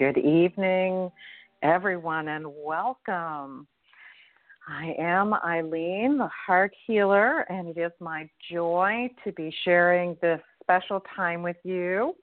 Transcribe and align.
Good 0.00 0.16
evening, 0.16 1.12
everyone, 1.62 2.28
and 2.28 2.46
welcome. 2.64 3.66
I 4.66 4.94
am 4.98 5.34
Ilene, 5.44 6.16
the 6.16 6.30
heart 6.46 6.72
healer, 6.86 7.40
and 7.50 7.68
it 7.68 7.78
is 7.78 7.92
my 8.00 8.26
joy 8.50 9.10
to 9.24 9.32
be 9.32 9.54
sharing 9.62 10.16
this 10.22 10.40
special 10.62 11.02
time 11.14 11.42
with 11.42 11.58
you. 11.64 12.14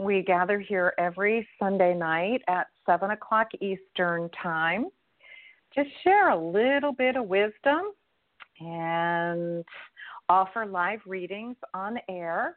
We 0.00 0.22
gather 0.22 0.58
here 0.58 0.94
every 0.98 1.46
Sunday 1.60 1.94
night 1.94 2.42
at 2.48 2.66
7 2.86 3.12
o'clock 3.12 3.46
Eastern 3.60 4.28
Time 4.42 4.86
to 5.76 5.84
share 6.02 6.30
a 6.30 6.36
little 6.36 6.92
bit 6.92 7.14
of 7.14 7.28
wisdom 7.28 7.92
and 8.58 9.64
offer 10.28 10.66
live 10.66 10.98
readings 11.06 11.54
on 11.72 11.98
air 12.08 12.56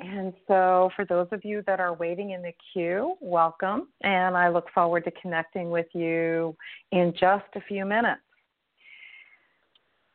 and 0.00 0.32
so, 0.48 0.90
for 0.96 1.04
those 1.04 1.26
of 1.30 1.44
you 1.44 1.62
that 1.66 1.78
are 1.78 1.94
waiting 1.94 2.30
in 2.30 2.40
the 2.40 2.54
queue, 2.72 3.16
welcome. 3.20 3.88
And 4.02 4.36
I 4.36 4.48
look 4.48 4.66
forward 4.74 5.04
to 5.04 5.10
connecting 5.10 5.70
with 5.70 5.86
you 5.92 6.56
in 6.92 7.12
just 7.18 7.44
a 7.54 7.60
few 7.68 7.84
minutes. 7.84 8.22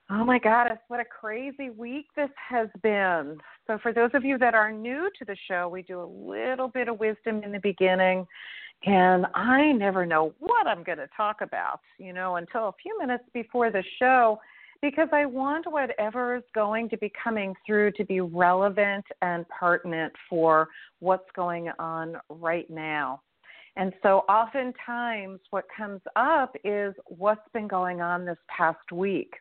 Oh 0.10 0.24
my 0.24 0.40
goddess, 0.40 0.78
what 0.88 1.00
a 1.00 1.06
crazy 1.06 1.70
week 1.70 2.08
this 2.16 2.30
has 2.50 2.68
been. 2.82 3.38
So, 3.68 3.78
for 3.82 3.94
those 3.94 4.10
of 4.16 4.26
you 4.26 4.40
that 4.40 4.56
are 4.56 4.72
new 4.72 5.10
to 5.20 5.26
the 5.26 5.38
show, 5.48 5.70
we 5.70 5.84
do 5.84 6.02
a 6.02 6.06
little 6.06 6.68
bit 6.68 6.88
of 6.88 7.00
wisdom 7.00 7.44
in 7.44 7.52
the 7.52 7.60
beginning. 7.60 8.26
And 8.86 9.26
I 9.36 9.72
never 9.72 10.06
know 10.06 10.34
what 10.40 10.68
I'm 10.68 10.84
going 10.84 10.98
to 10.98 11.10
talk 11.16 11.42
about, 11.42 11.80
you 11.98 12.12
know, 12.12 12.38
until 12.38 12.70
a 12.70 12.74
few 12.82 12.98
minutes 13.00 13.24
before 13.34 13.72
the 13.72 13.84
show 14.00 14.40
because 14.82 15.10
I 15.12 15.26
want 15.26 15.72
whatever 15.72 16.36
is 16.36 16.44
going 16.54 16.90
to 16.90 16.98
be 16.98 17.12
coming 17.22 17.54
through 17.66 17.92
to 17.94 18.06
be 18.06 18.22
relevant 18.22 19.06
and 19.22 19.46
pertinent 19.50 20.14
for 20.30 20.68
what's 21.00 21.30
going 21.36 21.70
on 21.80 22.18
right 22.30 22.70
now. 22.70 23.22
And 23.78 23.94
so 24.04 24.20
oftentimes 24.30 25.40
what 25.50 25.66
comes 25.76 26.02
up 26.16 26.56
is 26.64 26.94
what's 27.08 27.48
been 27.54 27.68
going 27.68 28.02
on 28.02 28.26
this 28.26 28.38
past 28.48 28.92
week. 28.92 29.34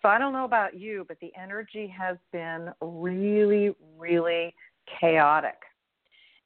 So 0.00 0.08
I 0.08 0.18
don't 0.18 0.32
know 0.32 0.44
about 0.44 0.78
you, 0.78 1.04
but 1.08 1.18
the 1.20 1.32
energy 1.40 1.86
has 1.86 2.16
been 2.30 2.68
really, 2.80 3.74
really 3.98 4.54
chaotic. 5.00 5.56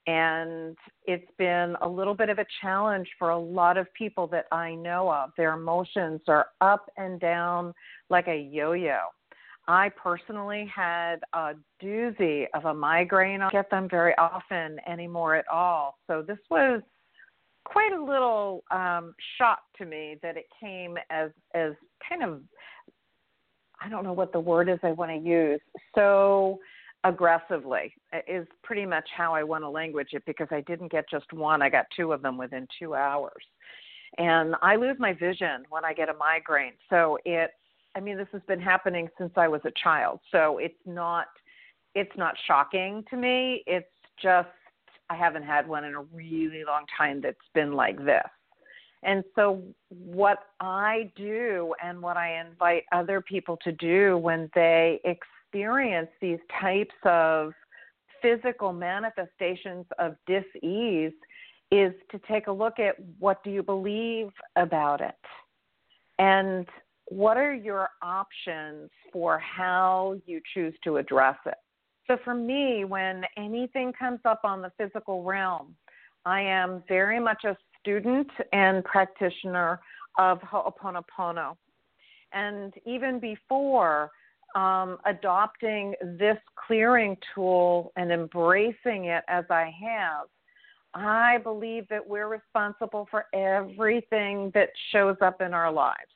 And 0.08 0.74
it's 1.04 1.30
been 1.36 1.76
a 1.82 1.88
little 1.88 2.14
bit 2.14 2.30
of 2.30 2.38
a 2.38 2.46
challenge 2.62 3.06
for 3.18 3.28
a 3.28 3.38
lot 3.38 3.76
of 3.76 3.92
people 3.92 4.26
that 4.28 4.46
I 4.50 4.74
know 4.74 5.12
of. 5.12 5.32
Their 5.36 5.52
emotions 5.52 6.22
are 6.28 6.46
up 6.62 6.90
and 6.96 7.20
down 7.20 7.74
like 8.08 8.26
a 8.26 8.48
yo 8.50 8.72
yo. 8.72 9.00
I 9.66 9.90
personally 9.90 10.66
had 10.74 11.16
a 11.34 11.52
doozy 11.82 12.46
of 12.54 12.64
a 12.64 12.72
migraine. 12.72 13.42
I 13.42 13.50
don't 13.50 13.52
get 13.52 13.70
them 13.70 13.86
very 13.86 14.14
often 14.16 14.78
anymore 14.88 15.36
at 15.36 15.46
all. 15.52 15.98
So 16.06 16.22
this 16.26 16.38
was 16.48 16.80
quite 17.64 17.92
a 17.92 18.02
little 18.02 18.64
um, 18.70 19.14
shock 19.36 19.58
to 19.76 19.84
me 19.84 20.16
that 20.22 20.38
it 20.38 20.46
came 20.58 20.96
as 21.10 21.30
as 21.54 21.72
kind 22.08 22.22
of 22.22 22.40
I 23.82 23.90
don't 23.90 24.04
know 24.04 24.14
what 24.14 24.32
the 24.32 24.40
word 24.40 24.70
is 24.70 24.78
I 24.82 24.92
want 24.92 25.10
to 25.10 25.18
use. 25.18 25.60
So 25.94 26.60
aggressively 27.04 27.94
is 28.26 28.46
pretty 28.62 28.84
much 28.84 29.08
how 29.16 29.34
I 29.34 29.42
want 29.42 29.64
to 29.64 29.68
language 29.68 30.08
it 30.12 30.22
because 30.26 30.48
I 30.50 30.60
didn't 30.62 30.90
get 30.90 31.08
just 31.08 31.32
one, 31.32 31.62
I 31.62 31.68
got 31.68 31.86
two 31.96 32.12
of 32.12 32.22
them 32.22 32.36
within 32.36 32.66
two 32.78 32.94
hours. 32.94 33.42
And 34.16 34.56
I 34.62 34.76
lose 34.76 34.96
my 34.98 35.12
vision 35.12 35.64
when 35.68 35.84
I 35.84 35.92
get 35.92 36.08
a 36.08 36.14
migraine. 36.14 36.72
So 36.90 37.18
it's, 37.24 37.52
I 37.94 38.00
mean, 38.00 38.16
this 38.16 38.28
has 38.32 38.42
been 38.48 38.60
happening 38.60 39.08
since 39.18 39.32
I 39.36 39.48
was 39.48 39.60
a 39.64 39.72
child. 39.82 40.20
So 40.32 40.58
it's 40.58 40.78
not, 40.86 41.26
it's 41.94 42.16
not 42.16 42.34
shocking 42.46 43.04
to 43.10 43.16
me. 43.16 43.62
It's 43.66 43.86
just, 44.20 44.48
I 45.10 45.16
haven't 45.16 45.44
had 45.44 45.68
one 45.68 45.84
in 45.84 45.94
a 45.94 46.02
really 46.02 46.64
long 46.66 46.84
time 46.96 47.20
that's 47.20 47.36
been 47.54 47.72
like 47.72 48.04
this. 48.04 48.26
And 49.04 49.22
so, 49.36 49.62
what 49.90 50.38
I 50.58 51.12
do 51.14 51.72
and 51.82 52.02
what 52.02 52.16
I 52.16 52.40
invite 52.40 52.82
other 52.90 53.20
people 53.20 53.56
to 53.62 53.70
do 53.70 54.18
when 54.18 54.50
they 54.56 55.00
experience 55.04 55.37
these 55.52 56.38
types 56.60 56.94
of 57.04 57.52
physical 58.22 58.72
manifestations 58.72 59.86
of 59.98 60.16
dis-ease 60.26 61.12
is 61.70 61.92
to 62.10 62.20
take 62.30 62.46
a 62.46 62.52
look 62.52 62.78
at 62.78 62.96
what 63.18 63.42
do 63.44 63.50
you 63.50 63.62
believe 63.62 64.30
about 64.56 65.00
it? 65.00 65.14
And 66.18 66.66
what 67.06 67.36
are 67.36 67.54
your 67.54 67.90
options 68.02 68.90
for 69.12 69.38
how 69.38 70.16
you 70.26 70.40
choose 70.54 70.74
to 70.84 70.96
address 70.96 71.36
it? 71.46 71.54
So 72.06 72.16
for 72.24 72.34
me 72.34 72.84
when 72.84 73.22
anything 73.36 73.92
comes 73.92 74.20
up 74.24 74.40
on 74.44 74.62
the 74.62 74.72
physical 74.78 75.22
realm 75.22 75.74
i 76.24 76.40
am 76.40 76.82
very 76.88 77.20
much 77.20 77.44
a 77.44 77.56
student 77.80 78.28
and 78.52 78.84
practitioner 78.84 79.80
of 80.18 80.40
ho'oponopono. 80.40 81.56
And 82.32 82.74
even 82.84 83.20
before 83.20 84.10
um, 84.54 84.98
adopting 85.04 85.94
this 86.18 86.38
clearing 86.66 87.16
tool 87.34 87.92
and 87.96 88.10
embracing 88.10 89.06
it 89.06 89.24
as 89.28 89.44
I 89.50 89.72
have, 89.82 90.26
I 90.94 91.38
believe 91.38 91.86
that 91.88 92.06
we're 92.06 92.28
responsible 92.28 93.06
for 93.10 93.26
everything 93.34 94.50
that 94.54 94.70
shows 94.90 95.16
up 95.20 95.40
in 95.40 95.52
our 95.52 95.70
lives. 95.70 96.10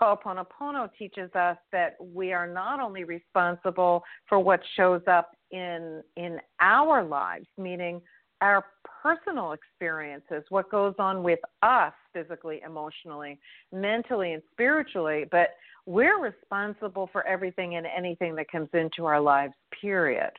Ho'oponopono 0.00 0.88
teaches 0.98 1.32
us 1.34 1.56
that 1.70 1.94
we 2.00 2.32
are 2.32 2.46
not 2.46 2.80
only 2.80 3.04
responsible 3.04 4.02
for 4.28 4.40
what 4.40 4.60
shows 4.74 5.02
up 5.06 5.30
in 5.52 6.02
in 6.16 6.40
our 6.60 7.04
lives, 7.04 7.46
meaning 7.56 8.02
our 8.42 8.64
personal 9.02 9.52
experiences, 9.52 10.44
what 10.50 10.70
goes 10.70 10.94
on 10.98 11.22
with 11.22 11.38
us 11.62 11.92
physically, 12.12 12.60
emotionally, 12.66 13.38
mentally, 13.72 14.32
and 14.32 14.42
spiritually, 14.52 15.24
but 15.30 15.50
we're 15.86 16.20
responsible 16.20 17.08
for 17.12 17.26
everything 17.26 17.76
and 17.76 17.86
anything 17.86 18.34
that 18.34 18.50
comes 18.50 18.68
into 18.74 19.06
our 19.06 19.20
lives, 19.20 19.54
period. 19.80 20.30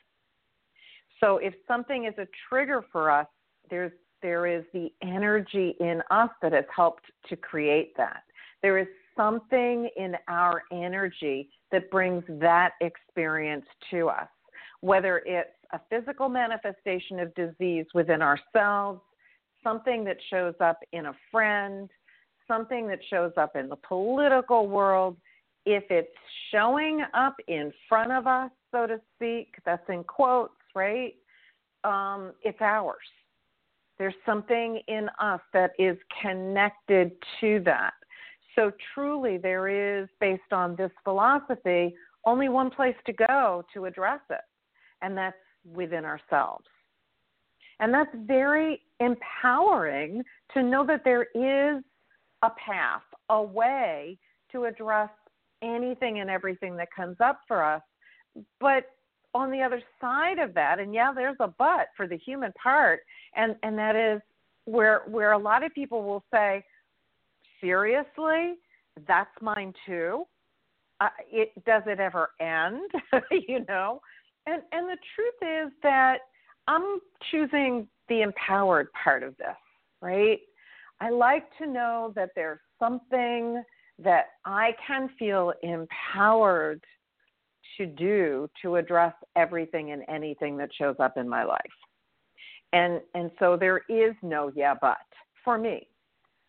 So 1.20 1.38
if 1.38 1.54
something 1.68 2.06
is 2.06 2.14
a 2.18 2.28
trigger 2.50 2.86
for 2.92 3.10
us, 3.10 3.28
there's 3.70 3.92
there 4.22 4.48
is 4.48 4.64
the 4.74 4.90
energy 5.02 5.76
in 5.82 6.02
us 6.10 6.30
that 6.42 6.54
has 6.54 6.64
helped 6.74 7.04
to 7.28 7.36
create 7.36 7.96
that. 7.98 8.24
There 8.62 8.78
is 8.78 8.88
something 9.18 9.90
in 9.98 10.16
our 10.30 10.64
energy 10.72 11.50
that 11.74 11.92
brings 11.92 12.24
that 12.40 12.72
experience 12.80 13.66
to 13.92 14.08
us, 14.08 14.30
whether 14.80 15.22
it's 15.26 15.50
a 15.74 15.82
physical 15.90 16.30
manifestation 16.30 17.20
of 17.20 17.34
disease 17.36 17.86
within 17.94 18.22
ourselves, 18.22 19.02
something 19.64 20.04
that 20.06 20.18
shows 20.30 20.54
up 20.62 20.80
in 20.94 21.08
a 21.08 21.14
friend, 21.32 21.90
something 22.48 22.88
that 22.88 23.00
shows 23.10 23.32
up 23.38 23.56
in 23.56 23.68
the 23.68 23.76
political 23.76 24.68
world. 24.68 25.18
If 25.66 25.84
it's 25.90 26.10
showing 26.52 27.04
up 27.14 27.36
in 27.48 27.74
front 27.90 28.12
of 28.12 28.28
us, 28.28 28.52
so 28.72 28.86
to 28.86 29.02
speak, 29.16 29.56
that's 29.66 29.88
in 29.90 30.04
quotes, 30.04 30.54
right? 30.76 31.16
Um, 31.84 32.34
it's 32.44 32.62
ours. 32.62 32.98
There's 33.98 34.14
something 34.26 34.82
in 34.88 35.10
us 35.20 35.42
that 35.54 35.72
is 35.80 35.98
connected 36.22 37.12
to 37.42 37.62
that. 37.66 37.94
So, 38.56 38.72
truly, 38.94 39.38
there 39.38 39.68
is, 39.68 40.08
based 40.20 40.52
on 40.52 40.76
this 40.76 40.92
philosophy, 41.04 41.96
only 42.26 42.50
one 42.50 42.70
place 42.70 42.96
to 43.06 43.14
go 43.14 43.64
to 43.74 43.86
address 43.86 44.20
it, 44.30 44.42
and 45.02 45.18
that's 45.18 45.36
within 45.72 46.06
ourselves. 46.06 46.66
And 47.80 47.94
that's 47.94 48.12
very 48.26 48.82
empowering 49.00 50.24
to 50.54 50.64
know 50.64 50.86
that 50.86 51.04
there 51.04 51.28
is 51.34 51.84
a 52.44 52.50
path, 52.52 53.02
a 53.30 53.42
way 53.42 54.18
to 54.52 54.66
address 54.66 55.10
anything 55.62 56.20
and 56.20 56.30
everything 56.30 56.76
that 56.78 56.90
comes 56.96 57.18
up 57.24 57.42
for 57.48 57.64
us. 57.64 57.82
But 58.60 58.86
on 59.34 59.52
the 59.52 59.62
other 59.62 59.82
side 60.00 60.40
of 60.40 60.54
that, 60.54 60.80
and 60.80 60.94
yeah, 60.94 61.12
there's 61.14 61.38
a 61.40 61.48
but 61.48 61.88
for 61.98 62.08
the 62.08 62.18
human 62.18 62.52
part, 62.62 63.02
and, 63.36 63.56
and 63.64 63.78
that 63.78 63.96
is 63.96 64.22
where 64.66 65.02
where 65.08 65.34
a 65.34 65.38
lot 65.38 65.64
of 65.64 65.74
people 65.74 66.04
will 66.04 66.24
say, 66.32 66.64
seriously, 67.60 68.56
that's 69.08 69.30
mine 69.42 69.74
too. 69.86 70.24
Uh, 71.02 71.10
it 71.32 71.52
does 71.66 71.84
it 71.86 72.00
ever 72.00 72.30
end? 72.40 72.90
you 73.32 73.66
know, 73.68 74.00
and 74.46 74.62
and 74.72 74.88
the 74.88 74.98
truth 75.16 75.68
is 75.68 75.72
that 75.84 76.20
I'm 76.68 77.00
choosing 77.32 77.88
the 78.10 78.22
empowered 78.22 78.88
part 79.04 79.24
of 79.24 79.36
this, 79.38 79.48
right? 80.02 80.40
I 81.00 81.10
like 81.10 81.46
to 81.58 81.68
know 81.68 82.14
that 82.16 82.30
there's 82.36 82.60
something 82.80 83.64
that 84.00 84.26
I 84.46 84.72
can 84.86 85.10
feel 85.20 85.54
empowered 85.62 86.84
to 87.78 87.86
do 87.86 88.50
to 88.62 88.76
address 88.76 89.14
everything 89.36 89.92
and 89.92 90.04
anything 90.08 90.58
that 90.58 90.70
shows 90.78 90.96
up 91.00 91.18
in 91.18 91.28
my 91.28 91.44
life. 91.44 91.60
And 92.72 93.02
and 93.14 93.32
so 93.40 93.58
there 93.58 93.82
is 93.90 94.14
no 94.22 94.52
yeah 94.56 94.76
but 94.80 94.98
for 95.44 95.58
me. 95.58 95.88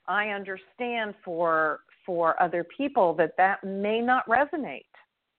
I 0.07 0.29
understand 0.29 1.15
for 1.25 1.81
for 2.05 2.41
other 2.43 2.67
people 2.77 3.15
that 3.15 3.33
that 3.39 3.65
may 3.65 4.01
not 4.01 4.27
resonate 4.27 4.85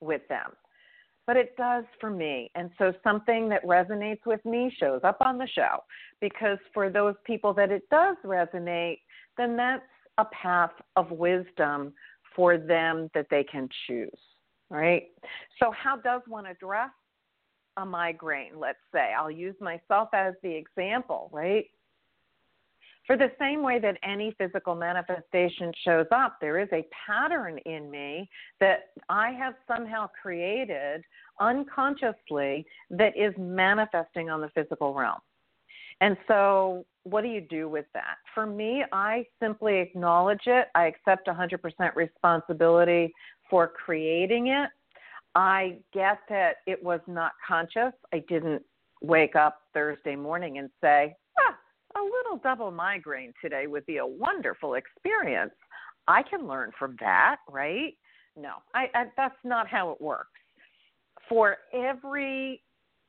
with 0.00 0.22
them. 0.28 0.52
But 1.26 1.36
it 1.36 1.56
does 1.56 1.84
for 2.00 2.10
me. 2.10 2.50
And 2.54 2.70
so 2.78 2.92
something 3.02 3.48
that 3.48 3.64
resonates 3.64 4.24
with 4.26 4.44
me 4.44 4.74
shows 4.78 5.00
up 5.02 5.18
on 5.20 5.38
the 5.38 5.48
show 5.48 5.78
because 6.20 6.58
for 6.72 6.88
those 6.88 7.14
people 7.24 7.52
that 7.54 7.72
it 7.72 7.82
does 7.90 8.16
resonate, 8.24 9.00
then 9.36 9.56
that's 9.56 9.82
a 10.18 10.24
path 10.26 10.70
of 10.94 11.10
wisdom 11.10 11.92
for 12.34 12.58
them 12.58 13.10
that 13.14 13.26
they 13.30 13.44
can 13.44 13.68
choose 13.86 14.18
right? 14.70 15.04
So, 15.60 15.70
how 15.70 15.96
does 15.96 16.22
one 16.26 16.46
address 16.46 16.90
a 17.76 17.84
migraine? 17.84 18.58
Let's 18.58 18.78
say 18.92 19.12
I'll 19.18 19.30
use 19.30 19.54
myself 19.60 20.08
as 20.12 20.34
the 20.42 20.54
example, 20.54 21.30
right? 21.32 21.66
For 23.06 23.16
the 23.16 23.30
same 23.38 23.62
way 23.62 23.78
that 23.78 23.98
any 24.02 24.34
physical 24.36 24.74
manifestation 24.74 25.72
shows 25.84 26.06
up, 26.10 26.38
there 26.40 26.58
is 26.58 26.68
a 26.72 26.84
pattern 27.06 27.58
in 27.58 27.88
me 27.90 28.28
that 28.58 28.88
I 29.08 29.30
have 29.30 29.54
somehow 29.68 30.08
created 30.20 31.02
unconsciously 31.40 32.66
that 32.90 33.16
is 33.16 33.32
manifesting 33.38 34.28
on 34.28 34.40
the 34.40 34.48
physical 34.54 34.92
realm. 34.92 35.20
And 36.00 36.16
so, 36.26 36.84
what 37.04 37.22
do 37.22 37.28
you 37.28 37.40
do 37.40 37.68
with 37.68 37.86
that? 37.94 38.16
For 38.34 38.44
me, 38.44 38.84
I 38.92 39.24
simply 39.40 39.78
acknowledge 39.78 40.46
it. 40.46 40.66
I 40.74 40.86
accept 40.86 41.28
100% 41.28 41.94
responsibility 41.94 43.12
for 43.48 43.68
creating 43.68 44.48
it. 44.48 44.68
I 45.36 45.78
get 45.94 46.18
that 46.28 46.56
it 46.66 46.82
was 46.82 47.00
not 47.06 47.32
conscious. 47.46 47.92
I 48.12 48.24
didn't 48.28 48.62
wake 49.00 49.36
up 49.36 49.62
Thursday 49.72 50.16
morning 50.16 50.58
and 50.58 50.70
say, 50.82 51.14
a 51.96 52.02
little 52.02 52.38
double 52.42 52.70
migraine 52.70 53.32
today 53.40 53.66
would 53.66 53.86
be 53.86 53.98
a 53.98 54.06
wonderful 54.06 54.74
experience. 54.74 55.52
I 56.08 56.22
can 56.22 56.46
learn 56.46 56.70
from 56.78 56.96
that, 57.00 57.36
right? 57.48 57.94
No, 58.36 58.54
I, 58.74 58.86
I, 58.94 59.04
that's 59.16 59.34
not 59.44 59.66
how 59.66 59.90
it 59.90 60.00
works. 60.00 60.30
For 61.28 61.56
every, 61.72 62.62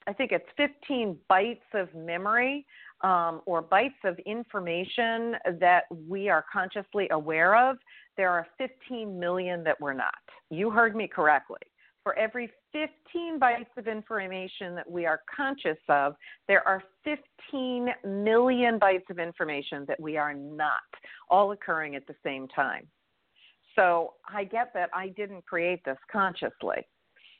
I 0.07 0.13
think 0.13 0.31
it's 0.31 0.45
15 0.56 1.18
bytes 1.30 1.60
of 1.74 1.94
memory 1.94 2.66
um, 3.01 3.42
or 3.45 3.62
bytes 3.62 4.04
of 4.04 4.18
information 4.19 5.36
that 5.60 5.83
we 6.07 6.30
are 6.30 6.45
consciously 6.51 7.07
aware 7.12 7.56
of, 7.56 7.78
there 8.16 8.31
are 8.31 8.48
15 8.57 9.19
million 9.19 9.63
that 9.63 9.80
we're 9.80 9.94
not. 9.94 10.13
You 10.50 10.72
heard 10.72 10.95
me 10.95 11.07
correctly. 11.07 11.60
For 12.04 12.18
every 12.18 12.50
15 12.77 13.39
bytes 13.39 13.75
of 13.77 13.88
information 13.88 14.75
that 14.75 14.89
we 14.89 15.06
are 15.06 15.21
conscious 15.35 15.77
of, 15.89 16.15
there 16.47 16.68
are 16.68 16.83
15 17.03 17.89
million 18.06 18.79
bytes 18.79 19.09
of 19.09 19.18
information 19.18 19.85
that 19.88 20.00
we 20.00 20.18
are 20.18 20.33
not, 20.33 20.74
all 21.29 21.51
occurring 21.53 21.95
at 21.95 22.06
the 22.06 22.15
same 22.24 22.47
time. 22.50 22.85
So 23.75 24.13
I 24.27 24.44
get 24.44 24.74
that 24.74 24.89
I 24.94 25.09
didn't 25.09 25.45
create 25.45 25.83
this 25.85 25.97
consciously, 26.12 26.85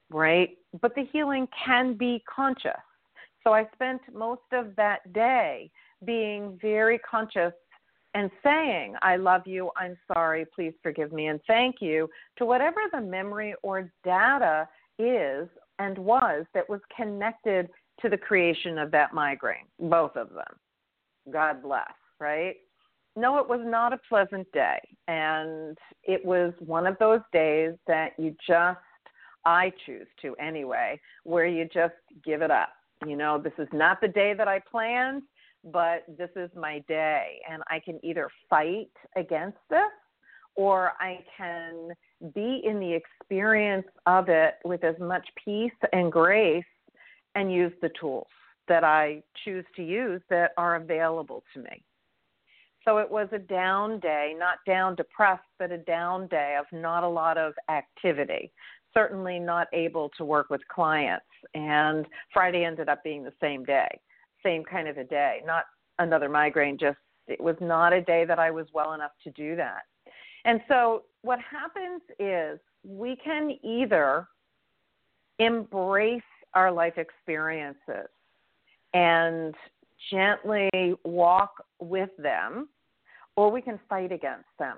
right? 0.10 0.57
But 0.81 0.95
the 0.95 1.06
healing 1.12 1.48
can 1.66 1.94
be 1.94 2.24
conscious. 2.33 2.72
So 3.44 3.54
I 3.54 3.68
spent 3.74 4.01
most 4.13 4.42
of 4.54 4.75
that 4.75 5.13
day 5.13 5.69
being 6.06 6.57
very 6.62 7.00
conscious 7.00 7.54
and 8.13 8.31
saying, 8.44 8.95
I 9.04 9.18
love 9.18 9.45
you, 9.45 9.69
I'm 9.78 9.98
sorry, 10.12 10.45
please 10.56 10.74
forgive 10.81 11.12
me, 11.12 11.28
and 11.28 11.40
thank 11.45 11.75
you 11.81 12.10
to 12.38 12.45
whatever 12.45 12.81
the 12.92 13.01
memory 13.01 13.54
or 13.62 13.92
data 14.04 14.68
is 15.00 15.48
and 15.80 15.98
was 15.98 16.46
that 16.54 16.68
was 16.70 16.82
connected 16.96 17.70
to 18.02 18.10
the 18.10 18.18
creation 18.18 18.78
of 18.78 18.92
that 18.92 19.14
migraine, 19.14 19.66
both 19.80 20.16
of 20.16 20.30
them. 20.30 21.32
God 21.32 21.62
bless, 21.62 21.94
right? 22.20 22.56
No, 23.16 23.40
it 23.40 23.50
was 23.50 23.62
not 23.64 23.94
a 23.94 24.00
pleasant 24.10 24.52
day. 24.52 24.80
And 25.08 25.78
it 26.04 26.24
was 26.24 26.54
one 26.60 26.86
of 26.86 26.98
those 27.00 27.22
days 27.34 27.74
that 27.88 28.12
you 28.18 28.36
just, 28.48 28.80
I 29.46 29.72
choose 29.86 30.08
to 30.22 30.36
anyway, 30.36 31.00
where 31.24 31.48
you 31.48 31.68
just 31.74 31.95
give 32.24 32.42
it 32.42 32.52
up. 32.52 32.69
You 33.06 33.16
know, 33.16 33.40
this 33.40 33.54
is 33.57 33.68
not 33.74 34.02
the 34.02 34.07
day 34.07 34.33
that 34.36 34.48
I 34.48 34.60
planned 34.60 35.24
but 35.71 36.06
this 36.18 36.30
is 36.36 36.50
my 36.56 36.80
day 36.88 37.40
and 37.50 37.62
I 37.69 37.80
can 37.80 38.00
either 38.04 38.30
fight 38.50 38.92
against 39.16 39.57
this 39.69 39.80
or 40.56 40.94
I 41.00 41.19
can 41.36 41.90
be 42.33 42.62
in 42.66 42.80
the 42.80 42.94
experience 42.94 43.88
of 44.06 44.30
it 44.30 44.56
with 44.64 44.83
as 44.83 44.95
much 45.00 45.28
peace 45.44 45.71
and 45.94 46.12
grace 46.12 46.64
and 47.36 47.52
use 47.52 47.74
the 47.81 47.92
tools 48.00 48.28
that 48.68 48.83
I 48.83 49.21
choose 49.45 49.66
to 49.76 49.83
use 49.83 50.21
that 50.30 50.52
are 50.57 50.76
available 50.76 51.44
to 51.54 51.62
me. 51.62 51.83
So 52.83 52.97
it 52.97 53.09
was 53.09 53.28
a 53.31 53.40
down 53.40 54.00
day, 54.00 54.33
not 54.38 54.57
down 54.66 54.95
depressed, 54.95 55.44
but 55.59 55.71
a 55.71 55.78
down 55.78 56.28
day 56.28 56.57
of 56.59 56.66
not 56.71 57.04
a 57.04 57.07
lot 57.07 57.38
of 57.38 57.54
activity. 57.69 58.52
Certainly 58.94 59.40
not 59.40 59.68
able 59.74 60.09
to 60.18 60.26
work 60.26 60.50
with 60.50 60.62
clients. 60.69 61.26
And 61.54 62.06
Friday 62.33 62.64
ended 62.64 62.90
up 62.90 63.04
being 63.04 63.24
the 63.24 63.33
same 63.42 63.64
day 63.64 63.90
same 64.44 64.64
kind 64.64 64.88
of 64.88 64.97
a 64.97 65.04
day, 65.04 65.42
not 65.45 65.66
another 66.00 66.30
migraine, 66.30 66.78
just 66.78 66.97
it 67.28 67.42
was 67.42 67.56
not 67.59 67.94
a 67.94 68.02
day 68.02 68.26
that 68.26 68.40
I 68.40 68.52
was 68.52 68.68
well 68.74 68.94
enough 68.94 69.12
to 69.24 69.31
do 69.31 69.56
that. 69.57 69.81
And 70.46 70.62
so 70.68 71.04
what 71.22 71.40
happens 71.40 72.02
is 72.20 72.60
we 72.84 73.18
can 73.24 73.58
either 73.64 74.28
embrace 75.40 76.22
our 76.54 76.72
life 76.72 76.98
experiences 76.98 78.10
and 78.94 79.54
gently 80.12 80.70
walk 81.04 81.52
with 81.80 82.10
them, 82.18 82.70
or 83.36 83.52
we 83.52 83.62
can 83.62 83.80
fight 83.90 84.12
against 84.12 84.48
them. 84.58 84.78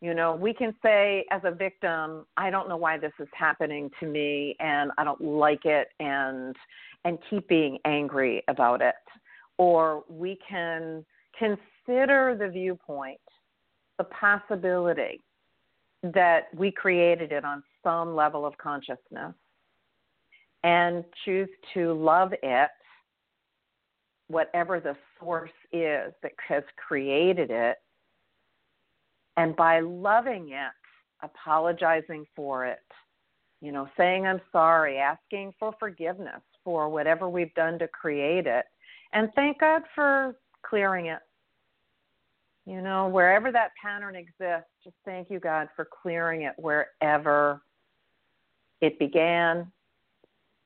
You 0.00 0.14
know, 0.14 0.34
we 0.34 0.52
can 0.52 0.74
say 0.82 1.24
as 1.30 1.42
a 1.44 1.52
victim, 1.52 2.26
I 2.36 2.50
don't 2.50 2.68
know 2.68 2.76
why 2.76 2.98
this 2.98 3.12
is 3.20 3.28
happening 3.32 3.88
to 4.00 4.06
me 4.06 4.56
and 4.58 4.90
I 4.98 5.04
don't 5.04 5.20
like 5.20 5.64
it 5.64 5.88
and 6.00 6.56
and 7.04 7.18
keep 7.30 7.48
being 7.48 7.78
angry 7.84 8.42
about 8.48 8.82
it. 8.82 8.94
Or 9.58 10.02
we 10.08 10.38
can 10.48 11.04
consider 11.38 12.36
the 12.36 12.48
viewpoint, 12.48 13.20
the 14.02 14.08
possibility 14.16 15.20
that 16.02 16.48
we 16.56 16.72
created 16.72 17.30
it 17.30 17.44
on 17.44 17.62
some 17.84 18.16
level 18.16 18.44
of 18.44 18.56
consciousness 18.58 19.34
and 20.64 21.04
choose 21.24 21.48
to 21.74 21.92
love 21.92 22.32
it, 22.42 22.70
whatever 24.28 24.80
the 24.80 24.96
source 25.20 25.50
is 25.72 26.12
that 26.22 26.32
has 26.48 26.64
created 26.76 27.50
it. 27.50 27.76
And 29.36 29.54
by 29.54 29.80
loving 29.80 30.48
it, 30.50 30.72
apologizing 31.22 32.26
for 32.34 32.66
it, 32.66 32.82
you 33.60 33.70
know, 33.70 33.88
saying 33.96 34.26
I'm 34.26 34.40
sorry, 34.50 34.98
asking 34.98 35.52
for 35.60 35.74
forgiveness 35.78 36.42
for 36.64 36.88
whatever 36.88 37.28
we've 37.28 37.54
done 37.54 37.78
to 37.78 37.88
create 37.88 38.46
it, 38.46 38.64
and 39.12 39.28
thank 39.36 39.60
God 39.60 39.82
for 39.94 40.34
clearing 40.64 41.06
it. 41.06 41.20
You 42.64 42.80
know, 42.80 43.08
wherever 43.08 43.50
that 43.50 43.70
pattern 43.82 44.14
exists, 44.14 44.70
just 44.84 44.96
thank 45.04 45.30
you, 45.30 45.40
God, 45.40 45.68
for 45.74 45.86
clearing 46.02 46.42
it 46.42 46.54
wherever 46.56 47.60
it 48.80 48.98
began 48.98 49.70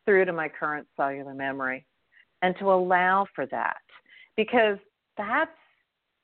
through 0.05 0.27
to 0.27 0.33
my 0.33 0.49
current 0.49 0.87
cellular 0.97 1.35
memory, 1.35 1.87
and 2.43 2.55
to 2.59 2.73
allow 2.73 3.27
for 3.35 3.47
that 3.47 3.79
because 4.37 4.79
that's 5.17 5.51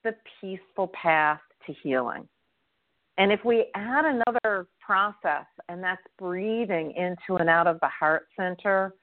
the 0.05 0.15
peaceful 0.41 0.89
path 0.89 1.41
to 1.67 1.73
healing. 1.83 2.29
And 3.19 3.33
if 3.33 3.45
we 3.45 3.67
add 3.75 4.05
another 4.05 4.67
process, 4.81 5.47
and 5.69 5.83
that's 5.83 6.03
breathing 6.19 6.93
into 6.93 7.41
and 7.41 7.49
out 7.49 7.67
of 7.67 7.81
the 7.81 7.89
heart 7.89 8.27
center, 8.37 8.95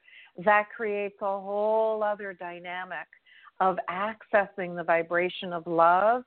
that 0.44 0.66
creates 0.74 1.16
a 1.20 1.24
whole 1.24 2.02
other 2.02 2.32
dynamic 2.32 3.06
of 3.60 3.76
accessing 3.88 4.76
the 4.76 4.84
vibration 4.84 5.52
of 5.52 5.66
love 5.66 6.22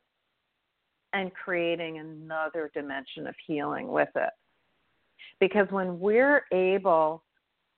and 1.14 1.32
creating 1.34 2.00
another 2.00 2.72
dimension 2.74 3.28
of 3.28 3.36
healing 3.46 3.88
with 3.88 4.10
it. 4.16 4.30
Because 5.40 5.68
when 5.70 6.00
we're 6.00 6.44
able, 6.52 7.24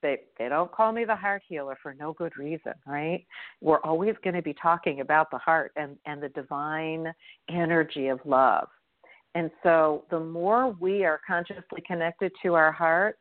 they, 0.02 0.20
they 0.38 0.48
don't 0.48 0.70
call 0.72 0.92
me 0.92 1.04
the 1.04 1.16
heart 1.16 1.42
healer 1.48 1.76
for 1.82 1.94
no 1.94 2.12
good 2.12 2.36
reason, 2.36 2.72
right? 2.86 3.26
We're 3.60 3.80
always 3.80 4.14
going 4.22 4.34
to 4.34 4.42
be 4.42 4.54
talking 4.54 5.00
about 5.00 5.30
the 5.30 5.38
heart 5.38 5.72
and, 5.76 5.96
and 6.06 6.22
the 6.22 6.28
divine 6.30 7.12
energy 7.50 8.08
of 8.08 8.20
love. 8.24 8.68
And 9.34 9.50
so 9.62 10.04
the 10.10 10.20
more 10.20 10.70
we 10.80 11.04
are 11.04 11.20
consciously 11.26 11.82
connected 11.86 12.32
to 12.42 12.54
our 12.54 12.72
heart, 12.72 13.18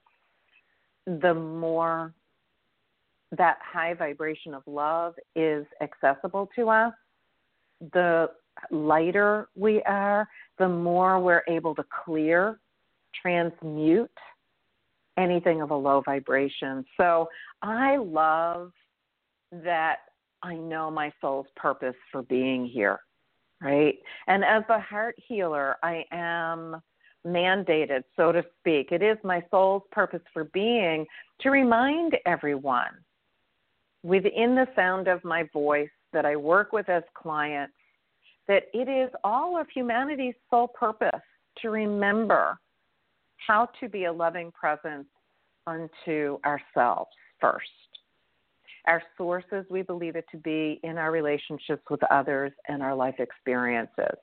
the 1.06 1.34
more 1.34 2.14
that 3.38 3.58
high 3.62 3.94
vibration 3.94 4.54
of 4.54 4.64
love 4.66 5.16
is 5.36 5.66
accessible 5.82 6.50
to 6.56 6.70
us, 6.70 6.94
the 7.94 8.30
lighter 8.72 9.50
we 9.56 9.82
are, 9.84 10.28
the 10.60 10.68
more 10.68 11.20
we're 11.20 11.44
able 11.48 11.76
to 11.76 11.86
clear, 12.06 12.60
transmute 13.22 14.12
anything 15.18 15.62
of 15.62 15.72
a 15.72 15.76
low 15.76 16.02
vibration. 16.06 16.86
So 16.98 17.28
I 17.62 17.98
love 17.98 18.72
that 19.52 19.98
I 20.44 20.56
know 20.56 20.92
my 20.92 21.12
soul's 21.22 21.48
purpose 21.56 21.96
for 22.12 22.24
being 22.24 22.66
here, 22.66 23.00
right? 23.62 23.96
And 24.28 24.44
as 24.44 24.64
a 24.70 24.80
heart 24.80 25.16
healer, 25.28 25.78
I 25.82 26.06
am 26.12 26.82
mandated, 27.26 28.04
so 28.16 28.32
to 28.32 28.44
speak. 28.60 28.92
It 28.92 29.02
is 29.02 29.18
my 29.24 29.44
soul's 29.50 29.84
purpose 29.92 30.22
for 30.34 30.46
being 30.46 31.06
to 31.42 31.50
remind 31.50 32.16
everyone 32.26 32.92
within 34.04 34.56
the 34.56 34.68
sound 34.76 35.08
of 35.08 35.24
my 35.24 35.50
voice 35.52 35.90
that 36.14 36.26
I 36.26 36.36
work 36.36 36.72
with 36.72 36.88
as 36.90 37.04
clients 37.16 37.74
that 38.48 38.64
it 38.74 38.88
is 38.88 39.10
all 39.24 39.60
of 39.60 39.68
humanity's 39.74 40.36
sole 40.50 40.68
purpose 40.68 41.22
to 41.62 41.70
remember 41.70 42.58
how 43.48 43.70
to 43.80 43.90
be 43.90 44.06
a 44.06 44.14
loving 44.14 44.52
presence 44.52 45.08
unto 45.68 46.38
ourselves 46.46 47.12
first. 47.40 47.70
Our 48.88 49.02
sources, 49.18 49.66
we 49.70 49.82
believe 49.82 50.16
it 50.16 50.26
to 50.32 50.38
be 50.38 50.80
in 50.84 50.98
our 50.98 51.12
relationships 51.12 51.84
with 51.90 52.02
others 52.12 52.52
and 52.68 52.84
our 52.84 52.94
life 52.94 53.16
experiences. 53.20 54.18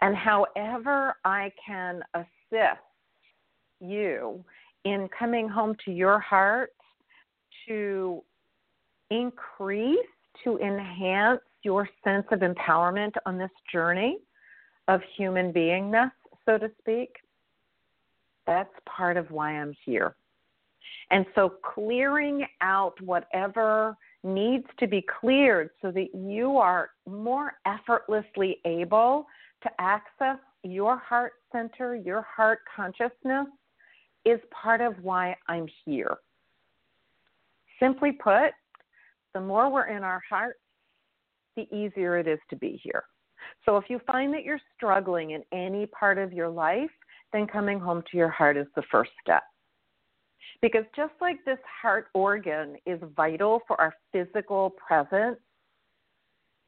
And 0.00 0.16
however 0.16 1.16
I 1.24 1.52
can 1.64 2.02
assist 2.14 2.80
you 3.80 4.42
in 4.84 5.08
coming 5.16 5.48
home 5.48 5.76
to 5.84 5.92
your 5.92 6.18
heart 6.18 6.72
to 7.68 8.22
increase, 9.10 9.98
to 10.42 10.58
enhance 10.58 11.40
your 11.62 11.88
sense 12.02 12.26
of 12.30 12.40
empowerment 12.40 13.12
on 13.26 13.38
this 13.38 13.50
journey 13.72 14.18
of 14.88 15.00
human 15.16 15.52
beingness, 15.52 16.10
so 16.44 16.58
to 16.58 16.70
speak, 16.80 17.16
that's 18.46 18.72
part 18.84 19.16
of 19.16 19.30
why 19.30 19.52
I'm 19.52 19.74
here. 19.84 20.16
And 21.10 21.24
so 21.34 21.54
clearing 21.74 22.46
out 22.60 23.00
whatever 23.00 23.96
needs 24.22 24.66
to 24.78 24.86
be 24.86 25.04
cleared 25.20 25.70
so 25.80 25.90
that 25.90 26.14
you 26.14 26.56
are 26.56 26.90
more 27.08 27.54
effortlessly 27.66 28.58
able 28.64 29.26
to 29.62 29.70
access 29.78 30.38
your 30.62 30.96
heart 30.96 31.34
center, 31.52 31.94
your 31.94 32.22
heart 32.22 32.60
consciousness, 32.74 33.46
is 34.24 34.40
part 34.50 34.80
of 34.80 34.94
why 35.02 35.36
I'm 35.48 35.66
here. 35.84 36.16
Simply 37.78 38.12
put, 38.12 38.52
the 39.34 39.40
more 39.40 39.70
we're 39.70 39.88
in 39.88 40.02
our 40.02 40.22
heart, 40.28 40.56
the 41.56 41.68
easier 41.74 42.18
it 42.18 42.26
is 42.26 42.38
to 42.50 42.56
be 42.56 42.80
here. 42.82 43.04
So 43.66 43.76
if 43.76 43.84
you 43.88 44.00
find 44.06 44.32
that 44.32 44.44
you're 44.44 44.60
struggling 44.76 45.32
in 45.32 45.42
any 45.52 45.86
part 45.86 46.18
of 46.18 46.32
your 46.32 46.48
life, 46.48 46.90
then 47.32 47.46
coming 47.46 47.78
home 47.78 48.02
to 48.10 48.16
your 48.16 48.30
heart 48.30 48.56
is 48.56 48.66
the 48.74 48.82
first 48.90 49.10
step. 49.20 49.42
Because 50.62 50.84
just 50.96 51.12
like 51.20 51.44
this 51.44 51.58
heart 51.82 52.06
organ 52.14 52.76
is 52.86 52.98
vital 53.16 53.60
for 53.66 53.78
our 53.80 53.94
physical 54.12 54.70
presence, 54.70 55.38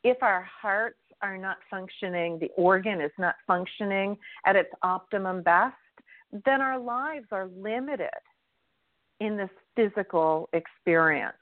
if 0.05 0.23
our 0.23 0.47
hearts 0.61 0.99
are 1.23 1.39
not 1.39 1.57
functioning, 1.71 2.39
the 2.39 2.51
organ 2.57 3.01
is 3.01 3.13
not 3.19 3.37
functioning 3.47 4.19
at 4.45 4.57
its 4.57 4.69
optimum 4.83 5.43
best, 5.43 5.75
then 6.45 6.61
our 6.61 6.79
lives 6.79 7.27
are 7.33 7.49
limited 7.57 8.11
in 9.21 9.37
this 9.37 9.51
physical 9.75 10.49
experience. 10.53 11.37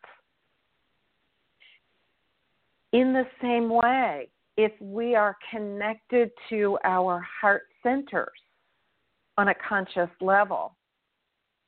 In 2.95 3.13
the 3.13 3.27
same 3.43 3.69
way, 3.69 4.29
if 4.57 4.71
we 4.81 5.17
are 5.17 5.37
connected 5.51 6.31
to 6.49 6.79
our 6.85 7.27
heart 7.41 7.63
centers 7.83 8.29
on 9.37 9.49
a 9.49 9.55
conscious 9.69 10.09
level, 10.21 10.77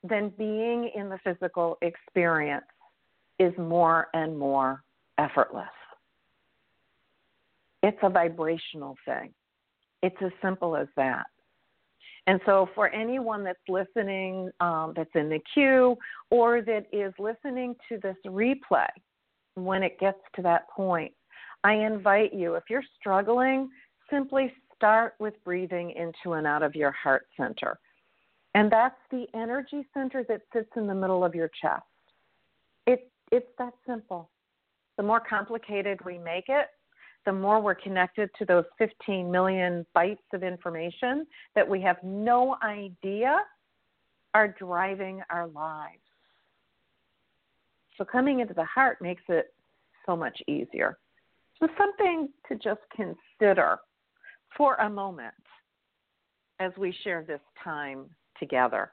then 0.05 0.33
being 0.39 0.89
in 0.95 1.09
the 1.09 1.19
physical 1.25 1.79
experience 1.83 2.65
is 3.41 3.53
more 3.59 4.07
and 4.15 4.39
more 4.39 4.85
effortless. 5.19 5.65
It's 7.83 7.99
a 8.05 8.09
vibrational 8.09 8.95
thing. 9.05 9.35
It's 10.05 10.17
as 10.25 10.31
simple 10.41 10.77
as 10.77 10.87
that. 10.95 11.27
And 12.29 12.41
so, 12.47 12.69
for 12.73 12.89
anyone 12.91 13.43
that's 13.43 13.59
listening, 13.69 14.53
um, 14.61 14.93
that's 14.95 15.11
in 15.17 15.29
the 15.29 15.41
queue, 15.53 15.97
or 16.31 16.63
that 16.63 16.87
is 16.93 17.13
listening 17.19 17.75
to 17.89 17.99
this 18.01 18.17
replay, 18.25 18.87
when 19.57 19.83
it 19.83 19.99
gets 19.99 20.21
to 20.37 20.43
that 20.43 20.69
point, 20.71 21.13
I 21.65 21.75
invite 21.75 22.33
you, 22.33 22.55
if 22.55 22.65
you're 22.71 22.85
struggling, 23.01 23.69
simply 24.11 24.53
start 24.75 25.15
with 25.19 25.35
breathing 25.45 25.91
into 25.93 26.35
and 26.35 26.47
out 26.47 26.63
of 26.63 26.77
your 26.77 26.93
heart 26.93 27.27
center. 27.37 27.79
And 28.55 28.71
that's 28.71 28.97
the 29.11 29.27
energy 29.35 29.87
center 29.93 30.25
that 30.29 30.43
sits 30.53 30.71
in 30.77 30.87
the 30.87 30.95
middle 30.95 31.25
of 31.25 31.35
your 31.35 31.51
chest. 31.61 31.83
It, 32.87 33.11
it's 33.33 33.51
that 33.59 33.73
simple. 33.87 34.31
The 34.97 35.03
more 35.03 35.21
complicated 35.21 35.99
we 36.05 36.19
make 36.19 36.45
it, 36.49 36.69
the 37.27 37.33
more 37.33 37.61
we're 37.61 37.75
connected 37.75 38.31
to 38.39 38.45
those 38.45 38.65
15 38.79 39.31
million 39.31 39.85
bytes 39.95 40.19
of 40.33 40.43
information 40.43 41.27
that 41.55 41.69
we 41.69 41.83
have 41.83 41.97
no 42.03 42.57
idea 42.63 43.41
are 44.33 44.55
driving 44.59 45.23
our 45.29 45.49
lives. 45.49 46.06
So 47.99 48.05
coming 48.05 48.41
into 48.41 48.55
the 48.55 48.65
heart 48.65 48.99
makes 49.01 49.23
it 49.29 49.53
so 50.05 50.17
much 50.17 50.39
easier. 50.47 50.99
So, 51.59 51.69
something 51.79 52.29
to 52.49 52.55
just 52.57 52.81
consider 52.95 53.79
for 54.57 54.75
a 54.77 54.91
moment 54.91 55.35
as 56.61 56.73
we 56.77 56.95
share 57.03 57.23
this 57.23 57.41
time 57.63 58.05
together. 58.39 58.91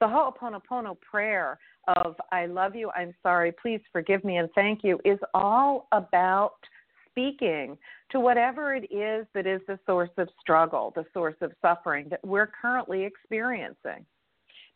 The 0.00 0.06
Ho'oponopono 0.06 0.96
prayer 1.00 1.58
of 1.96 2.16
I 2.32 2.46
love 2.46 2.74
you, 2.74 2.90
I'm 2.96 3.14
sorry, 3.22 3.52
please 3.52 3.80
forgive 3.92 4.24
me, 4.24 4.36
and 4.36 4.48
thank 4.54 4.82
you 4.82 4.98
is 5.04 5.18
all 5.34 5.88
about 5.92 6.56
speaking 7.08 7.76
to 8.10 8.20
whatever 8.20 8.74
it 8.74 8.92
is 8.92 9.26
that 9.34 9.46
is 9.46 9.60
the 9.68 9.78
source 9.86 10.10
of 10.16 10.28
struggle, 10.40 10.92
the 10.96 11.04
source 11.12 11.36
of 11.40 11.52
suffering 11.60 12.08
that 12.10 12.24
we're 12.24 12.50
currently 12.60 13.04
experiencing. 13.04 14.04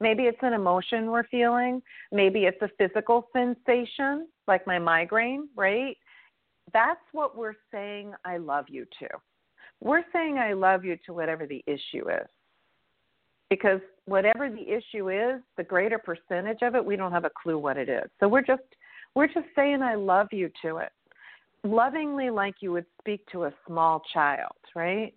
Maybe 0.00 0.24
it's 0.24 0.38
an 0.42 0.52
emotion 0.52 1.10
we're 1.10 1.26
feeling. 1.28 1.82
Maybe 2.12 2.44
it's 2.44 2.60
a 2.62 2.70
physical 2.76 3.28
sensation, 3.32 4.28
like 4.46 4.66
my 4.66 4.78
migraine, 4.78 5.48
right? 5.56 5.96
that's 6.72 7.00
what 7.12 7.36
we're 7.36 7.54
saying 7.72 8.12
I 8.24 8.38
love 8.38 8.66
you 8.68 8.86
to. 9.00 9.08
We're 9.80 10.04
saying 10.12 10.38
I 10.38 10.52
love 10.52 10.84
you 10.84 10.96
to 11.06 11.12
whatever 11.12 11.46
the 11.46 11.62
issue 11.66 12.08
is. 12.10 12.26
Because 13.50 13.80
whatever 14.06 14.50
the 14.50 14.68
issue 14.68 15.10
is, 15.10 15.40
the 15.56 15.62
greater 15.62 15.98
percentage 15.98 16.58
of 16.62 16.74
it, 16.74 16.84
we 16.84 16.96
don't 16.96 17.12
have 17.12 17.24
a 17.24 17.30
clue 17.42 17.58
what 17.58 17.76
it 17.76 17.88
is. 17.88 18.10
So 18.18 18.28
we're 18.28 18.42
just 18.42 18.62
we're 19.14 19.28
just 19.28 19.46
saying 19.54 19.82
I 19.82 19.94
love 19.94 20.28
you 20.32 20.50
to 20.62 20.78
it. 20.78 20.90
Lovingly 21.62 22.30
like 22.30 22.56
you 22.60 22.72
would 22.72 22.86
speak 23.00 23.24
to 23.30 23.44
a 23.44 23.54
small 23.66 24.02
child, 24.12 24.56
right? 24.74 25.14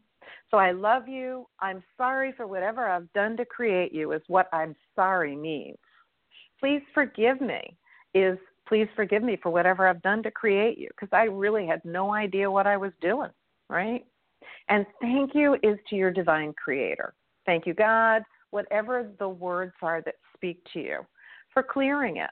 So 0.51 0.57
I 0.57 0.71
love 0.71 1.07
you. 1.07 1.47
I'm 1.59 1.83
sorry 1.97 2.33
for 2.35 2.47
whatever 2.47 2.87
I've 2.87 3.11
done 3.13 3.37
to 3.37 3.45
create 3.45 3.93
you, 3.93 4.11
is 4.11 4.21
what 4.27 4.47
I'm 4.53 4.75
sorry 4.95 5.35
means. 5.35 5.77
Please 6.59 6.81
forgive 6.93 7.41
me 7.41 7.77
is 8.13 8.37
please 8.67 8.87
forgive 8.95 9.23
me 9.23 9.37
for 9.41 9.49
whatever 9.49 9.87
I've 9.87 10.01
done 10.01 10.21
to 10.23 10.31
create 10.31 10.77
you 10.77 10.89
because 10.89 11.09
I 11.11 11.23
really 11.23 11.65
had 11.65 11.83
no 11.83 12.13
idea 12.13 12.49
what 12.49 12.67
I 12.67 12.77
was 12.77 12.91
doing, 13.01 13.31
right? 13.69 14.05
And 14.69 14.85
thank 15.01 15.33
you 15.33 15.55
is 15.63 15.77
to 15.89 15.95
your 15.95 16.11
divine 16.11 16.53
creator. 16.53 17.13
Thank 17.45 17.65
you, 17.65 17.73
God, 17.73 18.21
whatever 18.51 19.09
the 19.17 19.27
words 19.27 19.73
are 19.81 20.01
that 20.03 20.15
speak 20.35 20.59
to 20.73 20.79
you, 20.79 20.99
for 21.53 21.63
clearing 21.63 22.17
it. 22.17 22.29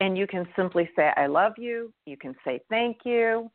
And 0.00 0.16
you 0.16 0.26
can 0.26 0.46
simply 0.54 0.88
say, 0.96 1.12
I 1.16 1.26
love 1.26 1.52
you. 1.56 1.92
You 2.06 2.16
can 2.16 2.34
say 2.44 2.60
thank 2.68 2.98
you. 3.04 3.50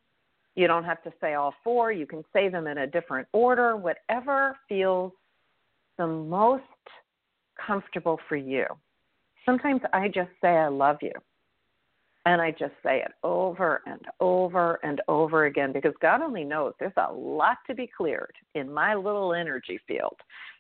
You 0.56 0.68
don't 0.68 0.86
have 0.86 1.04
to 1.04 1.14
say 1.20 1.34
all 1.34 1.54
four. 1.64 1.92
You 1.92 2.06
can 2.06 2.24
say 2.32 2.50
them 2.50 2.68
in 2.68 2.80
a 2.80 2.88
different 2.88 3.28
order, 3.34 3.76
whatever 3.76 4.58
feels 4.70 5.12
the 5.98 6.08
most 6.08 6.64
comfortable 7.66 8.20
for 8.28 8.36
you. 8.36 8.66
Sometimes 9.46 9.82
I 9.94 10.08
just 10.08 10.32
say, 10.42 10.50
I 10.50 10.68
love 10.68 10.98
you. 11.02 11.12
And 12.28 12.42
I 12.42 12.50
just 12.52 12.74
say 12.84 13.04
it 13.06 13.12
over 13.24 13.84
and 13.86 14.02
over 14.20 14.80
and 14.84 15.00
over 15.08 15.46
again 15.46 15.72
because 15.72 15.94
God 16.02 16.22
only 16.22 16.44
knows 16.44 16.74
there's 16.80 16.92
a 16.98 17.14
lot 17.14 17.58
to 17.68 17.76
be 17.76 17.88
cleared 17.96 18.34
in 18.56 18.72
my 18.72 18.96
little 18.96 19.36
energy 19.36 19.80
field 19.88 20.16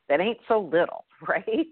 that 0.07 0.21
ain't 0.21 0.37
so 0.47 0.59
little, 0.59 1.05
right? 1.27 1.67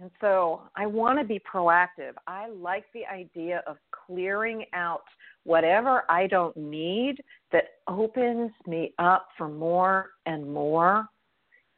And 0.00 0.10
so 0.20 0.62
I 0.76 0.86
want 0.86 1.18
to 1.18 1.24
be 1.24 1.40
proactive. 1.40 2.12
I 2.26 2.48
like 2.48 2.84
the 2.94 3.04
idea 3.04 3.62
of 3.66 3.76
clearing 4.08 4.64
out 4.72 5.04
whatever 5.44 6.04
I 6.10 6.26
don't 6.26 6.56
need 6.56 7.22
that 7.52 7.64
opens 7.86 8.50
me 8.66 8.92
up 8.98 9.28
for 9.36 9.48
more 9.48 10.10
and 10.26 10.52
more 10.52 11.06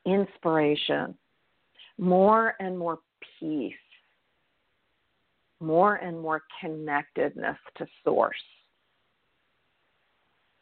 inspiration, 0.06 1.14
more 1.98 2.54
and 2.58 2.78
more 2.78 2.98
peace, 3.38 3.74
more 5.60 5.96
and 5.96 6.20
more 6.20 6.42
connectedness 6.60 7.58
to 7.76 7.86
source. 8.04 8.34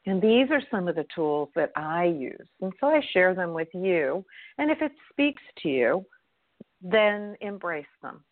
And 0.06 0.22
these 0.22 0.50
are 0.50 0.62
some 0.70 0.88
of 0.88 0.96
the 0.96 1.04
tools 1.14 1.50
that 1.54 1.70
I 1.76 2.04
use. 2.04 2.48
And 2.62 2.72
so 2.80 2.86
I 2.86 3.00
share 3.12 3.34
them 3.34 3.52
with 3.52 3.68
you. 3.74 4.24
And 4.56 4.70
if 4.70 4.80
it 4.80 4.92
speaks 5.12 5.42
to 5.62 5.68
you, 5.68 6.06
then 6.82 7.36
embrace 7.40 7.84
them. 8.02 8.24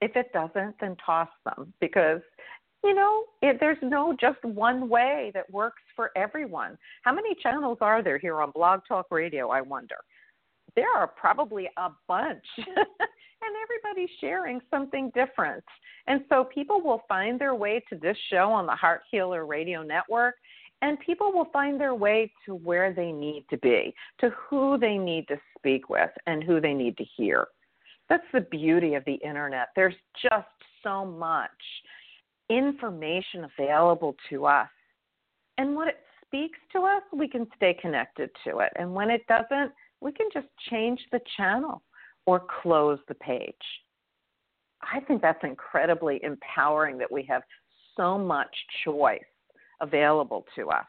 If 0.00 0.16
it 0.16 0.32
doesn't, 0.32 0.76
then 0.80 0.96
toss 1.04 1.28
them 1.44 1.72
because, 1.80 2.20
you 2.84 2.94
know, 2.94 3.24
it, 3.42 3.58
there's 3.60 3.78
no 3.82 4.14
just 4.20 4.44
one 4.44 4.88
way 4.88 5.30
that 5.34 5.50
works 5.50 5.82
for 5.94 6.10
everyone. 6.16 6.76
How 7.02 7.14
many 7.14 7.34
channels 7.42 7.78
are 7.80 8.02
there 8.02 8.18
here 8.18 8.40
on 8.42 8.50
Blog 8.50 8.80
Talk 8.86 9.06
Radio, 9.10 9.48
I 9.48 9.62
wonder? 9.62 9.96
There 10.74 10.90
are 10.94 11.06
probably 11.06 11.70
a 11.78 11.90
bunch. 12.06 12.44
and 13.46 13.54
everybody's 13.62 14.14
sharing 14.20 14.60
something 14.70 15.10
different. 15.14 15.64
And 16.06 16.22
so 16.28 16.44
people 16.44 16.80
will 16.80 17.02
find 17.08 17.40
their 17.40 17.54
way 17.54 17.82
to 17.88 17.96
this 17.96 18.16
show 18.30 18.50
on 18.50 18.66
the 18.66 18.74
Heart 18.74 19.02
Healer 19.10 19.46
Radio 19.46 19.82
Network, 19.82 20.36
and 20.82 21.00
people 21.00 21.32
will 21.32 21.48
find 21.52 21.80
their 21.80 21.94
way 21.94 22.32
to 22.44 22.54
where 22.54 22.92
they 22.92 23.12
need 23.12 23.46
to 23.50 23.58
be, 23.58 23.94
to 24.20 24.30
who 24.30 24.78
they 24.78 24.98
need 24.98 25.26
to 25.28 25.36
speak 25.58 25.88
with, 25.88 26.10
and 26.26 26.44
who 26.44 26.60
they 26.60 26.74
need 26.74 26.96
to 26.98 27.04
hear. 27.16 27.46
That's 28.08 28.24
the 28.32 28.42
beauty 28.42 28.94
of 28.94 29.04
the 29.04 29.14
internet. 29.14 29.68
There's 29.74 29.94
just 30.22 30.46
so 30.82 31.04
much 31.04 31.50
information 32.48 33.48
available 33.58 34.14
to 34.30 34.46
us. 34.46 34.68
And 35.58 35.74
when 35.74 35.88
it 35.88 35.98
speaks 36.24 36.58
to 36.72 36.80
us, 36.80 37.02
we 37.12 37.28
can 37.28 37.46
stay 37.56 37.74
connected 37.80 38.30
to 38.44 38.58
it. 38.58 38.72
And 38.76 38.94
when 38.94 39.10
it 39.10 39.22
doesn't, 39.26 39.72
we 40.00 40.12
can 40.12 40.28
just 40.32 40.46
change 40.70 41.00
the 41.10 41.20
channel 41.36 41.82
or 42.26 42.42
close 42.62 42.98
the 43.08 43.14
page. 43.14 43.54
I 44.82 45.00
think 45.00 45.22
that's 45.22 45.42
incredibly 45.42 46.20
empowering 46.22 46.98
that 46.98 47.10
we 47.10 47.24
have 47.24 47.42
so 47.96 48.18
much 48.18 48.54
choice 48.84 49.20
available 49.80 50.44
to 50.54 50.68
us. 50.68 50.86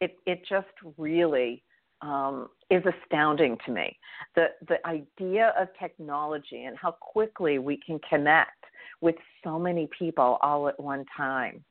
It 0.00 0.16
it 0.26 0.42
just 0.48 0.66
really 0.98 1.62
um, 2.02 2.48
is 2.70 2.82
astounding 2.84 3.56
to 3.66 3.72
me. 3.72 3.98
The 4.34 4.46
the 4.68 4.84
idea 4.86 5.54
of 5.58 5.68
technology 5.78 6.64
and 6.64 6.76
how 6.76 6.92
quickly 6.92 7.58
we 7.58 7.78
can 7.84 7.98
connect 8.08 8.64
with 9.00 9.16
so 9.44 9.58
many 9.58 9.88
people 9.98 10.38
all 10.42 10.68
at 10.68 10.78
one 10.80 11.04
time. 11.16 11.64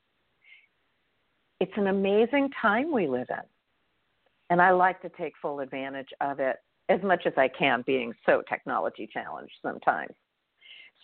It's 1.60 1.72
an 1.78 1.88
amazing 1.88 2.50
time 2.62 2.92
we 2.92 3.08
live 3.08 3.28
in. 3.30 3.46
And 4.50 4.62
I 4.62 4.72
like 4.72 5.02
to 5.02 5.10
take 5.10 5.34
full 5.42 5.60
advantage 5.60 6.10
of 6.22 6.40
it 6.40 6.58
as 6.90 7.02
much 7.02 7.26
as 7.26 7.34
I 7.38 7.48
can, 7.48 7.84
being 7.88 8.14
so 8.26 8.44
technology 8.48 9.10
challenged 9.12 9.54
sometimes. 9.62 10.14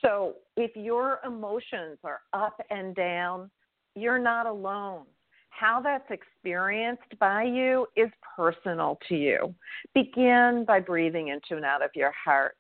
So 0.04 0.36
if 0.58 0.76
your 0.76 1.20
emotions 1.26 1.98
are 2.04 2.22
up 2.34 2.60
and 2.70 2.96
down, 2.96 3.50
you're 3.96 4.20
not 4.20 4.46
alone. 4.46 5.06
How 5.52 5.80
that's 5.80 6.10
experienced 6.10 7.20
by 7.20 7.44
you 7.44 7.86
is 7.96 8.10
personal 8.36 8.98
to 9.08 9.16
you. 9.16 9.54
Begin 9.94 10.66
by 10.68 10.80
breathing 10.80 11.28
into 11.28 11.56
and 11.56 11.66
out 11.66 11.84
of 11.84 11.92
your 11.94 12.12
heart. 12.12 12.56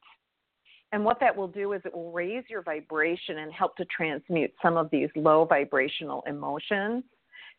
And 0.91 1.04
what 1.04 1.19
that 1.21 1.36
will 1.36 1.47
do 1.47 1.73
is 1.73 1.82
it 1.86 1.95
will 1.95 2.12
raise 2.12 2.43
your 2.49 2.62
vibration 2.62 3.39
and 3.39 3.51
help 3.51 3.75
to 3.77 3.86
transmute 3.86 4.54
some 4.62 4.77
of 4.77 4.89
these 4.91 5.10
low 5.15 5.45
vibrational 5.45 6.21
emotions 6.27 7.04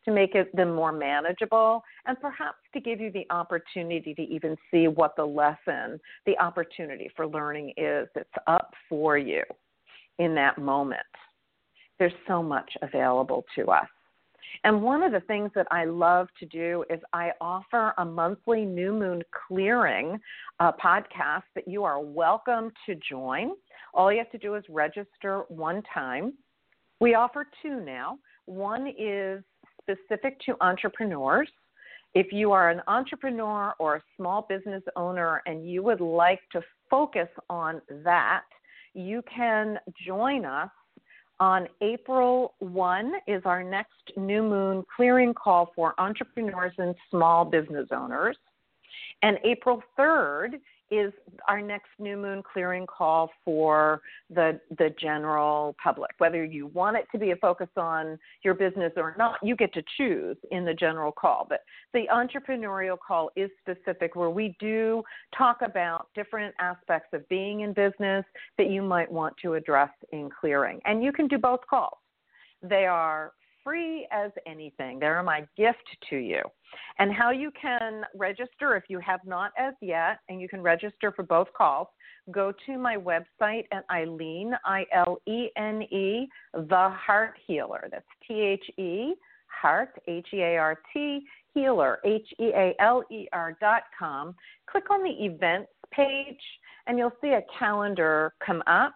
to 0.04 0.10
make 0.10 0.34
it 0.34 0.54
them 0.54 0.74
more 0.74 0.92
manageable 0.92 1.82
and 2.06 2.20
perhaps 2.20 2.58
to 2.74 2.80
give 2.80 3.00
you 3.00 3.10
the 3.10 3.26
opportunity 3.30 4.14
to 4.14 4.22
even 4.22 4.56
see 4.70 4.88
what 4.88 5.16
the 5.16 5.24
lesson, 5.24 5.98
the 6.26 6.38
opportunity 6.38 7.10
for 7.16 7.26
learning 7.26 7.72
is 7.76 8.08
that's 8.14 8.28
up 8.46 8.74
for 8.88 9.16
you 9.16 9.42
in 10.18 10.34
that 10.34 10.58
moment. 10.58 11.00
There's 11.98 12.12
so 12.26 12.42
much 12.42 12.70
available 12.82 13.44
to 13.56 13.70
us. 13.70 13.88
And 14.64 14.82
one 14.82 15.02
of 15.02 15.12
the 15.12 15.20
things 15.20 15.50
that 15.54 15.66
I 15.70 15.84
love 15.84 16.28
to 16.40 16.46
do 16.46 16.84
is 16.90 17.00
I 17.12 17.32
offer 17.40 17.94
a 17.98 18.04
monthly 18.04 18.64
new 18.64 18.92
moon 18.92 19.22
clearing 19.48 20.18
uh, 20.60 20.72
podcast 20.72 21.44
that 21.54 21.66
you 21.66 21.84
are 21.84 22.00
welcome 22.00 22.72
to 22.86 22.94
join. 23.08 23.52
All 23.94 24.12
you 24.12 24.18
have 24.18 24.30
to 24.30 24.38
do 24.38 24.54
is 24.54 24.64
register 24.68 25.44
one 25.48 25.82
time. 25.92 26.34
We 27.00 27.14
offer 27.14 27.46
two 27.62 27.80
now. 27.80 28.18
One 28.46 28.92
is 28.98 29.42
specific 29.80 30.38
to 30.46 30.56
entrepreneurs. 30.60 31.48
If 32.14 32.32
you 32.32 32.52
are 32.52 32.70
an 32.70 32.82
entrepreneur 32.88 33.74
or 33.78 33.96
a 33.96 34.02
small 34.16 34.46
business 34.48 34.82
owner 34.96 35.42
and 35.46 35.68
you 35.68 35.82
would 35.82 36.00
like 36.00 36.40
to 36.52 36.60
focus 36.90 37.28
on 37.48 37.80
that, 38.04 38.42
you 38.94 39.22
can 39.34 39.78
join 40.06 40.44
us 40.44 40.68
on 41.42 41.66
April 41.80 42.54
1 42.60 43.14
is 43.26 43.42
our 43.44 43.64
next 43.64 44.12
new 44.16 44.44
moon 44.44 44.84
clearing 44.94 45.34
call 45.34 45.72
for 45.74 45.92
entrepreneurs 45.98 46.72
and 46.78 46.94
small 47.10 47.44
business 47.44 47.88
owners. 47.90 48.36
And 49.22 49.38
April 49.44 49.82
3rd 49.98 50.60
is 50.92 51.12
our 51.48 51.60
next 51.60 51.88
new 51.98 52.16
moon 52.16 52.42
clearing 52.52 52.86
call 52.86 53.30
for 53.44 54.02
the 54.30 54.60
the 54.78 54.94
general 55.00 55.74
public 55.82 56.10
whether 56.18 56.44
you 56.44 56.66
want 56.68 56.96
it 56.96 57.06
to 57.10 57.18
be 57.18 57.30
a 57.30 57.36
focus 57.36 57.68
on 57.76 58.18
your 58.44 58.54
business 58.54 58.92
or 58.96 59.14
not 59.18 59.38
you 59.42 59.56
get 59.56 59.72
to 59.72 59.82
choose 59.96 60.36
in 60.50 60.64
the 60.64 60.74
general 60.74 61.10
call 61.10 61.46
but 61.48 61.60
the 61.94 62.04
entrepreneurial 62.12 62.96
call 62.98 63.30
is 63.36 63.50
specific 63.60 64.14
where 64.14 64.30
we 64.30 64.54
do 64.60 65.02
talk 65.36 65.58
about 65.62 66.08
different 66.14 66.54
aspects 66.60 67.08
of 67.12 67.26
being 67.28 67.60
in 67.60 67.72
business 67.72 68.24
that 68.58 68.70
you 68.70 68.82
might 68.82 69.10
want 69.10 69.34
to 69.40 69.54
address 69.54 69.90
in 70.12 70.28
clearing 70.40 70.80
and 70.84 71.02
you 71.02 71.12
can 71.12 71.26
do 71.26 71.38
both 71.38 71.60
calls 71.68 71.98
they 72.62 72.86
are 72.86 73.32
free 73.64 74.06
as 74.10 74.30
anything. 74.46 74.98
They're 74.98 75.22
my 75.22 75.46
gift 75.56 75.84
to 76.10 76.16
you. 76.16 76.42
And 76.98 77.12
how 77.12 77.30
you 77.30 77.50
can 77.60 78.02
register 78.14 78.76
if 78.76 78.84
you 78.88 78.98
have 79.00 79.20
not 79.24 79.52
as 79.58 79.74
yet, 79.80 80.20
and 80.28 80.40
you 80.40 80.48
can 80.48 80.62
register 80.62 81.12
for 81.12 81.22
both 81.22 81.48
calls, 81.56 81.88
go 82.30 82.52
to 82.66 82.78
my 82.78 82.96
website 82.96 83.64
at 83.72 83.88
Ilene, 83.90 84.52
I 84.64 84.84
L 84.92 85.18
E 85.26 85.48
N 85.56 85.82
E, 85.82 86.28
The 86.54 86.90
Heart 86.90 87.34
Healer. 87.46 87.88
That's 87.90 88.04
T 88.26 88.34
H 88.34 88.64
E, 88.78 89.14
Heart, 89.46 90.00
H 90.06 90.28
E 90.32 90.40
A 90.40 90.56
R 90.56 90.78
T, 90.92 91.20
Healer, 91.54 91.98
H 92.04 92.26
E 92.38 92.50
A 92.54 92.74
L 92.80 93.02
E 93.10 93.26
R 93.32 93.56
dot 93.60 93.82
com. 93.98 94.34
Click 94.70 94.90
on 94.90 95.02
the 95.02 95.24
events 95.24 95.70
page, 95.92 96.40
and 96.86 96.98
you'll 96.98 97.12
see 97.20 97.30
a 97.30 97.42
calendar 97.58 98.32
come 98.44 98.62
up 98.66 98.94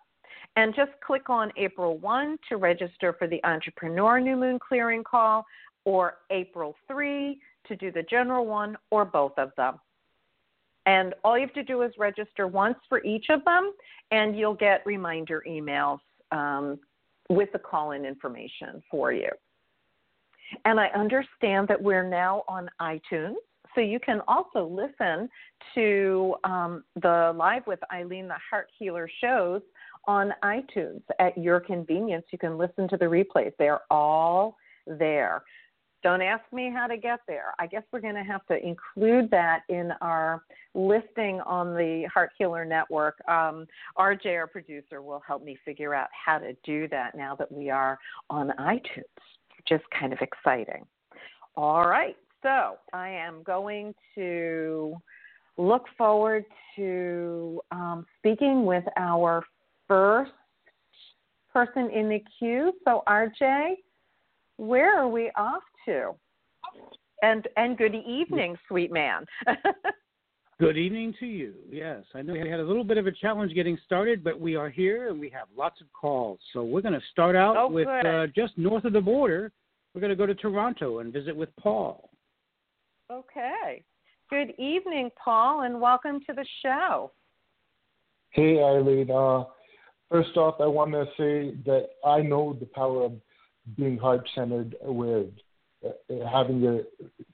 and 0.57 0.75
just 0.75 0.93
click 1.07 1.29
on 1.29 1.53
April 1.57 1.99
1 1.99 2.39
to 2.49 2.57
register 2.57 3.15
for 3.19 3.29
the 3.29 3.45
Entrepreneur 3.45 4.19
New 4.19 4.37
Moon 4.37 4.59
Clearing 4.59 5.05
Call, 5.05 5.45
or 5.85 6.15
April 6.31 6.75
3 6.89 7.39
to 7.69 7.77
do 7.77 7.91
the 7.93 8.03
general 8.03 8.47
one, 8.47 8.77
or 8.91 9.05
both 9.05 9.33
of 9.39 9.51
them. 9.57 9.79
And 10.87 11.15
all 11.25 11.37
you 11.37 11.45
have 11.45 11.55
to 11.55 11.65
do 11.65 11.83
is 11.83 11.93
register 11.99 12.47
once 12.47 12.79
for 12.89 13.03
each 13.05 13.27
of 13.29 13.45
them, 13.45 13.73
and 14.13 14.39
you'll 14.39 14.55
get 14.55 14.87
reminder 14.87 15.43
emails 15.49 15.99
um, 16.31 16.79
with 17.29 17.51
the 17.53 17.59
call 17.59 17.91
in 17.91 18.05
information 18.05 18.83
for 18.91 19.13
you. 19.13 19.29
And 20.65 20.79
I 20.79 20.87
understand 20.89 21.67
that 21.69 21.83
we're 21.83 22.09
now 22.09 22.45
on 22.47 22.71
iTunes. 22.81 23.35
So 23.75 23.81
you 23.81 23.99
can 23.99 24.21
also 24.29 24.65
listen 24.65 25.29
to 25.75 26.35
um, 26.45 26.85
the 27.03 27.33
Live 27.37 27.67
with 27.67 27.81
Ilene 27.93 28.29
the 28.29 28.37
Heart 28.49 28.69
Healer 28.79 29.11
shows 29.21 29.61
on 30.07 30.33
iTunes 30.45 31.03
at 31.19 31.37
your 31.37 31.61
convenience. 31.61 32.25
You 32.31 32.39
can 32.39 32.57
listen 32.57 32.89
to 32.89 32.97
the 32.97 33.05
replays, 33.05 33.53
they're 33.59 33.81
all 33.91 34.57
there. 34.87 35.43
Don't 36.07 36.23
ask 36.23 36.45
me 36.53 36.71
how 36.73 36.87
to 36.87 36.97
get 36.97 37.19
there. 37.27 37.53
I 37.59 37.67
guess 37.67 37.83
we're 37.91 38.01
going 38.01 38.15
to 38.15 38.23
have 38.23 38.47
to 38.47 38.65
include 38.65 39.29
that 39.33 39.63
in 39.69 39.91
our 40.01 40.45
listing 40.73 41.41
on 41.41 41.75
the 41.75 42.09
Heart 42.15 42.31
Healer 42.39 42.65
Network. 42.65 43.17
Um, 43.29 43.67
RJ, 43.99 44.27
our 44.37 44.47
producer, 44.47 45.03
will 45.03 45.21
help 45.27 45.43
me 45.43 45.59
figure 45.65 45.97
out 45.97 46.07
how 46.13 46.39
to 46.39 46.53
do 46.63 46.87
that 46.91 47.17
now 47.17 47.35
that 47.35 47.51
we 47.51 47.71
are 47.71 47.99
on 48.31 48.53
iTunes, 48.57 49.03
which 49.57 49.73
is 49.73 49.81
kind 49.99 50.13
of 50.13 50.21
exciting. 50.21 50.87
All 51.57 51.89
right, 51.89 52.17
so 52.41 52.77
I 52.93 53.09
am 53.09 53.43
going 53.43 53.93
to 54.15 54.95
look 55.57 55.87
forward 55.99 56.45
to 56.77 57.61
um, 57.73 58.07
speaking 58.21 58.65
with 58.65 58.85
our 58.97 59.43
first 59.89 60.31
person 61.53 61.91
in 61.91 62.09
the 62.09 62.23
queue. 62.39 62.73
So, 62.85 63.03
RJ, 63.09 63.73
where 64.59 64.97
are 64.97 65.09
we 65.09 65.33
off 65.37 65.65
to? 65.87 66.13
And 67.23 67.49
and 67.57 67.79
good 67.79 67.95
evening, 67.95 68.57
sweet 68.69 68.93
man. 68.93 69.25
good 70.61 70.77
evening 70.77 71.15
to 71.19 71.27
you. 71.27 71.55
Yes, 71.71 72.03
I 72.15 72.23
know 72.23 72.35
we 72.35 72.51
had 72.51 72.61
a 72.61 72.65
little 72.65 72.85
bit 72.85 72.99
of 72.99 73.07
a 73.07 73.13
challenge 73.13 73.55
getting 73.55 73.79
started, 73.87 74.23
but 74.23 74.39
we 74.39 74.55
are 74.55 74.69
here 74.69 75.09
and 75.09 75.19
we 75.19 75.31
have 75.31 75.49
lots 75.57 75.81
of 75.81 75.87
calls. 75.99 76.39
So 76.53 76.63
we're 76.63 76.83
going 76.83 76.95
to 76.95 77.07
start 77.11 77.35
out 77.35 77.57
oh, 77.57 77.69
with 77.69 77.89
uh, 77.89 78.27
just 78.35 78.59
north 78.59 78.85
of 78.85 78.93
the 78.93 79.01
border. 79.01 79.51
We're 79.95 80.03
going 80.03 80.11
to 80.11 80.17
go 80.17 80.27
to 80.27 80.35
Toronto 80.35 80.99
and 80.99 81.11
visit 81.11 81.35
with 81.35 81.49
Paul. 81.57 82.11
Okay. 83.11 83.83
Good 84.29 84.53
evening, 84.59 85.11
Paul, 85.23 85.63
and 85.63 85.81
welcome 85.81 86.21
to 86.27 86.35
the 86.35 86.45
show. 86.63 87.13
Hey, 88.31 88.57
Ilene. 88.57 89.09
Uh, 89.09 89.49
first 90.11 90.37
off, 90.37 90.57
I 90.61 90.67
want 90.67 90.93
to 90.93 91.07
say 91.17 91.57
that 91.65 91.87
I 92.05 92.21
know 92.21 92.55
the 92.59 92.67
power 92.67 93.05
of 93.05 93.13
being 93.77 93.97
heart 93.97 94.29
centered 94.35 94.77
aware, 94.85 95.21
uh, 95.21 95.23
Uh, 96.11 96.29
having 96.31 96.61
your 96.61 96.83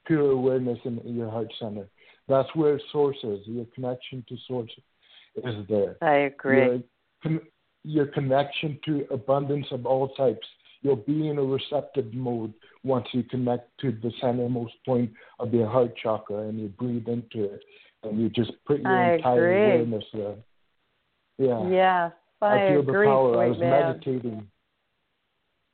pure 0.06 0.30
awareness 0.30 0.78
in 0.84 1.00
your 1.04 1.30
heart 1.30 1.52
center. 1.58 1.86
That's 2.28 2.48
where 2.54 2.80
source 2.90 3.16
is. 3.22 3.40
Your 3.46 3.66
connection 3.74 4.24
to 4.28 4.36
source 4.46 4.70
is 5.36 5.66
there. 5.68 5.96
I 6.02 6.14
agree. 6.30 6.82
Your, 7.24 7.40
your 7.84 8.06
connection 8.06 8.78
to 8.84 9.06
abundance 9.10 9.66
of 9.70 9.86
all 9.86 10.08
types. 10.14 10.46
You'll 10.82 10.96
be 10.96 11.28
in 11.28 11.38
a 11.38 11.42
receptive 11.42 12.12
mode 12.12 12.52
once 12.82 13.06
you 13.12 13.22
connect 13.24 13.70
to 13.80 13.92
the 13.92 14.12
centermost 14.22 14.72
point 14.84 15.12
of 15.38 15.54
your 15.54 15.68
heart 15.68 15.92
chakra 16.02 16.48
and 16.48 16.60
you 16.60 16.68
breathe 16.68 17.08
into 17.08 17.44
it 17.44 17.60
and 18.02 18.20
you 18.20 18.28
just 18.30 18.52
put 18.66 18.80
your 18.80 18.92
I 18.92 19.14
entire 19.14 19.52
agree. 19.52 19.64
awareness 19.64 20.04
there. 20.12 20.34
Yeah. 21.38 21.68
Yes, 21.68 22.12
I, 22.40 22.54
I 22.54 22.68
feel 22.68 22.80
agree, 22.80 23.06
the 23.06 23.10
power. 23.10 23.42
I 23.42 23.48
was 23.48 23.58
man. 23.58 23.70
meditating 23.70 24.48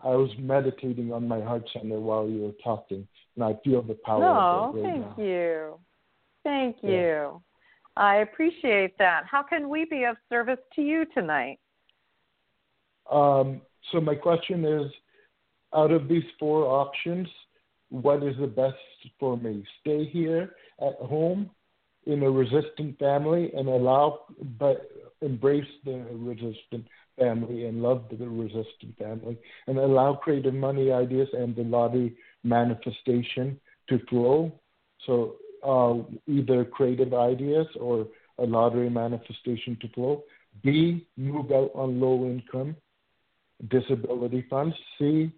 I 0.00 0.10
was 0.10 0.30
meditating 0.38 1.12
on 1.12 1.26
my 1.26 1.40
heart 1.40 1.68
center 1.72 1.98
while 1.98 2.28
you 2.28 2.42
were 2.42 2.52
talking, 2.62 3.06
and 3.34 3.44
I 3.44 3.54
feel 3.64 3.82
the 3.82 3.98
power 4.04 4.20
no, 4.20 4.28
of 4.28 4.76
it 4.76 4.78
Oh, 4.78 4.82
right 4.82 4.92
thank 4.92 5.18
now. 5.18 5.24
you. 5.24 5.80
Thank 6.44 6.76
Yeah. 6.82 6.90
you. 6.90 7.42
I 7.96 8.16
appreciate 8.16 8.96
that. 8.98 9.24
How 9.26 9.42
can 9.42 9.68
we 9.68 9.84
be 9.84 10.04
of 10.04 10.16
service 10.28 10.60
to 10.76 10.82
you 10.82 11.04
tonight? 11.06 11.58
Um, 13.10 13.60
so 13.90 14.00
my 14.00 14.14
question 14.14 14.64
is, 14.64 14.92
out 15.74 15.90
of 15.90 16.08
these 16.08 16.24
four 16.38 16.64
options, 16.64 17.28
what 17.90 18.22
is 18.22 18.36
the 18.38 18.46
best 18.46 18.76
for 19.18 19.36
me? 19.36 19.64
Stay 19.80 20.04
here 20.04 20.54
at 20.80 20.94
home 20.96 21.50
in 22.06 22.22
a 22.22 22.30
resistant 22.30 22.98
family 22.98 23.52
and 23.54 23.68
allow, 23.68 24.20
but 24.58 24.90
embrace 25.20 25.66
the 25.84 26.06
resistant 26.12 26.86
family 27.18 27.66
and 27.66 27.82
love 27.82 28.04
the 28.10 28.28
resistant 28.28 28.96
family 28.98 29.36
and 29.66 29.78
allow 29.78 30.14
creative 30.14 30.54
money 30.54 30.92
ideas 30.92 31.28
and 31.32 31.54
the 31.56 31.62
lottery 31.62 32.16
manifestation 32.44 33.58
to 33.88 33.98
flow. 34.08 34.52
So 35.06 35.36
uh, 35.66 35.94
either 36.26 36.64
creative 36.64 37.14
ideas 37.14 37.66
or 37.80 38.06
a 38.38 38.44
lottery 38.44 38.90
manifestation 38.90 39.76
to 39.80 39.88
flow. 39.88 40.22
B, 40.62 41.06
move 41.16 41.50
out 41.52 41.70
on 41.74 42.00
low 42.00 42.24
income 42.24 42.76
disability 43.70 44.46
funds. 44.48 44.76
C, 44.98 45.30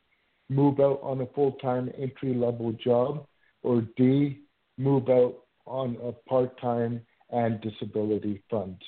move 0.48 0.80
out 0.80 1.00
on 1.02 1.20
a 1.20 1.26
full 1.26 1.52
time 1.52 1.90
entry 1.98 2.34
level 2.34 2.72
job. 2.72 3.26
Or 3.62 3.82
D, 3.96 4.40
move 4.78 5.08
out 5.08 5.36
on 5.66 5.96
a 6.02 6.12
part 6.28 6.58
time 6.60 7.00
and 7.30 7.60
disability 7.60 8.42
funds. 8.50 8.82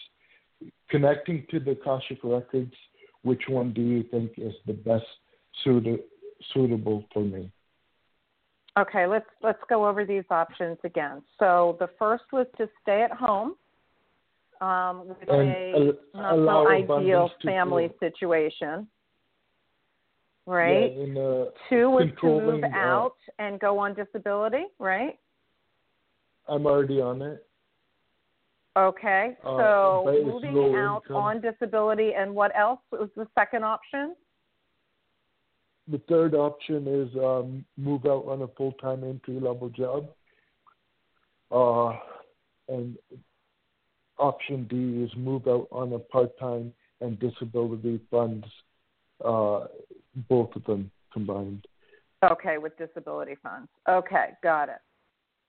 Connecting 0.90 1.46
to 1.50 1.58
the 1.58 1.72
Akashic 1.72 2.18
Records, 2.22 2.74
which 3.22 3.42
one 3.48 3.72
do 3.72 3.80
you 3.80 4.02
think 4.04 4.32
is 4.36 4.54
the 4.66 4.74
best 4.74 5.04
suited, 5.64 6.00
suitable 6.52 7.04
for 7.12 7.22
me? 7.22 7.50
Okay, 8.78 9.06
let's 9.06 9.26
let's 9.42 9.60
go 9.68 9.86
over 9.86 10.04
these 10.06 10.24
options 10.30 10.78
again. 10.84 11.22
So 11.38 11.76
the 11.78 11.88
first 11.98 12.24
was 12.32 12.46
to 12.56 12.68
stay 12.82 13.02
at 13.02 13.12
home 13.12 13.54
um, 14.62 15.08
with 15.08 15.28
And 15.28 15.92
a 16.14 16.18
not 16.18 16.46
so 16.46 16.68
ideal 16.68 17.30
family 17.44 17.88
flow. 17.88 18.08
situation, 18.08 18.88
right? 20.46 20.92
Yeah, 20.94 21.02
in 21.02 21.16
a 21.16 21.46
Two 21.68 21.90
was 21.90 22.08
to 22.20 22.26
move 22.26 22.64
uh, 22.64 22.68
out 22.72 23.16
and 23.38 23.60
go 23.60 23.78
on 23.78 23.94
disability, 23.94 24.64
right? 24.78 25.18
I'm 26.48 26.66
already 26.66 27.00
on 27.00 27.20
it. 27.22 27.44
Okay, 28.74 29.36
Uh, 29.44 29.58
so 29.58 30.22
moving 30.24 30.56
out 30.74 31.02
income. 31.04 31.16
on 31.16 31.40
disability, 31.42 32.14
and 32.14 32.34
what 32.34 32.56
else 32.56 32.80
was 32.90 33.10
the 33.16 33.28
second 33.34 33.64
option? 33.64 34.16
The 35.88 35.98
third 36.08 36.34
option 36.34 36.86
is 36.86 37.14
um, 37.16 37.66
move 37.76 38.06
out 38.06 38.24
on 38.26 38.42
a 38.42 38.48
full 38.48 38.72
time 38.72 39.04
entry 39.04 39.38
level 39.38 39.68
job. 39.68 40.08
Uh, 41.50 41.98
and 42.68 42.96
option 44.18 44.64
D 44.70 45.02
is 45.02 45.14
move 45.16 45.46
out 45.48 45.68
on 45.70 45.92
a 45.92 45.98
part 45.98 46.38
time 46.38 46.72
and 47.02 47.18
disability 47.18 48.00
funds, 48.10 48.46
uh, 49.22 49.66
both 50.30 50.54
of 50.56 50.64
them 50.64 50.90
combined. 51.12 51.66
Okay, 52.24 52.56
with 52.56 52.78
disability 52.78 53.34
funds. 53.42 53.68
Okay, 53.88 54.30
got 54.42 54.68
it. 54.70 54.80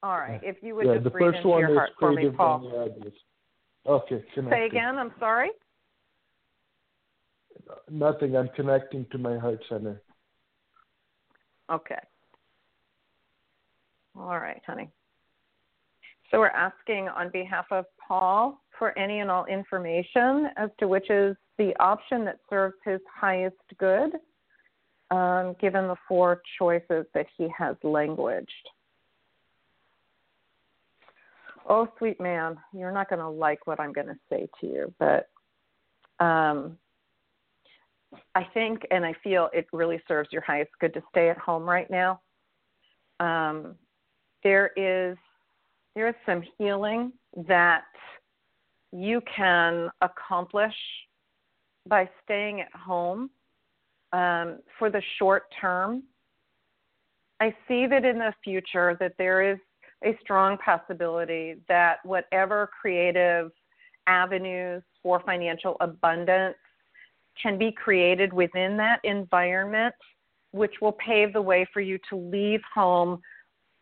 All 0.03 0.19
right, 0.19 0.41
if 0.43 0.57
you 0.61 0.75
would 0.75 0.85
yeah, 0.85 0.97
just 0.97 1.15
first 1.17 1.37
into 1.37 1.47
one 1.47 1.61
your 1.61 1.71
is 1.71 1.77
heart 1.77 1.91
for 1.97 2.11
me, 2.11 2.29
Paul. 2.29 2.91
Okay, 3.85 4.23
Say 4.49 4.65
again. 4.65 4.97
I'm 4.97 5.13
sorry. 5.17 5.49
Nothing. 7.89 8.35
I'm 8.35 8.49
connecting 8.53 9.05
to 9.13 9.17
my 9.17 9.37
heart 9.37 9.59
center. 9.69 10.01
Okay. 11.71 11.99
All 14.17 14.39
right, 14.39 14.61
honey. 14.67 14.89
So 16.29 16.39
we're 16.39 16.47
asking 16.47 17.07
on 17.07 17.29
behalf 17.31 17.65
of 17.71 17.85
Paul 18.05 18.61
for 18.77 18.97
any 18.97 19.19
and 19.19 19.31
all 19.31 19.45
information 19.45 20.49
as 20.57 20.69
to 20.79 20.87
which 20.89 21.09
is 21.09 21.37
the 21.57 21.73
option 21.79 22.25
that 22.25 22.39
serves 22.49 22.75
his 22.83 22.99
highest 23.13 23.55
good, 23.77 24.11
um, 25.11 25.55
given 25.61 25.87
the 25.87 25.95
four 26.07 26.41
choices 26.57 27.05
that 27.13 27.27
he 27.37 27.47
has 27.57 27.77
languaged. 27.83 28.49
Oh, 31.67 31.87
sweet 31.97 32.19
man, 32.19 32.57
you're 32.73 32.91
not 32.91 33.09
going 33.09 33.19
to 33.19 33.29
like 33.29 33.65
what 33.67 33.79
I'm 33.79 33.93
going 33.93 34.07
to 34.07 34.17
say 34.29 34.47
to 34.59 34.67
you, 34.67 34.93
but 34.99 35.29
um, 36.19 36.77
I 38.35 38.43
think 38.53 38.85
and 38.91 39.05
I 39.05 39.13
feel 39.23 39.49
it 39.53 39.67
really 39.71 40.01
serves 40.07 40.29
your 40.31 40.41
highest 40.41 40.71
good 40.79 40.93
to 40.93 41.03
stay 41.09 41.29
at 41.29 41.37
home 41.37 41.63
right 41.63 41.89
now. 41.89 42.21
Um, 43.19 43.75
there 44.43 44.71
is 44.75 45.17
there 45.95 46.07
is 46.07 46.15
some 46.25 46.43
healing 46.57 47.13
that 47.47 47.83
you 48.91 49.21
can 49.35 49.89
accomplish 50.01 50.75
by 51.87 52.09
staying 52.23 52.61
at 52.61 52.73
home 52.73 53.29
um, 54.11 54.59
for 54.77 54.89
the 54.89 55.01
short 55.17 55.43
term. 55.59 56.03
I 57.39 57.53
see 57.67 57.87
that 57.87 58.05
in 58.05 58.19
the 58.19 58.33
future 58.43 58.95
that 58.99 59.13
there 59.17 59.51
is 59.51 59.57
a 60.05 60.17
strong 60.21 60.57
possibility 60.57 61.55
that 61.67 61.97
whatever 62.03 62.69
creative 62.81 63.51
avenues 64.07 64.83
for 65.01 65.21
financial 65.25 65.77
abundance 65.79 66.55
can 67.41 67.57
be 67.57 67.71
created 67.71 68.31
within 68.31 68.77
that 68.77 68.99
environment, 69.03 69.93
which 70.51 70.73
will 70.81 70.91
pave 70.93 71.33
the 71.33 71.41
way 71.41 71.67
for 71.73 71.81
you 71.81 71.97
to 72.09 72.15
leave 72.15 72.61
home 72.73 73.19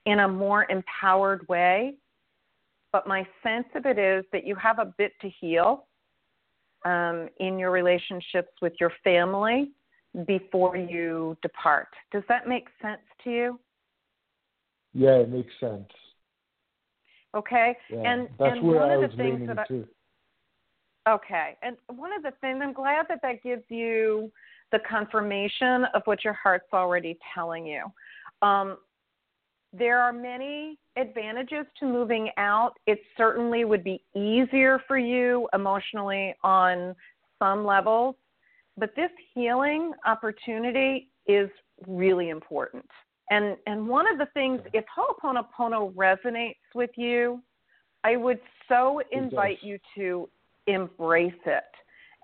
in 0.05 0.19
a 0.19 0.27
more 0.27 0.65
empowered 0.69 1.47
way. 1.47 1.95
But 2.91 3.07
my 3.07 3.25
sense 3.43 3.67
of 3.75 3.85
it 3.85 3.97
is 3.97 4.25
that 4.31 4.45
you 4.45 4.55
have 4.55 4.79
a 4.79 4.93
bit 4.97 5.13
to 5.21 5.29
heal 5.29 5.85
um, 6.85 7.29
in 7.39 7.59
your 7.59 7.71
relationships 7.71 8.51
with 8.61 8.73
your 8.79 8.91
family 9.03 9.71
before 10.25 10.75
you 10.75 11.37
depart. 11.41 11.87
Does 12.11 12.23
that 12.27 12.47
make 12.47 12.67
sense 12.81 13.01
to 13.23 13.29
you? 13.29 13.59
Yeah, 14.93 15.17
it 15.17 15.29
makes 15.29 15.53
sense. 15.59 15.87
Okay, 17.35 17.77
Yeah, 17.89 17.97
and 17.99 18.29
and 18.39 18.61
one 18.61 18.91
of 18.91 19.09
the 19.09 19.15
things 19.15 19.47
that 19.47 19.59
I, 19.59 19.65
too. 19.65 19.87
Okay. 21.07 21.57
And 21.63 21.77
one 21.87 22.13
of 22.13 22.23
the 22.23 22.31
things, 22.41 22.59
I'm 22.63 22.73
glad 22.73 23.05
that 23.09 23.19
that 23.23 23.41
gives 23.43 23.63
you 23.69 24.31
the 24.71 24.79
confirmation 24.87 25.85
of 25.93 26.03
what 26.05 26.23
your 26.23 26.33
heart's 26.33 26.71
already 26.73 27.17
telling 27.33 27.65
you. 27.65 27.85
Um, 28.41 28.77
there 29.73 29.99
are 29.99 30.13
many 30.13 30.77
advantages 30.97 31.65
to 31.79 31.85
moving 31.85 32.29
out. 32.37 32.73
It 32.85 32.99
certainly 33.17 33.65
would 33.65 33.83
be 33.83 34.03
easier 34.15 34.81
for 34.87 34.97
you 34.97 35.47
emotionally 35.53 36.35
on 36.43 36.95
some 37.39 37.65
levels, 37.65 38.15
but 38.77 38.93
this 38.95 39.11
healing 39.33 39.93
opportunity 40.05 41.09
is 41.25 41.49
really 41.87 42.29
important. 42.29 42.85
And 43.31 43.57
and 43.65 43.87
one 43.87 44.11
of 44.11 44.19
the 44.19 44.27
things, 44.33 44.61
if 44.73 44.85
Ho'oponopono 44.95 45.93
resonates 45.95 46.57
with 46.75 46.91
you, 46.95 47.41
I 48.03 48.17
would 48.17 48.39
so 48.67 49.01
invite 49.11 49.59
you 49.61 49.79
to 49.95 50.29
embrace 50.67 51.33
it. 51.45 51.63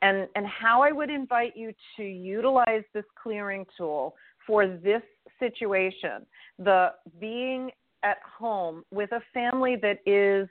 And, 0.01 0.27
and 0.35 0.45
how 0.45 0.83
I 0.83 0.91
would 0.91 1.09
invite 1.09 1.57
you 1.57 1.73
to 1.95 2.03
utilize 2.03 2.83
this 2.93 3.05
clearing 3.21 3.65
tool 3.75 4.15
for 4.45 4.67
this 4.67 5.01
situation, 5.39 6.25
the 6.59 6.91
being 7.19 7.71
at 8.03 8.17
home 8.37 8.83
with 8.91 9.11
a 9.11 9.21
family 9.33 9.75
that 9.81 9.99
is 10.05 10.47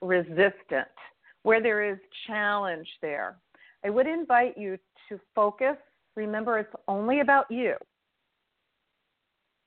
resistant, 0.00 0.88
where 1.42 1.60
there 1.60 1.90
is 1.90 1.98
challenge 2.26 2.86
there. 3.02 3.36
I 3.84 3.90
would 3.90 4.06
invite 4.06 4.56
you 4.56 4.78
to 5.08 5.18
focus. 5.34 5.76
Remember, 6.14 6.58
it's 6.58 6.74
only 6.86 7.20
about 7.20 7.50
you. 7.50 7.74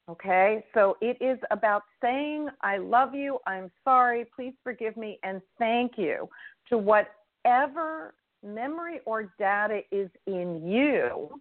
Okay, 0.09 0.65
so 0.73 0.97
it 1.01 1.21
is 1.21 1.37
about 1.51 1.83
saying, 2.01 2.49
I 2.61 2.77
love 2.77 3.13
you, 3.13 3.37
I'm 3.45 3.69
sorry, 3.83 4.25
please 4.35 4.53
forgive 4.63 4.97
me, 4.97 5.19
and 5.21 5.39
thank 5.59 5.99
you 5.99 6.27
to 6.69 6.79
whatever 6.79 8.15
memory 8.43 9.01
or 9.05 9.31
data 9.37 9.81
is 9.91 10.09
in 10.25 10.67
you 10.67 11.39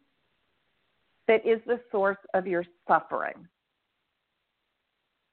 that 1.28 1.46
is 1.46 1.60
the 1.66 1.80
source 1.90 2.18
of 2.34 2.46
your 2.46 2.62
suffering, 2.86 3.48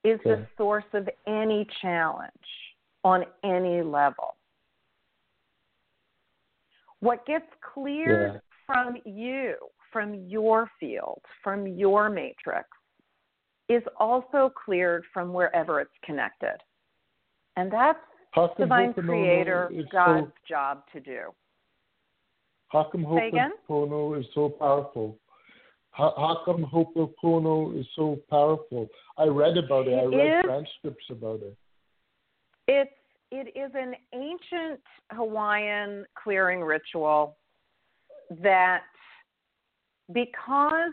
is 0.02 0.18
the 0.24 0.46
source 0.56 0.84
of 0.94 1.06
any 1.26 1.66
challenge 1.82 2.30
on 3.04 3.26
any 3.44 3.82
level. 3.82 4.36
What 7.00 7.26
gets 7.26 7.46
cleared 7.60 8.32
Yeah. 8.34 8.40
from 8.64 8.96
you, 9.04 9.56
from 9.92 10.14
your 10.26 10.70
field, 10.80 11.22
from 11.42 11.66
your 11.66 12.08
matrix, 12.08 12.68
is 13.68 13.82
also 13.98 14.50
cleared 14.64 15.04
from 15.12 15.32
wherever 15.32 15.80
it's 15.80 15.90
connected. 16.04 16.56
And 17.56 17.72
that's 17.72 17.98
How 18.32 18.48
come 18.48 18.56
divine 18.58 18.92
creator, 18.94 19.70
God's 19.90 20.26
so, 20.26 20.32
job 20.48 20.82
to 20.92 21.00
do. 21.00 21.20
how 22.68 22.84
come? 22.92 23.04
Ho'oponopono 23.04 24.20
is 24.20 24.26
so 24.34 24.48
powerful? 24.50 25.18
How, 25.90 26.12
how 26.16 26.42
come 26.44 26.62
Ho'oponopono 26.62 27.78
is 27.80 27.86
so 27.96 28.18
powerful? 28.28 28.88
I 29.16 29.24
read 29.24 29.56
about 29.56 29.88
it. 29.88 29.94
I 29.94 30.02
It 30.02 30.16
read 30.16 30.38
is- 30.38 30.44
transcripts 30.44 31.06
about 31.10 31.40
it. 31.42 31.56
It's 32.68 32.90
it 33.32 33.56
is 33.56 33.72
an 33.74 33.94
ancient 34.12 34.80
Hawaiian 35.10 36.04
clearing 36.22 36.60
ritual 36.60 37.36
that 38.42 38.82
because 40.12 40.92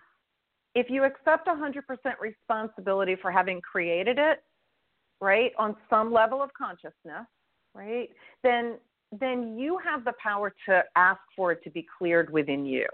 if 0.76 0.90
you 0.90 1.04
accept 1.04 1.48
100% 1.48 1.82
responsibility 2.20 3.16
for 3.22 3.32
having 3.32 3.62
created 3.62 4.18
it, 4.18 4.44
right, 5.22 5.52
on 5.58 5.76
some 5.90 6.12
level 6.12 6.42
of 6.42 6.50
consciousness, 6.54 7.28
right, 7.74 8.10
then 8.44 8.76
then 9.20 9.56
you 9.60 9.78
have 9.78 10.04
the 10.06 10.14
power 10.22 10.52
to 10.68 10.84
ask 10.96 11.20
for 11.36 11.52
it 11.52 11.64
to 11.64 11.70
be 11.70 11.86
cleared 12.00 12.32
within 12.32 12.66
you. 12.66 12.88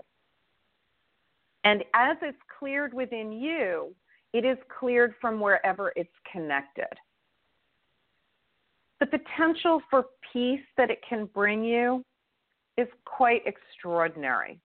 And 1.64 1.82
as 1.94 2.18
it's 2.22 2.38
cleared 2.60 2.94
within 2.94 3.32
you, 3.32 3.96
it 4.34 4.44
is 4.44 4.58
cleared 4.80 5.14
from 5.22 5.40
wherever 5.40 5.94
it's 5.96 6.12
connected 6.30 6.90
the 9.00 9.06
potential 9.06 9.82
for 9.90 10.06
peace 10.34 10.66
that 10.78 10.90
it 10.90 11.00
can 11.08 11.26
bring 11.26 11.64
you 11.64 12.04
is 12.78 12.88
quite 13.06 13.42
extraordinary. 13.46 14.60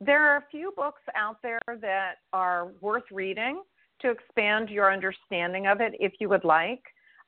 There 0.00 0.22
are 0.22 0.38
a 0.38 0.44
few 0.50 0.72
books 0.76 1.02
out 1.14 1.36
there 1.42 1.60
that 1.80 2.16
are 2.32 2.68
worth 2.80 3.04
reading 3.10 3.62
to 4.02 4.10
expand 4.10 4.68
your 4.68 4.92
understanding 4.92 5.66
of 5.66 5.80
it 5.80 5.94
if 5.98 6.12
you 6.20 6.28
would 6.28 6.44
like. 6.44 6.82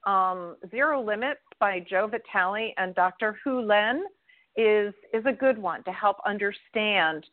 Um, 0.07 0.57
Zero 0.71 1.03
Limits 1.03 1.41
by 1.59 1.81
Joe 1.89 2.09
Vitale 2.09 2.75
and 2.77 2.95
Dr. 2.95 3.39
Hew 3.43 3.61
Len 3.61 4.05
is, 4.57 4.93
is 5.13 5.25
a 5.27 5.33
good 5.33 5.59
one 5.59 5.83
to 5.85 5.93
help 5.93 6.17
understand 6.27 7.25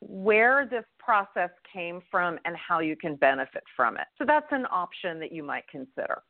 where 0.00 0.66
this 0.66 0.84
process 0.98 1.50
came 1.72 2.02
from 2.10 2.38
and 2.44 2.56
how 2.56 2.80
you 2.80 2.96
can 2.96 3.16
benefit 3.16 3.62
from 3.76 3.96
it. 3.96 4.06
So 4.18 4.24
that's 4.26 4.46
an 4.50 4.66
option 4.70 5.20
that 5.20 5.30
you 5.30 5.42
might 5.42 5.68
consider. 5.68 6.22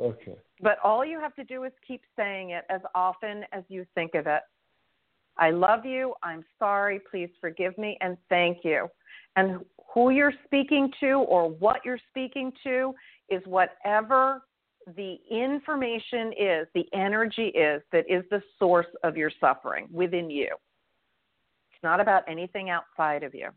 Okay. 0.00 0.36
But 0.60 0.78
all 0.82 1.04
you 1.04 1.20
have 1.20 1.34
to 1.36 1.44
do 1.44 1.64
is 1.64 1.72
keep 1.86 2.02
saying 2.16 2.50
it 2.50 2.64
as 2.68 2.80
often 2.94 3.44
as 3.52 3.64
you 3.68 3.86
think 3.94 4.14
of 4.14 4.26
it. 4.26 4.42
I 5.38 5.50
love 5.50 5.84
you. 5.84 6.14
I'm 6.22 6.44
sorry. 6.58 7.00
Please 7.10 7.30
forgive 7.40 7.76
me 7.78 7.98
and 8.00 8.16
thank 8.28 8.58
you. 8.64 8.88
And 9.36 9.60
who 9.92 10.10
you're 10.10 10.32
speaking 10.44 10.90
to 11.00 11.12
or 11.12 11.50
what 11.50 11.80
you're 11.84 12.00
speaking 12.10 12.52
to 12.64 12.94
is 13.28 13.42
whatever 13.46 14.42
the 14.96 15.16
information 15.30 16.32
is, 16.38 16.66
the 16.74 16.86
energy 16.94 17.48
is 17.48 17.82
that 17.92 18.04
is 18.08 18.24
the 18.30 18.42
source 18.58 18.86
of 19.02 19.16
your 19.16 19.30
suffering 19.40 19.88
within 19.90 20.30
you. 20.30 20.48
It's 21.72 21.82
not 21.82 22.00
about 22.00 22.22
anything 22.28 22.70
outside 22.70 23.22
of 23.22 23.34
you. 23.34 23.48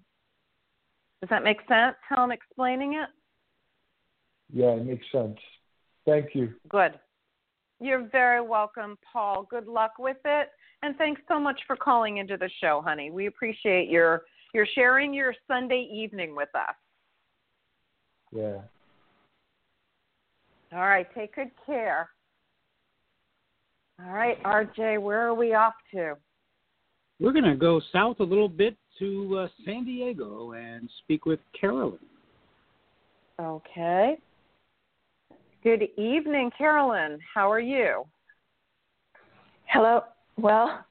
Does 1.21 1.29
that 1.29 1.43
make 1.43 1.59
sense 1.67 1.95
how 2.07 2.23
I'm 2.23 2.31
explaining 2.31 2.93
it? 2.95 3.09
Yeah, 4.51 4.71
it 4.71 4.85
makes 4.85 5.05
sense. 5.11 5.37
Thank 6.05 6.33
you. 6.33 6.53
Good. 6.67 6.99
You're 7.79 8.07
very 8.07 8.41
welcome, 8.41 8.97
Paul. 9.11 9.47
Good 9.49 9.67
luck 9.67 9.91
with 9.99 10.17
it. 10.25 10.49
And 10.81 10.95
thanks 10.97 11.21
so 11.27 11.39
much 11.39 11.59
for 11.67 11.75
calling 11.75 12.17
into 12.17 12.37
the 12.37 12.49
show, 12.61 12.81
honey. 12.85 13.11
We 13.11 13.27
appreciate 13.27 13.89
your 13.89 14.23
your 14.53 14.65
sharing 14.73 15.13
your 15.13 15.33
Sunday 15.47 15.87
evening 15.91 16.35
with 16.35 16.49
us. 16.55 16.75
Yeah. 18.31 18.61
All 20.71 20.87
right, 20.87 21.07
take 21.15 21.35
good 21.35 21.51
care. 21.65 22.09
All 24.03 24.13
right, 24.13 24.41
RJ, 24.43 25.01
where 25.01 25.27
are 25.27 25.33
we 25.33 25.53
off 25.53 25.73
to? 25.91 26.15
We're 27.19 27.33
going 27.33 27.43
to 27.43 27.55
go 27.55 27.81
south 27.91 28.19
a 28.21 28.23
little 28.23 28.47
bit 28.47 28.77
to 28.99 29.39
uh, 29.39 29.47
San 29.65 29.83
Diego 29.83 30.53
and 30.53 30.89
speak 31.03 31.25
with 31.25 31.39
Carolyn. 31.59 31.99
Okay. 33.41 34.17
Good 35.63 35.89
evening, 35.97 36.51
Carolyn. 36.57 37.19
How 37.33 37.51
are 37.51 37.59
you? 37.59 38.05
Hello. 39.65 40.01
Well, 40.41 40.85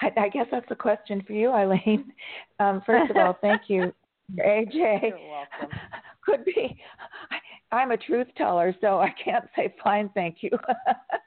I, 0.00 0.10
I 0.16 0.28
guess 0.28 0.46
that's 0.50 0.70
a 0.70 0.76
question 0.76 1.22
for 1.26 1.32
you, 1.32 1.48
Ilene. 1.48 2.04
Um, 2.60 2.82
first 2.86 3.10
of 3.10 3.16
all, 3.16 3.36
thank 3.40 3.62
you, 3.68 3.92
AJ. 4.38 4.74
You're 4.74 5.18
welcome. 5.28 5.76
Could 6.24 6.44
be. 6.44 6.78
I, 7.30 7.76
I'm 7.76 7.90
a 7.90 7.96
truth 7.96 8.28
teller, 8.36 8.74
so 8.80 9.00
I 9.00 9.12
can't 9.22 9.46
say 9.56 9.74
fine, 9.82 10.10
thank 10.14 10.42
you. 10.42 10.50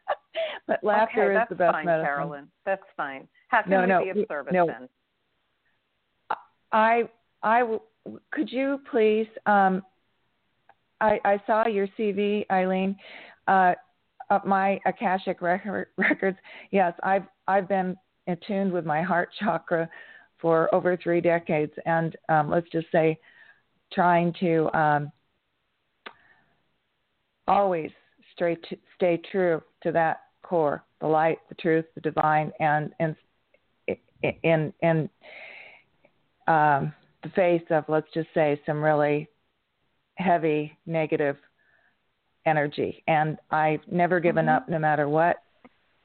but 0.68 0.84
laughter 0.84 1.34
okay, 1.34 1.42
is 1.42 1.48
the 1.50 1.56
best 1.56 1.74
fine, 1.74 1.86
medicine. 1.86 2.06
Carolyn. 2.06 2.48
That's 2.66 2.84
fine. 2.96 3.28
How 3.50 3.64
can 3.64 3.72
No, 3.72 3.82
we 3.82 3.88
no, 3.88 4.04
be 4.04 4.22
of 4.22 4.28
service 4.28 4.54
no. 4.54 4.68
then? 4.68 4.90
I, 6.72 7.04
I, 7.44 7.60
w- 7.60 7.80
could 8.32 8.52
you 8.52 8.80
please? 8.90 9.28
Um, 9.46 9.84
I, 11.02 11.20
I 11.26 11.42
saw 11.46 11.68
your 11.68 11.88
CV, 12.00 12.46
Ilene. 12.48 12.96
Uh, 13.48 13.74
my 14.46 14.80
akashic 14.86 15.42
record, 15.42 15.88
records. 15.98 16.38
Yes, 16.72 16.94
I've 17.04 17.26
I've 17.48 17.68
been 17.68 17.96
attuned 18.28 18.72
with 18.72 18.86
my 18.86 19.02
heart 19.02 19.30
chakra 19.40 19.90
for 20.40 20.74
over 20.74 20.98
three 20.98 21.22
decades, 21.22 21.74
and 21.86 22.16
um, 22.30 22.50
let's 22.50 22.70
just 22.70 22.88
say, 22.92 23.18
trying 23.94 24.34
to 24.40 24.70
um, 24.78 25.12
always 27.48 27.92
stay 28.34 28.56
t- 28.70 28.80
stay 28.96 29.22
true 29.32 29.62
to 29.84 29.92
that 29.92 30.22
core, 30.44 30.84
the 31.00 31.08
light, 31.08 31.40
the 31.50 31.56
truth, 31.56 31.86
the 31.96 32.02
divine, 32.02 32.52
and 32.60 32.94
and 33.00 33.16
in 34.44 34.74
in 34.82 35.10
um, 36.48 36.94
the 37.24 37.30
face 37.36 37.64
of 37.70 37.86
let's 37.88 38.08
just 38.14 38.28
say 38.34 38.60
some 38.66 38.82
really 38.82 39.28
heavy 40.16 40.78
negative 40.86 41.36
energy 42.46 43.04
and 43.08 43.38
i've 43.52 43.82
never 43.92 44.20
given 44.20 44.46
Mhm. 44.46 44.56
up 44.56 44.70
no 44.70 44.80
matter 44.80 45.10
what 45.10 45.44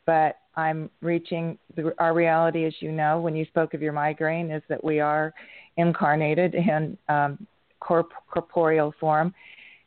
but 0.07 0.40
i'm 0.57 0.91
reaching 1.01 1.59
the, 1.77 1.95
our 1.99 2.15
reality 2.15 2.65
as 2.65 2.75
you 2.81 2.93
know 2.93 3.21
when 3.21 3.37
you 3.37 3.45
spoke 3.47 3.75
of 3.75 3.83
your 3.83 3.93
migraine 3.93 4.51
is 4.51 4.63
that 4.69 4.83
we 4.83 5.01
are 5.01 5.33
incarnated 5.77 6.55
in 6.55 6.97
um, 7.09 7.47
corp- 7.81 8.13
corporeal 8.31 8.93
form 9.01 9.35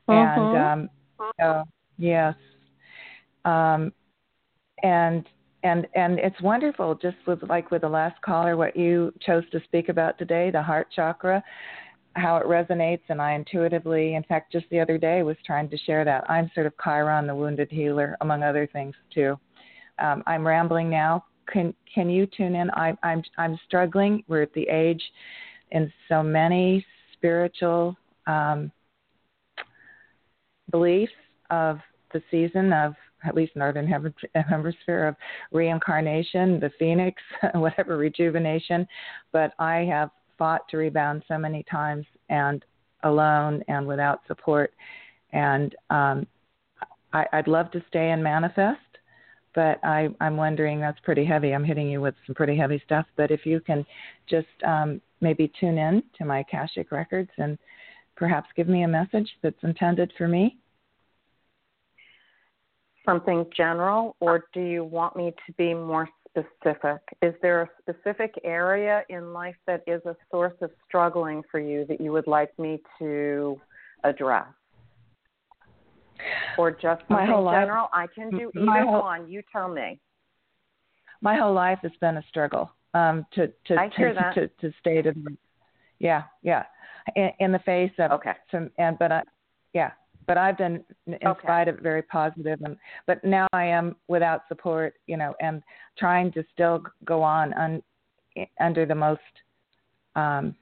and 0.08 0.50
Mhm. 0.54 0.74
um, 0.74 0.90
uh, 1.42 1.64
yes 1.98 2.36
um, 3.46 3.92
and 4.84 5.26
and 5.64 5.88
and 5.96 6.20
it's 6.20 6.40
wonderful. 6.42 6.96
Just 6.96 7.18
with 7.26 7.42
like 7.44 7.72
with 7.72 7.82
the 7.82 7.90
last 7.90 8.22
caller, 8.22 8.58
what 8.58 8.76
you 8.76 9.14
chose 9.22 9.44
to 9.52 9.62
speak 9.64 9.90
about 9.90 10.18
today, 10.18 10.52
the 10.52 10.62
heart 10.62 10.88
chakra, 10.94 11.44
how 12.16 12.38
it 12.38 12.46
resonates, 12.46 13.02
and 13.10 13.22
I 13.22 13.34
intuitively, 13.34 14.16
in 14.16 14.24
fact, 14.24 14.52
just 14.52 14.66
the 14.70 14.80
other 14.80 14.98
day 14.98 15.24
was 15.24 15.38
trying 15.46 15.70
to 15.70 15.78
share 15.78 16.04
that. 16.06 16.30
I'm 16.30 16.52
sort 16.54 16.68
of 16.68 16.74
Chiron, 16.84 17.28
the 17.28 17.36
wounded 17.36 17.72
healer, 17.72 18.18
among 18.22 18.44
other 18.44 18.68
things 18.68 18.96
too. 19.14 19.38
Um, 20.00 20.24
I'm 20.26 20.46
rambling 20.46 20.90
now. 20.90 21.26
Can 21.52 21.74
can 21.94 22.10
you 22.10 22.26
tune 22.26 22.56
in? 22.56 22.70
I, 22.72 22.94
I'm 23.04 23.22
I'm 23.38 23.60
struggling. 23.66 24.24
We're 24.28 24.44
at 24.44 24.54
the 24.54 24.68
age 24.70 25.02
in 25.72 25.92
so 26.08 26.24
many 26.24 26.86
spiritual 27.14 27.98
um, 28.28 28.72
beliefs 30.72 31.14
of 31.50 31.80
the 32.14 32.22
season 32.32 32.72
of 32.72 32.94
at 33.26 33.36
least 33.36 33.56
northern 33.56 33.88
hemisphere 33.88 35.08
of 35.08 35.16
reincarnation, 35.52 36.60
the 36.60 36.72
phoenix, 36.78 37.22
whatever 37.54 37.98
rejuvenation. 37.98 38.86
But 39.32 39.54
I 39.60 39.78
have 39.90 40.10
fought 40.38 40.68
to 40.70 40.78
rebound 40.78 41.24
so 41.28 41.38
many 41.38 41.64
times 41.70 42.06
and 42.30 42.64
alone 43.04 43.64
and 43.68 43.88
without 43.88 44.22
support. 44.28 44.74
And 45.32 45.76
um, 45.90 46.28
I, 47.14 47.26
I'd 47.34 47.48
love 47.48 47.72
to 47.72 47.84
stay 47.88 48.12
and 48.12 48.24
manifest, 48.24 48.80
but 49.56 49.80
I, 49.84 50.10
I'm 50.20 50.38
wondering 50.38 50.80
that's 50.80 51.00
pretty 51.02 51.26
heavy. 51.26 51.54
I'm 51.54 51.64
hitting 51.64 51.90
you 51.90 52.02
with 52.02 52.16
some 52.26 52.36
pretty 52.36 52.58
heavy 52.58 52.82
stuff. 52.86 53.06
But 53.16 53.32
if 53.32 53.46
you 53.46 53.60
can 53.60 53.86
just 54.30 54.48
um, 54.66 55.02
maybe 55.22 55.52
tune 55.60 55.78
in 55.78 56.04
to 56.18 56.26
my 56.26 56.40
Akashic 56.40 56.92
records 56.92 57.30
and 57.38 57.58
perhaps 58.16 58.50
give 58.56 58.68
me 58.68 58.84
a 58.84 58.88
message 58.88 59.30
that's 59.42 59.64
intended 59.64 60.12
for 60.18 60.28
me. 60.28 60.58
Something 63.06 63.46
general, 63.56 64.16
or 64.22 64.46
do 64.54 64.62
you 64.62 64.86
want 64.86 65.16
me 65.18 65.34
to 65.46 65.54
be 65.54 65.74
more 65.74 66.08
specific? 66.30 67.02
Is 67.22 67.34
there 67.42 67.64
a 67.64 67.70
specific 67.82 68.34
area 68.44 69.04
in 69.10 69.34
life 69.34 69.58
that 69.68 69.84
is 69.88 70.02
a 70.06 70.16
source 70.32 70.54
of 70.62 70.72
struggling 70.88 71.44
for 71.52 71.60
you 71.60 71.86
that 71.90 72.00
you 72.00 72.12
would 72.14 72.28
like 72.28 72.58
me 72.58 72.80
to 73.00 73.60
address? 74.06 74.48
Or 76.58 76.72
just 76.72 77.02
something 77.08 77.28
general? 77.28 77.44
Life, 77.44 77.90
I 77.94 78.08
can 78.14 78.30
do 78.30 78.52
either 78.56 78.86
whole, 78.86 79.02
one. 79.02 79.28
You 79.30 79.42
tell 79.52 79.68
me. 79.68 80.00
My 81.22 81.36
whole 81.36 81.54
life 81.54 81.80
has 81.84 81.92
been 82.00 82.18
a 82.18 82.24
struggle 82.30 82.72
um, 82.94 83.26
to 83.34 83.48
to 83.48 83.76
to, 83.98 84.14
to 84.36 84.48
to 84.62 84.74
stay 84.80 85.02
to 85.02 85.14
yeah 86.00 86.24
yeah 86.42 86.64
in, 87.16 87.32
in 87.40 87.52
the 87.52 87.60
face 87.60 87.92
of 88.00 88.12
okay 88.12 88.34
some 88.52 88.70
and 88.78 88.98
but 89.00 89.12
I 89.12 89.24
yeah 89.74 89.92
but 90.28 90.38
I've 90.38 90.58
been 90.58 90.84
in 91.08 91.16
okay. 91.26 91.40
spite 91.42 91.68
of 91.68 91.80
very 91.80 92.02
positive 92.02 92.62
and 92.62 92.78
but 93.08 93.24
now 93.24 93.48
I 93.54 93.66
am 93.66 93.96
without 94.08 94.44
support, 94.48 94.96
you 95.08 95.18
know, 95.18 95.34
and 95.42 95.62
trying 95.98 96.32
to 96.34 96.44
still 96.54 96.84
go 97.06 97.22
on 97.22 97.54
un, 97.54 97.84
under 98.60 98.86
the 98.86 98.96
most 98.96 99.22
um, 100.16 100.56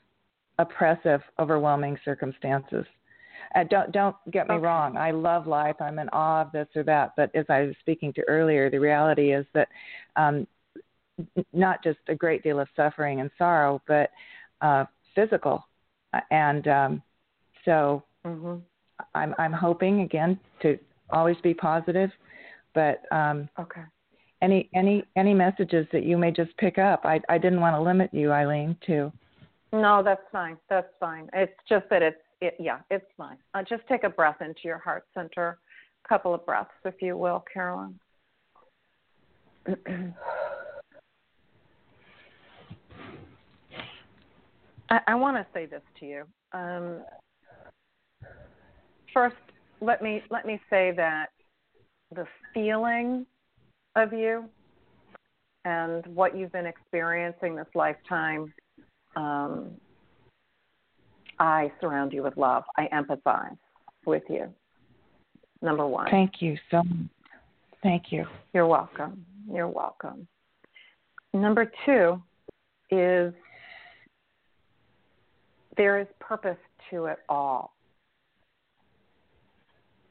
oppressive, 0.59 1.21
overwhelming 1.39 1.97
circumstances. 2.03 2.85
Uh, 3.55 3.63
don't 3.69 3.91
don't 3.91 4.15
get 4.31 4.47
me 4.47 4.55
okay. 4.55 4.63
wrong. 4.63 4.97
I 4.97 5.11
love 5.11 5.47
life. 5.47 5.75
I'm 5.79 5.99
in 5.99 6.09
awe 6.09 6.41
of 6.41 6.51
this 6.51 6.67
or 6.75 6.83
that. 6.83 7.13
But 7.15 7.33
as 7.35 7.45
I 7.49 7.61
was 7.61 7.75
speaking 7.79 8.13
to 8.13 8.21
earlier, 8.27 8.69
the 8.69 8.79
reality 8.79 9.33
is 9.33 9.45
that 9.53 9.67
um, 10.15 10.47
not 11.53 11.83
just 11.83 11.99
a 12.07 12.15
great 12.15 12.43
deal 12.43 12.59
of 12.59 12.67
suffering 12.75 13.21
and 13.21 13.29
sorrow, 13.37 13.81
but 13.87 14.09
uh, 14.61 14.85
physical, 15.15 15.65
and 16.29 16.67
um, 16.67 17.03
so. 17.65 18.03
Mm-hmm. 18.25 18.57
I'm 19.15 19.33
I'm 19.37 19.53
hoping 19.53 20.01
again 20.01 20.39
to 20.61 20.77
always 21.11 21.37
be 21.43 21.53
positive, 21.53 22.09
but 22.73 23.01
um, 23.11 23.49
okay. 23.59 23.81
Any 24.41 24.69
any 24.73 25.03
any 25.15 25.33
messages 25.33 25.85
that 25.91 26.03
you 26.03 26.17
may 26.17 26.31
just 26.31 26.55
pick 26.57 26.77
up? 26.77 27.01
I 27.03 27.21
I 27.29 27.37
didn't 27.37 27.61
want 27.61 27.75
to 27.75 27.81
limit 27.81 28.13
you, 28.13 28.29
Ilene, 28.29 28.75
to. 28.87 29.11
No, 29.73 30.01
that's 30.03 30.23
fine. 30.31 30.57
That's 30.69 30.87
fine. 30.99 31.29
It's 31.33 31.53
just 31.69 31.85
that 31.89 32.01
it's 32.01 32.17
it. 32.41 32.55
Yeah, 32.59 32.79
it's 32.89 33.05
fine. 33.17 33.37
Uh, 33.53 33.63
just 33.67 33.83
take 33.87 34.03
a 34.03 34.09
breath 34.09 34.41
into 34.41 34.61
your 34.63 34.79
heart 34.79 35.05
center, 35.13 35.59
a 36.03 36.07
couple 36.07 36.33
of 36.33 36.45
breaths, 36.45 36.71
if 36.85 36.95
you 37.01 37.15
will, 37.17 37.43
Carolyn. 37.53 37.99
I, 44.89 44.99
I 45.07 45.15
want 45.15 45.37
to 45.37 45.45
say 45.53 45.65
this 45.65 45.81
to 45.99 46.05
you. 46.05 46.23
Um, 46.51 47.03
first, 49.13 49.35
let 49.79 50.01
me 50.01 50.21
let 50.29 50.45
me 50.45 50.59
say 50.69 50.91
that 50.95 51.29
the 52.13 52.25
feeling 52.53 53.25
of 53.95 54.13
you 54.13 54.45
and 55.65 56.05
what 56.07 56.35
you've 56.37 56.51
been 56.51 56.65
experiencing 56.65 57.55
this 57.55 57.67
lifetime, 57.75 58.53
um, 59.15 59.71
I 61.41 61.71
surround 61.81 62.13
you 62.13 62.21
with 62.21 62.37
love. 62.37 62.63
I 62.77 62.87
empathize 62.93 63.57
with 64.05 64.21
you. 64.29 64.47
Number 65.63 65.87
one. 65.87 66.07
Thank 66.11 66.33
you 66.39 66.55
so 66.69 66.83
much. 66.83 67.07
Thank 67.81 68.11
you. 68.11 68.25
You're 68.53 68.67
welcome. 68.67 69.25
You're 69.51 69.67
welcome. 69.67 70.27
Number 71.33 71.71
two 71.83 72.21
is 72.91 73.33
there 75.77 75.99
is 75.99 76.05
purpose 76.19 76.57
to 76.91 77.05
it 77.05 77.17
all. 77.27 77.73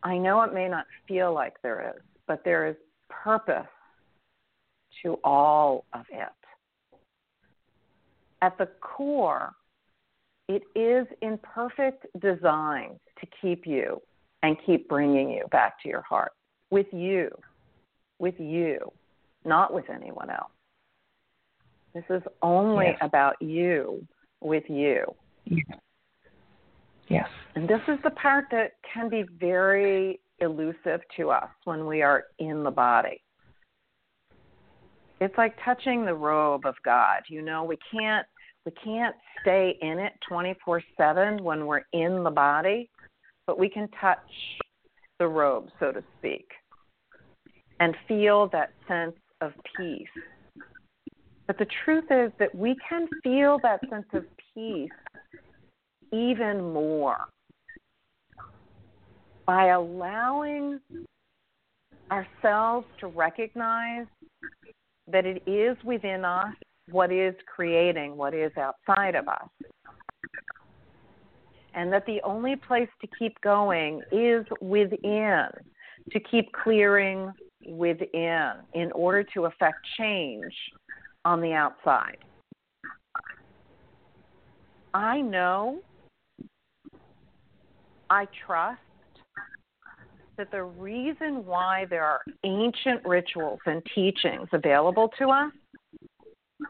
I 0.02 0.18
know 0.18 0.42
it 0.42 0.52
may 0.52 0.68
not 0.68 0.86
feel 1.06 1.32
like 1.32 1.54
there 1.62 1.94
is, 1.94 2.02
but 2.26 2.42
there 2.44 2.66
is 2.66 2.74
purpose 3.08 3.68
to 5.04 5.16
all 5.22 5.84
of 5.92 6.06
it. 6.10 6.28
At 8.42 8.58
the 8.58 8.66
core, 8.80 9.54
it 10.50 10.62
is 10.74 11.06
in 11.22 11.38
perfect 11.38 12.06
design 12.20 12.98
to 13.20 13.26
keep 13.40 13.68
you 13.68 14.02
and 14.42 14.56
keep 14.66 14.88
bringing 14.88 15.30
you 15.30 15.44
back 15.52 15.80
to 15.80 15.88
your 15.88 16.02
heart 16.02 16.32
with 16.70 16.88
you, 16.90 17.30
with 18.18 18.34
you, 18.38 18.90
not 19.44 19.72
with 19.72 19.84
anyone 19.88 20.28
else. 20.28 20.50
This 21.94 22.02
is 22.10 22.22
only 22.42 22.86
yes. 22.86 22.98
about 23.00 23.40
you 23.40 24.04
with 24.40 24.64
you. 24.68 25.04
Yes. 25.44 25.78
Yes. 27.08 27.28
And 27.54 27.68
this 27.68 27.80
is 27.86 27.98
the 28.02 28.10
part 28.10 28.46
that 28.50 28.72
can 28.92 29.08
be 29.08 29.24
very 29.38 30.18
elusive 30.40 31.00
to 31.16 31.30
us 31.30 31.48
when 31.64 31.86
we 31.86 32.02
are 32.02 32.24
in 32.40 32.64
the 32.64 32.70
body. 32.72 33.22
It's 35.20 35.36
like 35.38 35.54
touching 35.64 36.04
the 36.04 36.14
robe 36.14 36.66
of 36.66 36.74
God. 36.84 37.22
You 37.28 37.42
know, 37.42 37.62
we 37.62 37.78
can't 37.92 38.26
we 38.66 38.72
can't 38.72 39.16
stay 39.40 39.78
in 39.80 39.98
it 39.98 40.12
24/7 40.28 41.40
when 41.42 41.66
we're 41.66 41.84
in 41.92 42.22
the 42.22 42.30
body, 42.30 42.90
but 43.46 43.58
we 43.58 43.68
can 43.68 43.88
touch 44.00 44.58
the 45.18 45.26
robe, 45.26 45.70
so 45.78 45.92
to 45.92 46.02
speak, 46.18 46.46
and 47.80 47.96
feel 48.06 48.46
that 48.48 48.72
sense 48.86 49.16
of 49.40 49.52
peace. 49.76 50.08
But 51.46 51.58
the 51.58 51.66
truth 51.84 52.10
is 52.10 52.32
that 52.38 52.54
we 52.54 52.76
can 52.88 53.08
feel 53.22 53.58
that 53.58 53.80
sense 53.88 54.06
of 54.12 54.24
peace 54.54 54.90
even 56.12 56.72
more 56.72 57.28
by 59.46 59.66
allowing 59.66 60.80
ourselves 62.10 62.86
to 62.98 63.06
recognize 63.08 64.06
that 65.06 65.26
it 65.26 65.42
is 65.46 65.76
within 65.84 66.24
us 66.24 66.54
what 66.90 67.12
is 67.12 67.34
creating 67.54 68.16
what 68.16 68.34
is 68.34 68.52
outside 68.56 69.14
of 69.14 69.28
us. 69.28 69.48
And 71.74 71.92
that 71.92 72.04
the 72.06 72.20
only 72.24 72.56
place 72.56 72.88
to 73.00 73.08
keep 73.18 73.40
going 73.42 74.02
is 74.10 74.44
within, 74.60 75.46
to 76.10 76.20
keep 76.20 76.50
clearing 76.52 77.32
within 77.66 78.52
in 78.74 78.90
order 78.92 79.22
to 79.34 79.44
affect 79.44 79.78
change 79.96 80.52
on 81.24 81.40
the 81.40 81.52
outside. 81.52 82.18
I 84.92 85.20
know 85.20 85.80
I 88.08 88.26
trust 88.44 88.80
that 90.36 90.50
the 90.50 90.62
reason 90.62 91.44
why 91.44 91.84
there 91.90 92.02
are 92.02 92.22
ancient 92.44 93.04
rituals 93.04 93.60
and 93.66 93.82
teachings 93.94 94.48
available 94.52 95.10
to 95.18 95.28
us 95.28 95.52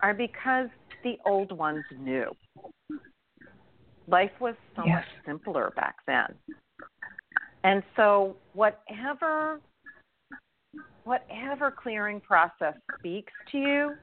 are 0.03 0.15
because 0.15 0.69
the 1.05 1.17
old 1.27 1.53
ones 1.53 1.85
knew. 1.99 2.31
Life 4.07 4.33
was 4.41 4.55
so 4.77 4.83
yes. 4.85 4.97
much 4.97 5.27
simpler 5.27 5.73
back 5.77 5.97
then. 6.07 6.35
And 7.63 7.83
so 7.97 8.37
whatever 8.55 9.61
whatever 11.05 11.71
clearing 11.71 12.21
process 12.21 12.75
speaks 12.99 13.33
to 13.51 13.59
you, 13.59 13.95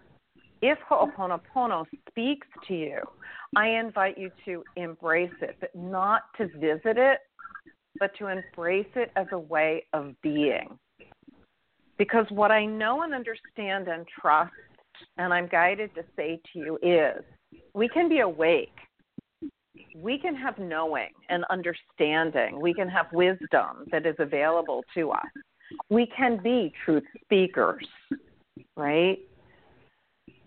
if 0.61 0.77
Ho'oponopono 0.89 1.85
speaks 2.09 2.47
to 2.67 2.73
you, 2.73 2.99
I 3.55 3.69
invite 3.69 4.17
you 4.17 4.31
to 4.45 4.63
embrace 4.75 5.31
it, 5.41 5.55
but 5.59 5.73
not 5.75 6.23
to 6.37 6.47
visit 6.47 6.97
it, 6.97 7.19
but 7.99 8.11
to 8.19 8.27
embrace 8.27 8.87
it 8.95 9.11
as 9.15 9.27
a 9.31 9.39
way 9.39 9.85
of 9.93 10.15
being. 10.21 10.77
Because 11.97 12.25
what 12.29 12.51
I 12.51 12.65
know 12.65 13.03
and 13.03 13.13
understand 13.13 13.87
and 13.87 14.05
trust, 14.19 14.51
and 15.17 15.33
I'm 15.33 15.47
guided 15.47 15.93
to 15.95 16.03
say 16.15 16.39
to 16.53 16.59
you, 16.59 16.79
is 16.81 17.23
we 17.73 17.87
can 17.87 18.09
be 18.09 18.19
awake. 18.19 18.75
We 19.95 20.17
can 20.19 20.35
have 20.35 20.57
knowing 20.57 21.09
and 21.29 21.43
understanding. 21.49 22.59
We 22.59 22.73
can 22.73 22.89
have 22.89 23.07
wisdom 23.11 23.85
that 23.91 24.05
is 24.05 24.15
available 24.19 24.83
to 24.95 25.11
us. 25.11 25.25
We 25.89 26.07
can 26.15 26.41
be 26.41 26.71
truth 26.85 27.03
speakers, 27.23 27.85
right? 28.75 29.17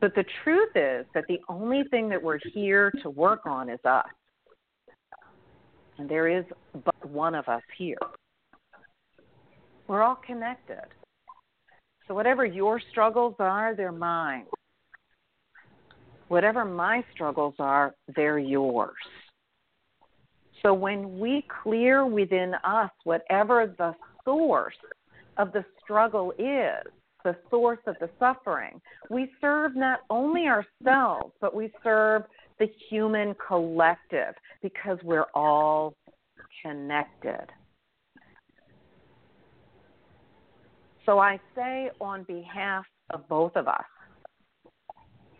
But 0.00 0.14
the 0.14 0.24
truth 0.42 0.70
is 0.74 1.04
that 1.14 1.24
the 1.28 1.40
only 1.48 1.82
thing 1.90 2.08
that 2.08 2.22
we're 2.22 2.38
here 2.54 2.90
to 3.02 3.10
work 3.10 3.44
on 3.44 3.68
is 3.68 3.80
us. 3.84 4.06
And 5.98 6.08
there 6.08 6.28
is 6.28 6.44
but 6.84 7.04
one 7.04 7.34
of 7.34 7.46
us 7.48 7.62
here. 7.76 7.98
We're 9.86 10.02
all 10.02 10.18
connected. 10.24 10.86
So, 12.10 12.14
whatever 12.14 12.44
your 12.44 12.80
struggles 12.90 13.36
are, 13.38 13.72
they're 13.76 13.92
mine. 13.92 14.46
Whatever 16.26 16.64
my 16.64 17.04
struggles 17.14 17.54
are, 17.60 17.94
they're 18.16 18.40
yours. 18.40 18.96
So, 20.60 20.74
when 20.74 21.20
we 21.20 21.46
clear 21.62 22.04
within 22.04 22.54
us 22.64 22.90
whatever 23.04 23.72
the 23.78 23.94
source 24.24 24.74
of 25.36 25.52
the 25.52 25.64
struggle 25.80 26.32
is, 26.36 26.84
the 27.22 27.36
source 27.48 27.78
of 27.86 27.94
the 28.00 28.10
suffering. 28.18 28.80
We 29.08 29.30
serve 29.40 29.76
not 29.76 30.00
only 30.10 30.48
ourselves, 30.48 31.32
but 31.40 31.54
we 31.54 31.70
serve 31.84 32.24
the 32.58 32.66
human 32.88 33.36
collective 33.46 34.34
because 34.62 34.98
we're 35.04 35.30
all 35.32 35.94
connected. 36.60 37.46
So 41.10 41.18
I 41.18 41.40
say 41.56 41.90
on 42.00 42.22
behalf 42.22 42.84
of 43.12 43.28
both 43.28 43.56
of 43.56 43.66
us, 43.66 43.82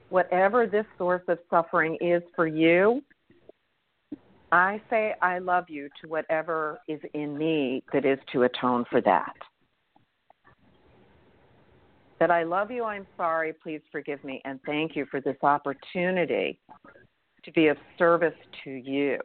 whatever 0.09 0.67
this 0.67 0.85
source 0.99 1.23
of 1.29 1.39
suffering 1.49 1.97
is 2.01 2.25
for 2.35 2.49
you, 2.49 3.05
I 4.51 4.83
say 4.91 5.15
I 5.23 5.39
love 5.39 5.67
you 5.69 5.89
to 6.01 6.09
whatever 6.09 6.81
is 6.89 6.99
in 7.15 7.39
me 7.39 7.85
that 7.93 8.05
is 8.05 8.19
to 8.33 8.43
atone 8.43 8.85
for 8.91 9.01
that 9.03 9.33
that 12.19 12.33
I 12.33 12.43
love 12.43 12.71
you, 12.71 12.85
I'm 12.85 13.07
sorry, 13.17 13.55
please 13.63 13.81
forgive 13.91 14.23
me, 14.25 14.43
and 14.45 14.61
thank 14.67 14.95
you 14.95 15.07
for 15.09 15.21
this 15.23 15.39
opportunity 15.43 16.61
to 17.45 17.53
be 17.53 17.69
of 17.69 17.79
service 17.97 18.35
to 18.65 18.71
you 18.71 19.19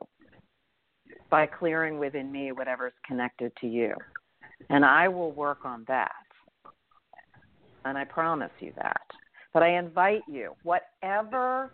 by 1.30 1.46
clearing 1.46 1.98
within 1.98 2.32
me 2.32 2.52
whatever's 2.54 2.94
connected 3.06 3.52
to 3.60 3.68
you. 3.68 3.96
And 4.70 4.86
I 4.86 5.10
will 5.10 5.34
work 5.34 5.66
on 5.66 5.84
that. 5.90 6.14
And 7.86 7.98
I 7.98 8.04
promise 8.04 8.52
you 8.60 8.74
that. 8.78 9.02
But 9.54 9.64
I 9.64 9.78
invite 9.78 10.24
you, 10.28 10.54
whatever 10.64 11.72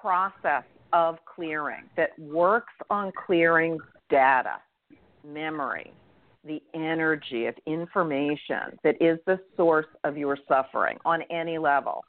process 0.00 0.64
of 0.92 1.18
clearing 1.24 1.84
that 1.96 2.18
works 2.18 2.72
on 2.90 3.12
clearing 3.26 3.78
data, 4.10 4.56
memory, 5.26 5.92
the 6.44 6.62
energy 6.74 7.46
of 7.46 7.54
information 7.66 8.78
that 8.84 8.94
is 9.00 9.18
the 9.26 9.38
source 9.56 9.86
of 10.04 10.16
your 10.16 10.38
suffering 10.48 10.96
on 11.04 11.22
any 11.30 11.58
level. 11.58 12.04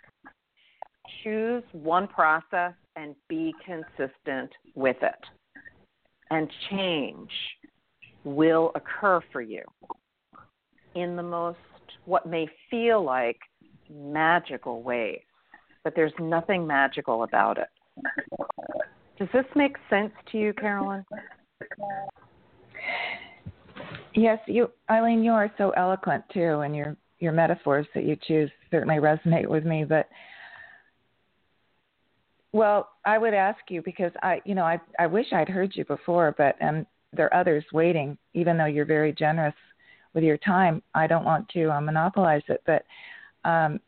Choose 1.24 1.64
one 1.72 2.08
process 2.08 2.74
and 2.96 3.16
be 3.28 3.54
consistent 3.66 4.52
with 4.76 4.98
it. 5.02 5.20
And 6.30 6.50
change 6.70 7.32
will 8.24 8.72
occur 8.76 9.22
for 9.32 9.42
you 9.42 9.64
in 10.96 11.16
the 11.16 11.24
most, 11.24 11.58
what 12.08 12.26
may 12.26 12.48
feel 12.72 13.04
like 13.04 13.38
magical 13.94 14.82
ways. 14.82 15.22
But 15.84 15.94
there's 15.96 16.14
nothing 16.20 16.66
magical 16.66 17.24
about 17.24 17.58
it. 17.58 17.68
Does 19.20 19.28
this 19.34 19.46
make 19.56 19.76
sense 19.90 20.12
to 20.32 20.38
you, 20.38 20.54
Carolyn? 20.54 21.06
Yes, 24.14 24.40
you, 24.48 24.72
Ilene, 24.90 25.24
you 25.24 25.32
are 25.32 25.52
so 25.58 25.72
eloquent 25.72 26.24
too, 26.34 26.62
and 26.62 26.76
your 26.76 26.96
your 27.20 27.32
metaphors 27.32 27.88
that 27.96 28.04
you 28.04 28.16
choose 28.28 28.50
certainly 28.70 28.98
resonate 28.98 29.48
with 29.48 29.66
me. 29.66 29.84
But 29.84 30.08
well, 32.52 32.90
I 33.06 33.18
would 33.18 33.34
ask 33.34 33.60
you 33.70 33.82
because 33.82 34.12
I, 34.22 34.42
you 34.46 34.56
know, 34.56 34.64
I 34.64 34.80
I 35.00 35.08
wish 35.08 35.28
I'd 35.34 35.50
heard 35.50 35.76
you 35.76 35.86
before, 35.86 36.34
but 36.38 36.56
and 36.60 36.86
there 37.14 37.28
are 37.28 37.40
others 37.40 37.64
waiting. 37.74 38.18
Even 38.34 38.58
though 38.58 38.66
you're 38.66 38.86
very 38.86 39.14
generous 39.14 39.56
with 40.14 40.24
your 40.24 40.38
time, 40.38 40.82
I 40.94 41.08
don't 41.08 41.26
want 41.26 41.48
to 41.50 41.72
uh, 41.72 41.82
monopolize 41.82 42.44
it. 42.48 42.62
But 42.66 42.84
um, 43.48 43.80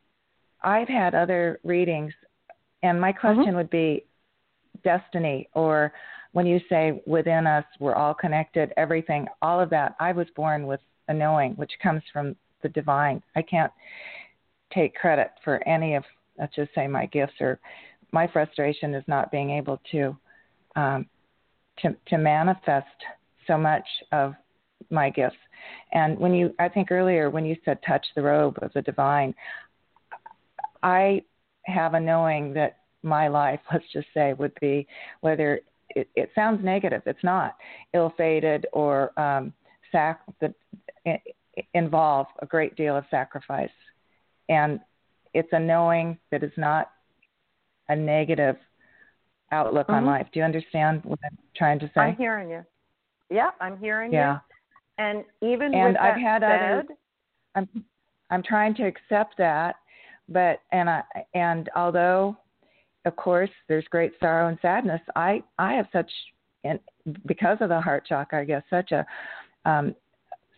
I've 0.64 0.88
had 0.88 1.16
other 1.16 1.60
readings, 1.64 2.14
and 2.84 3.00
my 3.00 3.12
question 3.12 3.46
mm-hmm. 3.46 3.56
would 3.56 3.70
be 3.70 4.06
destiny 4.84 5.50
or 5.54 5.92
when 6.32 6.46
you 6.46 6.60
say 6.70 7.02
within 7.06 7.48
us 7.48 7.66
we're 7.80 7.96
all 7.96 8.14
connected, 8.14 8.72
everything, 8.78 9.28
all 9.42 9.60
of 9.60 9.70
that, 9.72 9.96
I 10.00 10.12
was 10.12 10.28
born 10.36 10.68
with 10.68 10.80
a 11.08 11.14
knowing 11.14 11.54
which 11.54 11.72
comes 11.82 12.04
from 12.14 12.36
the 12.62 12.70
divine. 12.70 13.22
I 13.36 13.42
can't 13.42 13.72
take 14.74 14.96
credit 14.96 15.32
for 15.44 15.68
any 15.68 15.96
of, 15.96 16.04
let's 16.38 16.56
just 16.56 16.74
say, 16.76 16.88
my 16.88 17.08
gifts 17.08 17.34
or 17.40 17.60
my 18.12 18.28
frustration 18.28 18.94
is 18.94 19.04
not 19.08 19.32
being 19.32 19.50
able 19.52 19.80
to 19.92 20.16
um, 20.76 21.08
to 21.80 21.96
to 22.08 22.18
manifest 22.18 22.88
so 23.48 23.58
much 23.58 23.86
of 24.12 24.34
my 24.90 25.10
gifts. 25.10 25.38
And 25.92 26.18
when 26.20 26.34
you, 26.34 26.54
I 26.60 26.70
think 26.70 26.92
earlier 26.92 27.30
when 27.30 27.46
you 27.46 27.56
said 27.66 27.80
touch 27.86 28.06
the 28.16 28.22
robe 28.22 28.58
of 28.62 28.72
the 28.74 28.82
divine, 28.82 29.34
I 30.84 31.24
have 31.64 31.94
a 31.94 32.00
knowing 32.00 32.54
that 32.54 32.78
my 33.04 33.28
life, 33.28 33.60
let's 33.72 33.86
just 33.94 34.08
say, 34.14 34.34
would 34.34 34.54
be 34.62 34.88
whether 35.22 35.62
it, 35.90 36.10
it 36.16 36.30
sounds 36.36 36.64
negative. 36.64 37.02
It's 37.06 37.24
not 37.24 37.56
ill-fated 37.94 38.68
or 38.74 39.20
um, 39.20 39.54
sac- 39.92 40.22
that 40.40 40.54
involve 41.74 42.28
a 42.40 42.46
great 42.46 42.76
deal 42.76 42.96
of 42.96 43.04
sacrifice, 43.10 43.70
and 44.50 44.80
it's 45.34 45.50
a 45.52 45.60
knowing 45.60 46.18
that 46.32 46.44
is 46.44 46.52
not 46.58 46.92
a 47.90 47.96
negative 47.96 48.56
outlook 49.52 49.88
mm-hmm. 49.88 49.96
on 49.96 50.06
life. 50.06 50.28
Do 50.32 50.40
you 50.40 50.46
understand 50.46 51.02
what 51.04 51.20
I'm 51.24 51.38
trying 51.56 51.80
to 51.80 51.88
say? 51.88 52.02
I'm 52.02 52.16
hearing 52.16 52.50
you. 52.50 52.64
Yeah, 53.30 53.50
I'm 53.60 53.78
hearing 53.78 54.12
yeah. 54.12 54.34
you. 54.34 54.40
And 55.00 55.24
even 55.42 55.74
and 55.74 55.94
with 55.94 56.02
I've 56.02 56.16
that 56.16 56.22
had 56.22 56.42
said, 56.42 56.80
other. 56.80 56.88
I'm 57.56 57.86
I'm 58.30 58.44
trying 58.44 58.76
to 58.76 58.84
accept 58.86 59.36
that, 59.40 59.78
but 60.28 60.60
and 60.72 60.88
I 60.90 61.02
and 61.34 61.70
although 61.76 62.38
of 63.06 63.16
course, 63.16 63.50
there's 63.68 63.86
great 63.90 64.12
sorrow 64.20 64.48
and 64.48 64.58
sadness. 64.62 65.02
I 65.16 65.42
I 65.58 65.74
have 65.74 65.88
such, 65.94 66.12
and 66.64 66.80
because 67.26 67.58
of 67.62 67.70
the 67.70 67.80
heart 67.80 68.06
chakra, 68.08 68.42
I 68.42 68.46
guess, 68.46 68.64
such 68.70 68.92
a 68.92 69.06
um, 69.66 69.96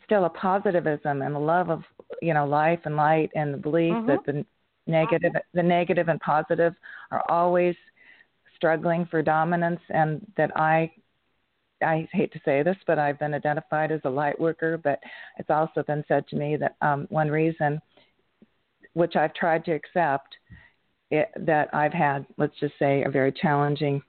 still 0.06 0.26
a 0.26 0.30
positivism 0.30 1.22
and 1.22 1.36
a 1.36 1.40
love 1.40 1.70
of 1.70 1.84
you 2.22 2.34
know 2.34 2.46
life 2.46 2.80
and 2.86 2.96
light 2.96 3.30
and 3.36 3.54
the 3.54 3.58
belief 3.58 3.94
mm-hmm. 3.94 4.08
that 4.08 4.26
the 4.26 4.46
negative 4.88 5.34
the 5.54 5.64
negative 5.64 6.08
and 6.08 6.20
positive 6.20 6.74
are 7.12 7.24
always 7.30 7.76
struggling 8.56 9.06
for 9.10 9.22
dominance 9.22 9.80
and 9.90 10.26
that 10.36 10.52
I 10.58 10.92
I 11.82 12.08
hate 12.12 12.32
to 12.34 12.42
say 12.46 12.64
this, 12.64 12.78
but 12.88 13.00
I've 13.00 13.20
been 13.20 13.34
identified 13.34 13.92
as 13.92 14.02
a 14.04 14.10
light 14.10 14.40
worker, 14.40 14.78
but 14.78 15.00
it's 15.38 15.50
also 15.50 15.84
been 15.84 16.04
said 16.08 16.28
to 16.30 16.36
me 16.36 16.58
that 16.58 16.76
um, 16.82 17.08
one 17.10 17.30
reason, 17.30 17.82
which 18.94 19.16
I've 19.16 19.34
tried 19.34 19.66
to 19.66 19.72
accept, 19.72 20.36
it, 21.10 21.30
that 21.38 21.74
I've 21.74 21.94
had, 21.94 22.26
let's 22.38 22.58
just 22.60 22.74
say, 22.80 23.04
a 23.04 23.10
very 23.10 23.32
challenging 23.32 24.02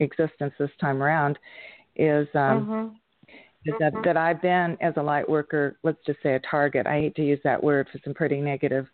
existence 0.00 0.52
this 0.58 0.70
time 0.80 1.02
around, 1.02 1.38
is 1.96 2.28
um, 2.34 2.66
mm-hmm. 2.66 2.94
is 3.66 3.74
that 3.80 3.92
that 4.04 4.16
I've 4.16 4.42
been 4.42 4.76
as 4.80 4.94
a 4.96 5.02
light 5.02 5.28
worker, 5.28 5.78
let's 5.82 5.98
just 6.06 6.22
say, 6.22 6.34
a 6.34 6.40
target. 6.40 6.86
I 6.86 7.00
hate 7.00 7.14
to 7.16 7.24
use 7.24 7.40
that 7.44 7.62
word 7.62 7.88
for 7.90 7.98
some 8.04 8.14
pretty 8.14 8.40
negative 8.40 8.86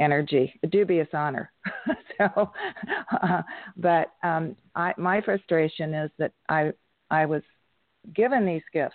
energy, 0.00 0.58
a 0.62 0.66
dubious 0.66 1.08
honor. 1.12 1.52
so, 2.18 2.50
uh, 3.22 3.42
but 3.76 4.12
um, 4.22 4.56
I, 4.74 4.92
my 4.96 5.20
frustration 5.20 5.94
is 5.94 6.10
that 6.18 6.32
I 6.48 6.72
I 7.10 7.26
was 7.26 7.42
given 8.14 8.46
these 8.46 8.62
gifts, 8.72 8.94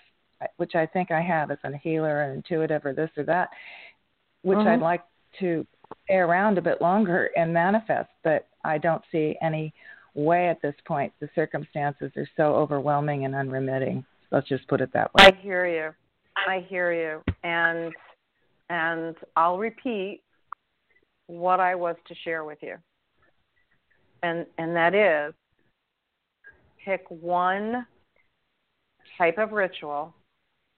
which 0.57 0.75
I 0.75 0.85
think 0.85 1.11
I 1.11 1.21
have 1.21 1.51
as 1.51 1.57
a 1.63 1.77
healer, 1.77 2.23
and 2.23 2.37
intuitive, 2.37 2.85
or 2.85 2.93
this 2.93 3.09
or 3.17 3.23
that, 3.23 3.49
which 4.43 4.57
mm-hmm. 4.57 4.67
I'd 4.67 4.81
like 4.81 5.03
to 5.39 5.65
stay 6.05 6.15
around 6.15 6.57
a 6.57 6.61
bit 6.61 6.81
longer 6.81 7.29
and 7.35 7.53
manifest, 7.53 8.09
but 8.23 8.47
I 8.63 8.77
don't 8.77 9.03
see 9.11 9.35
any 9.41 9.73
way 10.13 10.47
at 10.49 10.61
this 10.61 10.75
point. 10.87 11.13
The 11.19 11.29
circumstances 11.35 12.11
are 12.15 12.27
so 12.37 12.55
overwhelming 12.55 13.25
and 13.25 13.35
unremitting. 13.35 14.05
Let's 14.31 14.47
just 14.47 14.67
put 14.67 14.81
it 14.81 14.91
that 14.93 15.13
way. 15.13 15.25
I 15.25 15.31
hear 15.41 15.67
you. 15.67 15.91
I 16.47 16.65
hear 16.67 16.91
you. 16.93 17.21
And 17.43 17.93
and 18.69 19.15
I'll 19.35 19.57
repeat 19.57 20.21
what 21.27 21.59
I 21.59 21.75
was 21.75 21.95
to 22.07 22.15
share 22.23 22.43
with 22.43 22.59
you. 22.61 22.75
And 24.23 24.45
and 24.57 24.75
that 24.75 24.95
is 24.95 25.33
pick 26.83 27.03
one 27.09 27.85
type 29.17 29.37
of 29.37 29.51
ritual 29.51 30.13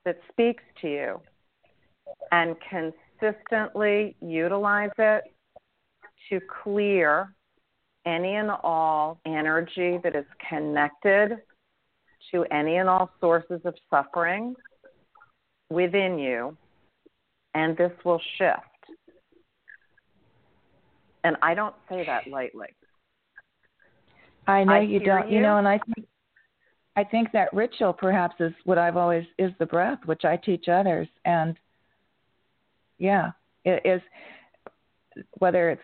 that 0.06 0.20
speaks 0.32 0.64
to 0.82 0.88
you 0.88 1.22
and 2.32 2.56
consistently 2.70 4.16
utilize 4.22 4.92
it 4.98 5.24
to 6.30 6.40
clear 6.64 7.34
any 8.06 8.36
and 8.36 8.50
all 8.64 9.20
energy 9.26 10.00
that 10.04 10.16
is 10.16 10.26
connected 10.50 11.38
to 12.32 12.46
any 12.52 12.78
and 12.78 12.90
all 12.90 13.10
sources 13.20 13.60
of 13.66 13.74
suffering 13.90 14.56
within 15.70 16.18
you, 16.18 16.56
and 17.54 17.76
this 17.78 17.92
will 18.04 18.22
shift. 18.38 18.62
And 21.24 21.36
I 21.42 21.54
don't 21.54 21.76
say 21.90 22.06
that 22.06 22.28
lightly. 22.28 22.68
I 24.48 24.64
know 24.64 24.74
I 24.74 24.80
you 24.82 25.00
don't. 25.00 25.30
You. 25.30 25.38
you. 25.38 25.42
know, 25.42 25.58
and 25.58 25.68
I 25.68 25.80
think 25.94 26.08
I 26.98 27.04
think 27.04 27.32
that 27.32 27.54
ritual 27.54 27.94
perhaps 27.94 28.36
is 28.40 28.52
what 28.66 28.80
I've 28.80 28.98
always 28.98 29.26
is 29.38 29.52
the 29.60 29.68
breath, 29.68 30.00
which 30.06 30.26
I 30.26 30.36
teach 30.36 30.68
others, 30.68 31.08
and 31.26 31.56
yeah, 32.98 33.32
it 33.64 33.86
is 33.86 34.02
whether 35.38 35.70
it's 35.70 35.82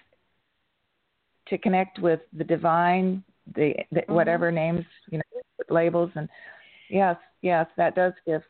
to 1.50 1.58
connect 1.60 2.00
with 2.00 2.22
the 2.36 2.44
divine, 2.44 3.24
the, 3.56 3.76
the 3.92 4.02
Mm-hmm. 4.02 4.14
whatever 4.16 4.52
names 4.52 4.84
you 5.12 5.20
know 5.20 5.42
labels, 5.70 6.10
and 6.16 6.28
yes, 6.90 7.16
yes, 7.44 7.68
that 7.78 7.96
does 7.96 8.14
give 8.26 8.42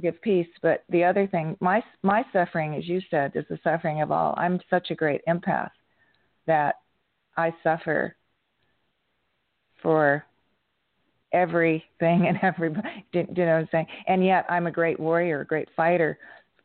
give 0.00 0.20
peace. 0.22 0.48
But 0.62 0.84
the 0.88 1.04
other 1.04 1.26
thing, 1.26 1.58
my 1.60 1.82
my 2.02 2.24
suffering, 2.32 2.74
as 2.74 2.88
you 2.88 3.02
said, 3.10 3.32
is 3.34 3.44
the 3.50 3.58
suffering 3.62 4.00
of 4.00 4.10
all. 4.10 4.34
I'm 4.38 4.60
such 4.70 4.90
a 4.90 4.94
great 4.94 5.20
empath 5.28 5.70
that 6.46 6.76
I 7.36 7.52
suffer 7.62 8.16
for 9.82 10.24
everything 11.36 12.26
and 12.26 12.38
everybody. 12.42 13.06
Do, 13.12 13.22
do 13.24 13.40
you 13.40 13.46
know 13.46 13.54
what 13.54 13.60
I'm 13.60 13.68
saying? 13.70 13.86
And 14.08 14.24
yet 14.24 14.46
I'm 14.48 14.66
a 14.66 14.72
great 14.72 14.98
warrior, 14.98 15.42
a 15.42 15.46
great 15.46 15.68
fighter 15.76 16.18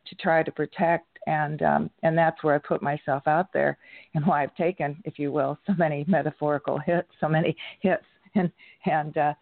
to 0.06 0.14
try 0.16 0.42
to 0.42 0.50
protect 0.50 1.06
and 1.28 1.62
um 1.62 1.88
and 2.02 2.18
that's 2.18 2.42
where 2.42 2.56
I 2.56 2.58
put 2.58 2.82
myself 2.82 3.28
out 3.28 3.52
there 3.52 3.78
and 4.14 4.26
why 4.26 4.42
I've 4.42 4.56
taken, 4.56 5.00
if 5.04 5.20
you 5.20 5.30
will, 5.30 5.56
so 5.66 5.74
many 5.78 6.04
metaphorical 6.08 6.78
hits, 6.78 7.08
so 7.20 7.28
many 7.28 7.56
hits 7.80 8.04
and 8.34 8.50
and 8.86 9.16
uh 9.16 9.34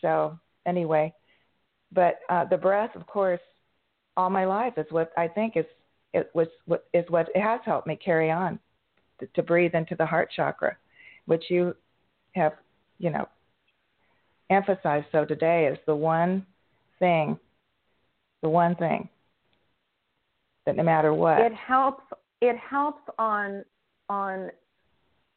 so 0.00 0.38
anyway. 0.66 1.12
But 1.92 2.20
uh 2.28 2.44
the 2.44 2.56
breath 2.56 2.94
of 2.94 3.06
course 3.06 3.40
all 4.16 4.30
my 4.30 4.44
life 4.44 4.74
is 4.76 4.86
what 4.90 5.12
I 5.16 5.26
think 5.26 5.56
is 5.56 5.64
it 6.12 6.30
was 6.34 6.46
what 6.66 6.86
is 6.92 7.04
what 7.08 7.28
it 7.34 7.40
has 7.40 7.60
helped 7.64 7.88
me 7.88 7.96
carry 7.96 8.30
on 8.30 8.60
to, 9.18 9.26
to 9.34 9.42
breathe 9.42 9.74
into 9.74 9.96
the 9.96 10.06
heart 10.06 10.30
chakra, 10.34 10.76
which 11.26 11.44
you 11.48 11.74
have, 12.34 12.52
you 12.98 13.10
know, 13.10 13.26
emphasized 14.50 15.06
so 15.12 15.24
today 15.24 15.66
is 15.66 15.78
the 15.86 15.94
one 15.94 16.46
thing, 16.98 17.38
the 18.42 18.48
one 18.48 18.74
thing 18.76 19.08
that 20.66 20.76
no 20.76 20.82
matter 20.82 21.12
what, 21.12 21.40
It 21.40 21.54
helps 21.54 22.04
it 22.40 22.56
helps 22.56 23.02
on 23.18 23.64
on 24.08 24.50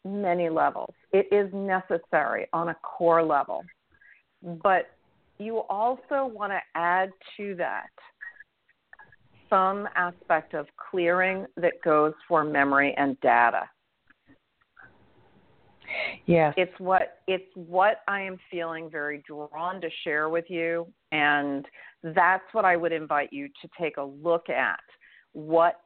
many 0.05 0.49
levels. 0.49 0.93
It 1.12 1.28
is 1.32 1.51
necessary 1.53 2.47
on 2.53 2.70
a 2.70 2.76
core 2.76 3.24
level. 3.24 3.64
But 4.41 4.89
you 5.38 5.64
also 5.70 6.26
want 6.26 6.51
to 6.51 6.60
add 6.76 7.12
to 7.38 7.55
that 7.55 7.89
some 9.49 9.88
aspect 9.95 10.53
of 10.53 10.68
clearing 10.91 11.45
that 11.55 11.74
goes 11.84 12.14
for 12.28 12.43
memory 12.43 12.93
and 12.97 13.20
data. 13.22 13.70
Yes, 16.26 16.54
It's 16.58 16.80
what 16.80 17.20
it's 17.28 17.50
what 17.56 18.02
I 18.08 18.22
am 18.22 18.38
feeling 18.50 18.90
very 18.90 19.24
drawn 19.28 19.82
to 19.82 19.90
share 20.04 20.30
with 20.30 20.46
you 20.50 20.88
and 21.12 21.66
that's 22.04 22.44
what 22.52 22.66
I 22.66 22.76
would 22.76 22.92
invite 22.92 23.32
you 23.32 23.48
to 23.48 23.70
take 23.80 23.98
a 23.98 24.04
look 24.04 24.50
at. 24.50 24.80
What 25.34 25.82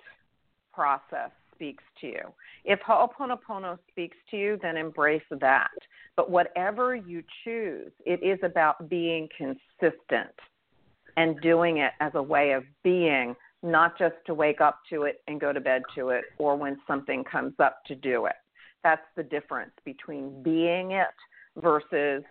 process 0.74 1.32
speaks 1.56 1.84
to 2.02 2.08
you? 2.08 2.22
If 2.66 2.80
Ho'oponopono 2.82 3.78
speaks 3.90 4.18
to 4.32 4.38
you, 4.38 4.60
then 4.62 4.78
embrace 4.78 5.22
that. 5.32 5.70
But 6.16 6.30
whatever 6.30 6.96
you 6.96 7.24
choose, 7.44 7.92
it 8.06 8.22
is 8.24 8.40
about 8.44 8.90
being 8.90 9.28
consistent 9.38 10.34
and 11.18 11.40
doing 11.42 11.78
it 11.78 11.92
as 12.00 12.12
a 12.16 12.22
way 12.22 12.52
of 12.52 12.64
being, 12.84 13.36
not 13.64 13.98
just 13.98 14.16
to 14.26 14.34
wake 14.34 14.62
up 14.62 14.80
to 14.90 15.04
it 15.04 15.22
and 15.28 15.40
go 15.40 15.54
to 15.54 15.60
bed 15.60 15.84
to 15.96 16.10
it 16.10 16.26
or 16.38 16.56
when 16.56 16.78
something 16.88 17.24
comes 17.24 17.54
up 17.60 17.84
to 17.86 17.96
do 17.96 18.26
it. 18.26 18.36
That's 18.84 19.02
the 19.16 19.24
difference 19.24 19.72
between 19.86 20.42
being 20.44 20.92
it 20.92 21.08
versus 21.62 22.24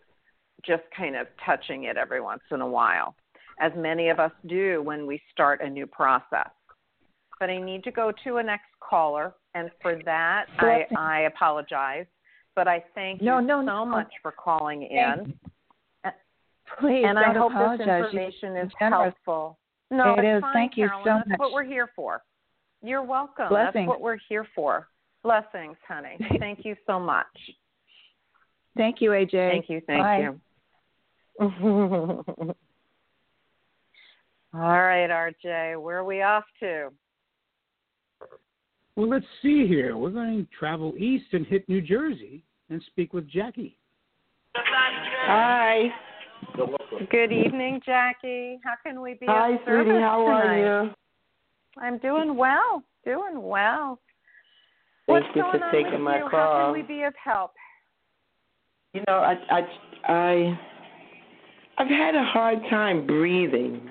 just 0.67 0.83
kind 0.97 1.17
of 1.17 1.27
touching 1.45 1.85
it 1.85 1.97
every 1.97 2.21
once 2.21 2.43
in 2.51 2.61
a 2.61 2.67
while, 2.67 3.15
as 3.61 3.73
many 3.77 4.09
of 4.09 4.19
us 4.19 4.33
do 4.47 4.83
when 4.83 5.07
we 5.07 5.21
start 5.33 5.61
a 5.63 5.69
new 5.69 5.87
process. 5.87 6.51
But 7.39 7.51
I 7.51 7.59
need 7.59 7.85
to 7.85 7.91
go 7.91 8.13
to 8.25 8.37
a 8.39 8.43
next 8.43 8.67
caller, 8.81 9.33
and 9.55 9.71
for 9.81 10.01
that, 10.05 10.47
I, 10.59 10.85
I 10.97 11.21
apologize. 11.21 12.07
But 12.57 12.69
I 12.69 12.85
thank 12.95 13.23
No, 13.23 13.39
you 13.39 13.47
no, 13.47 13.61
so 13.61 13.65
no. 13.65 13.87
much 13.87 14.13
for 14.21 14.33
calling 14.33 14.83
in. 14.83 15.33
Uh, 16.05 16.11
please 16.79 17.05
and 17.09 17.19
I 17.19 17.33
hope 17.33 17.53
apologize. 17.53 17.79
this 17.79 17.87
You- 17.87 18.21
information 18.21 18.57
is 18.57 18.73
generous. 18.79 19.15
helpful. 19.25 19.59
No, 19.93 20.15
It 20.15 20.25
is. 20.25 20.41
fine, 20.41 20.53
Thank 20.53 20.77
you 20.77 20.89
Carolyn. 20.89 21.05
so 21.05 21.15
That's 21.19 21.29
much. 21.31 21.39
what 21.39 21.53
we're 21.53 21.65
here 21.65 21.89
for. 21.97 22.23
You're 22.83 23.03
welcome. 23.03 23.49
Blessings. 23.49 23.75
That's 23.75 23.89
what 23.89 24.01
we're 24.01 24.19
here 24.29 24.47
for. 24.55 24.89
Blessings, 25.23 25.77
honey. 25.87 26.17
Thank 26.39 26.65
you 26.65 26.77
so 26.87 26.99
much. 26.99 27.27
Thank 28.77 29.01
you, 29.01 29.11
AJ. 29.11 29.51
Thank 29.51 29.69
you. 29.69 29.81
Thank 29.87 30.03
Bye. 30.03 30.19
you. 30.19 30.41
All 34.53 34.83
right, 34.83 35.09
RJ, 35.09 35.81
where 35.81 35.99
are 35.99 36.05
we 36.05 36.23
off 36.23 36.45
to? 36.61 36.89
Well, 38.97 39.09
let's 39.09 39.25
see 39.43 39.67
here. 39.67 39.97
We're 39.97 40.11
going 40.11 40.45
to 40.45 40.59
travel 40.59 40.95
east 40.99 41.27
and 41.33 41.47
hit 41.47 41.69
New 41.69 41.81
Jersey 41.81 42.45
and 42.69 42.83
speak 42.89 43.13
with 43.13 43.29
Jackie. 43.29 43.79
Hi. 44.55 45.89
Good 47.11 47.33
evening, 47.33 47.81
Jackie. 47.85 48.59
How 48.65 48.75
can 48.85 49.01
we 49.01 49.15
be 49.15 49.27
Hi, 49.27 49.53
of 49.53 49.61
service 49.65 49.87
sweetie. 49.87 50.01
How 50.01 50.25
tonight? 50.25 50.45
are 50.45 50.85
you? 50.85 50.91
I'm 51.79 51.99
doing 51.99 52.37
well. 52.37 52.83
Doing 53.05 53.43
well. 53.43 54.01
Thank 55.11 55.25
What's 55.25 55.37
you 55.37 55.43
going 55.43 55.59
for 55.59 55.65
on 55.65 55.73
taking 55.73 55.93
with 55.93 56.01
my 56.03 56.19
you? 56.19 56.29
How 56.31 56.67
can 56.67 56.73
we 56.73 56.83
be 56.83 57.03
of 57.03 57.15
help? 57.23 57.53
You 58.95 59.03
know, 59.09 59.15
I 59.15 59.35
I 59.51 60.13
I 60.13 60.59
I've 61.79 61.89
had 61.89 62.15
a 62.15 62.25
hard 62.25 62.59
time 62.71 63.07
breathing 63.07 63.91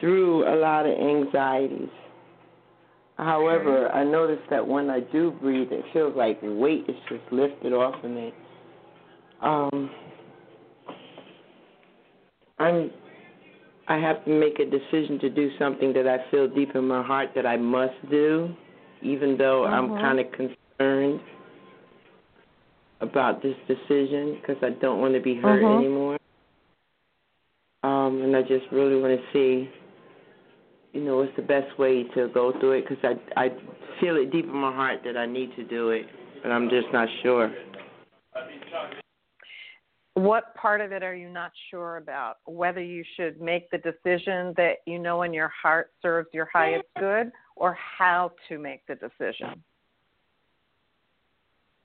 through 0.00 0.46
a 0.46 0.56
lot 0.56 0.86
of 0.86 0.92
anxieties. 0.98 1.88
However, 3.16 3.88
I 3.90 4.04
notice 4.04 4.40
that 4.50 4.66
when 4.66 4.90
I 4.90 5.00
do 5.00 5.30
breathe, 5.30 5.68
it 5.70 5.84
feels 5.92 6.16
like 6.16 6.40
weight 6.42 6.84
is 6.88 6.96
just 7.08 7.22
lifted 7.30 7.72
off 7.72 8.02
of 8.02 8.10
me. 8.10 8.34
Um, 9.40 9.90
I'm 12.58 12.90
I 13.86 13.98
have 13.98 14.24
to 14.24 14.30
make 14.30 14.58
a 14.58 14.64
decision 14.64 15.18
to 15.20 15.30
do 15.30 15.50
something 15.58 15.92
that 15.92 16.08
I 16.08 16.30
feel 16.30 16.48
deep 16.48 16.74
in 16.74 16.88
my 16.88 17.02
heart 17.02 17.30
that 17.34 17.46
I 17.46 17.56
must 17.56 17.94
do, 18.10 18.54
even 19.04 19.36
though 19.36 19.66
I'm 19.66 19.90
Mhm. 19.90 20.00
kind 20.00 20.20
of 20.20 20.32
concerned 20.32 21.20
about 23.00 23.42
this 23.42 23.56
decision 23.68 24.36
because 24.40 24.62
I 24.62 24.70
don't 24.70 25.00
want 25.00 25.14
to 25.14 25.20
be 25.20 25.34
hurt 25.34 25.62
Mhm. 25.62 25.78
anymore. 25.78 26.18
Um, 27.82 28.22
and 28.22 28.34
I 28.34 28.42
just 28.42 28.70
really 28.72 28.98
want 29.00 29.20
to 29.20 29.32
see, 29.32 29.70
you 30.92 31.02
know, 31.02 31.18
what's 31.18 31.36
the 31.36 31.42
best 31.42 31.78
way 31.78 32.04
to 32.14 32.28
go 32.28 32.52
through 32.52 32.72
it 32.72 32.88
because 32.88 33.04
I 33.04 33.44
I 33.44 33.50
feel 34.00 34.16
it 34.16 34.30
deep 34.30 34.46
in 34.46 34.56
my 34.56 34.72
heart 34.72 35.02
that 35.04 35.16
I 35.16 35.26
need 35.26 35.54
to 35.56 35.64
do 35.64 35.90
it, 35.90 36.06
but 36.42 36.50
I'm 36.50 36.70
just 36.70 36.90
not 36.92 37.08
sure. 37.22 37.54
What 40.14 40.54
part 40.54 40.80
of 40.80 40.92
it 40.92 41.02
are 41.02 41.14
you 41.14 41.28
not 41.28 41.52
sure 41.70 41.96
about? 41.96 42.36
Whether 42.46 42.80
you 42.80 43.04
should 43.16 43.40
make 43.40 43.68
the 43.70 43.78
decision 43.78 44.54
that 44.56 44.76
you 44.86 44.98
know 44.98 45.22
in 45.22 45.34
your 45.34 45.48
heart 45.48 45.92
serves 46.00 46.28
your 46.32 46.48
highest 46.52 46.86
good, 46.98 47.32
or 47.56 47.76
how 47.98 48.32
to 48.48 48.58
make 48.58 48.86
the 48.86 48.94
decision? 48.94 49.62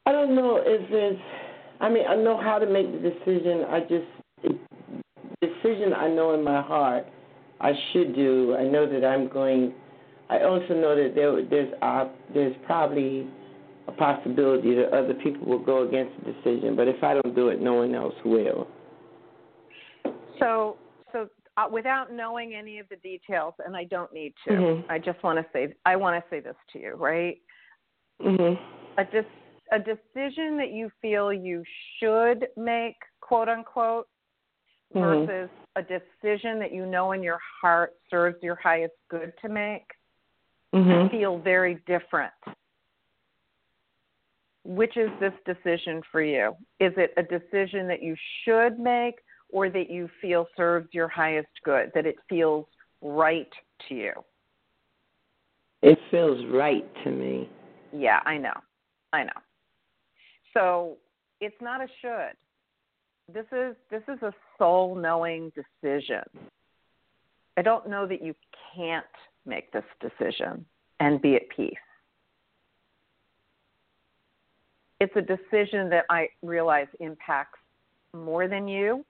I 0.06 0.12
don't 0.12 0.36
know 0.36 0.58
if 0.64 0.82
it's. 0.90 1.22
I 1.80 1.90
mean, 1.90 2.06
I 2.08 2.16
know 2.16 2.42
how 2.42 2.60
to 2.60 2.66
make 2.66 2.92
the 2.92 3.10
decision. 3.10 3.66
I 3.70 3.80
just 3.82 4.06
the 4.44 5.48
decision 5.48 5.94
I 5.94 6.08
know 6.08 6.34
in 6.34 6.44
my 6.44 6.62
heart 6.62 7.06
I 7.62 7.74
should 7.92 8.16
do. 8.16 8.56
I 8.58 8.64
know 8.64 8.90
that 8.92 9.06
I'm 9.06 9.28
going. 9.28 9.74
I 10.30 10.42
also 10.44 10.74
know 10.74 10.96
that 10.96 11.14
there 11.16 11.46
there's 11.46 11.74
uh, 11.82 12.06
there's 12.34 12.56
probably 12.66 13.28
a 13.88 13.92
possibility 13.92 14.76
that 14.76 14.94
other 14.94 15.14
people 15.14 15.48
will 15.48 15.64
go 15.64 15.88
against 15.88 16.14
the 16.24 16.32
decision. 16.32 16.76
But 16.76 16.88
if 16.88 17.04
I 17.04 17.16
don't 17.16 17.36
do 17.36 17.50
it, 17.50 17.62
no 17.62 17.76
one 17.76 17.94
else 17.96 18.16
will. 18.24 18.68
So 20.40 20.78
uh, 21.60 21.68
without 21.70 22.12
knowing 22.12 22.54
any 22.54 22.80
of 22.80 22.88
the 22.90 22.96
details, 22.98 23.54
and 23.66 23.76
I 23.76 23.84
don't 23.86 24.12
need 24.14 24.34
to, 24.48 24.52
Mhm. 24.52 24.86
I 24.90 24.98
just 25.00 25.22
want 25.24 25.38
to 25.40 25.52
say, 25.52 25.74
I 25.86 25.96
want 25.96 26.24
to 26.24 26.30
say 26.30 26.40
this 26.40 26.56
to 26.72 26.80
you, 26.80 26.94
right? 26.94 27.42
Mhm. 28.20 28.60
A 28.98 29.06
dis- 29.06 29.26
a 29.72 29.80
decision 29.80 30.58
that 30.58 30.72
you 30.72 30.90
feel 31.02 31.32
you 31.32 31.64
should 31.98 32.48
make, 32.56 32.98
quote 33.22 33.50
unquote, 33.50 34.08
Mhm. 34.96 35.28
versus 35.28 35.50
a 35.76 35.84
decision 35.84 36.60
that 36.60 36.72
you 36.72 36.86
know 36.86 37.12
in 37.12 37.22
your 37.22 37.40
heart 37.62 37.94
serves 38.10 38.42
your 38.42 38.56
highest 38.56 38.96
good 39.10 39.38
to 39.40 39.50
make. 39.50 39.86
mm-hmm. 40.72 41.08
feel 41.08 41.40
very 41.40 41.76
different. 41.88 42.32
Which 44.64 44.98
is 44.98 45.10
this 45.20 45.34
decision 45.44 46.04
for 46.12 46.22
you? 46.22 46.56
Is 46.80 46.96
it 46.96 47.12
a 47.18 47.24
decision 47.24 47.88
that 47.88 48.04
you 48.04 48.16
should 48.44 48.78
make 48.78 49.20
or 49.52 49.70
that 49.70 49.90
you 49.90 50.10
feel 50.22 50.48
serves 50.56 50.88
your 50.92 51.08
highest 51.08 51.50
good, 51.64 51.92
that 51.96 52.06
it 52.06 52.16
feels 52.28 52.66
right 53.02 53.52
to 53.88 53.96
you? 53.96 54.14
It 55.82 55.98
feels 56.12 56.46
right 56.52 56.86
to 57.04 57.12
me. 57.12 57.50
Yeah, 57.94 58.20
I 58.26 58.38
know. 58.38 58.54
I 59.14 59.24
know. 59.24 59.30
So 60.54 60.98
it's 61.42 61.56
not 61.62 61.82
a 61.82 61.88
should. 62.02 62.34
This 63.34 63.46
is 63.52 63.76
this 63.90 64.02
is 64.08 64.22
a 64.24 64.34
soul 64.58 64.96
knowing 64.96 65.52
decision. 65.52 66.24
I 67.58 67.62
don't 67.62 67.90
know 67.90 68.08
that 68.08 68.24
you 68.24 68.34
can't 68.76 69.06
make 69.46 69.72
this 69.72 69.84
decision 70.02 70.66
and 71.00 71.22
be 71.22 71.36
at 71.36 71.44
peace. 71.56 71.74
It's 75.00 75.16
a 75.16 75.22
decision 75.22 75.90
that 75.90 76.06
I 76.10 76.28
realize 76.42 76.88
impacts 77.00 77.60
more 78.14 78.48
than 78.48 78.68
you, 78.68 79.06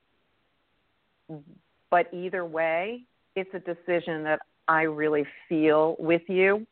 but 1.90 2.14
either 2.14 2.46
way, 2.46 3.04
it's 3.36 3.54
a 3.54 3.60
decision 3.60 4.24
that 4.24 4.40
I 4.68 4.84
really 4.84 5.26
feel 5.48 5.96
with 6.00 6.22
you 6.28 6.66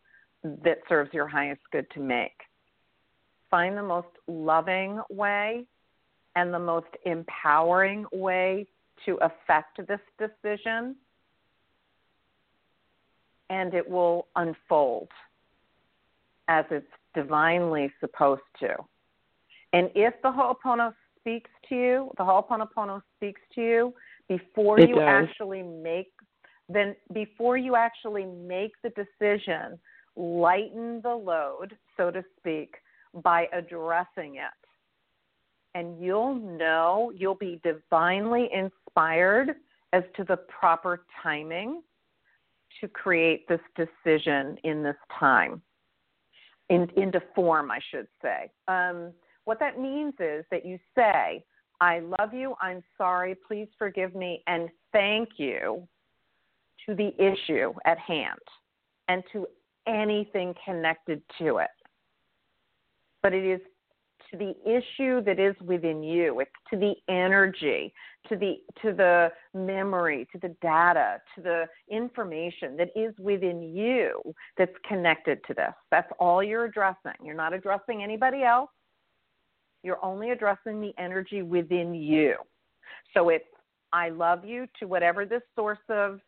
that 0.44 0.80
serves 0.88 1.14
your 1.14 1.28
highest 1.28 1.62
good 1.72 1.90
to 1.92 2.00
make. 2.00 2.40
Find 3.50 3.78
the 3.78 3.84
most 3.84 4.08
loving 4.28 5.02
way 5.10 5.66
and 6.36 6.54
the 6.54 6.60
most 6.60 6.88
empowering 7.06 8.06
way 8.12 8.68
to 9.06 9.18
affect 9.22 9.80
this 9.88 10.00
decision, 10.20 10.96
and 13.50 13.74
it 13.74 13.88
will 13.90 14.28
unfold 14.36 15.08
as 16.48 16.66
it's 16.70 16.86
divinely 17.16 17.92
supposed 18.00 18.42
to. 18.60 18.76
And 19.74 19.90
if 19.96 20.14
the 20.22 20.32
Ho'oponopono 20.32 20.94
speaks 21.20 21.50
to 21.70 21.76
you, 21.76 22.12
the 22.18 22.24
Ho'oponopono 22.24 23.02
speaks 23.18 23.42
to 23.56 23.62
you 23.62 23.94
before 24.30 24.80
it 24.80 24.90
you 24.90 24.96
does. 24.96 25.06
actually 25.08 25.64
make 25.64 26.12
then 26.70 26.96
before 27.14 27.58
you 27.58 27.76
actually 27.76 28.26
make 28.26 28.74
the 28.84 28.90
decision, 28.90 29.80
lighten 30.16 31.02
the 31.02 31.16
load, 31.16 31.78
so 31.96 32.12
to 32.12 32.24
speak, 32.38 32.76
by 33.24 33.48
addressing 33.54 34.36
it. 34.36 34.68
And 35.76 36.02
you'll 36.02 36.36
know, 36.36 37.12
you'll 37.16 37.36
be 37.36 37.62
divinely 37.64 38.50
inspired 38.54 39.52
as 39.94 40.04
to 40.18 40.24
the 40.24 40.38
proper 40.38 41.06
timing 41.24 41.82
to 42.82 42.88
create 42.88 43.48
this 43.48 43.62
decision 43.76 44.58
in 44.64 44.84
this 44.84 44.98
time, 45.18 45.62
in, 46.70 46.90
into 46.98 47.22
form, 47.34 47.72
I 47.72 47.80
should 47.92 48.08
say. 48.22 48.52
Um, 48.68 49.14
what 49.46 49.60
that 49.60 49.80
means 49.80 50.14
is 50.20 50.44
that 50.52 50.66
you 50.66 50.78
say, 50.96 51.46
I 51.80 52.00
love 52.00 52.34
you, 52.34 52.56
I'm 52.62 52.84
sorry, 52.98 53.36
please 53.36 53.68
forgive 53.78 54.16
me, 54.16 54.44
and 54.48 54.70
thank 54.92 55.30
you 55.38 55.88
to 56.88 56.96
the 56.96 57.14
issue 57.22 57.74
at 57.86 58.00
hand 58.00 58.40
and 59.08 59.24
to 59.34 59.48
anything 59.88 60.54
connected 60.66 61.22
to 61.40 61.58
it. 61.58 61.70
But 63.22 63.34
it 63.34 63.46
is 63.46 63.62
to 64.32 64.38
the 64.38 64.56
issue 64.66 65.24
that 65.24 65.40
is 65.40 65.56
within 65.62 66.04
you, 66.04 66.40
it's 66.40 66.52
to 66.72 66.78
the 66.78 66.94
energy, 67.10 67.94
to 68.30 68.36
the 68.36 68.56
to 68.82 68.94
the 68.94 69.30
memory, 69.54 70.28
to 70.34 70.40
the 70.40 70.54
data, 70.62 71.22
to 71.36 71.42
the 71.42 71.66
information 71.90 72.76
that 72.78 72.90
is 72.96 73.14
within 73.20 73.62
you 73.62 74.22
that's 74.58 74.76
connected 74.88 75.40
to 75.48 75.54
this. 75.54 75.74
That's 75.92 76.12
all 76.20 76.44
you're 76.44 76.66
addressing. 76.66 77.14
You're 77.24 77.36
not 77.36 77.54
addressing 77.54 78.04
anybody 78.04 78.44
else. 78.44 78.70
You're 79.84 80.04
only 80.04 80.32
addressing 80.32 80.82
the 80.82 80.94
energy 80.98 81.42
within 81.42 81.94
you. 81.94 82.36
So 83.14 83.30
it's 83.30 83.46
I 83.94 84.10
love 84.10 84.44
you 84.46 84.68
to 84.80 84.86
whatever 84.86 85.26
this 85.26 85.42
source 85.56 85.80
of 85.90 86.20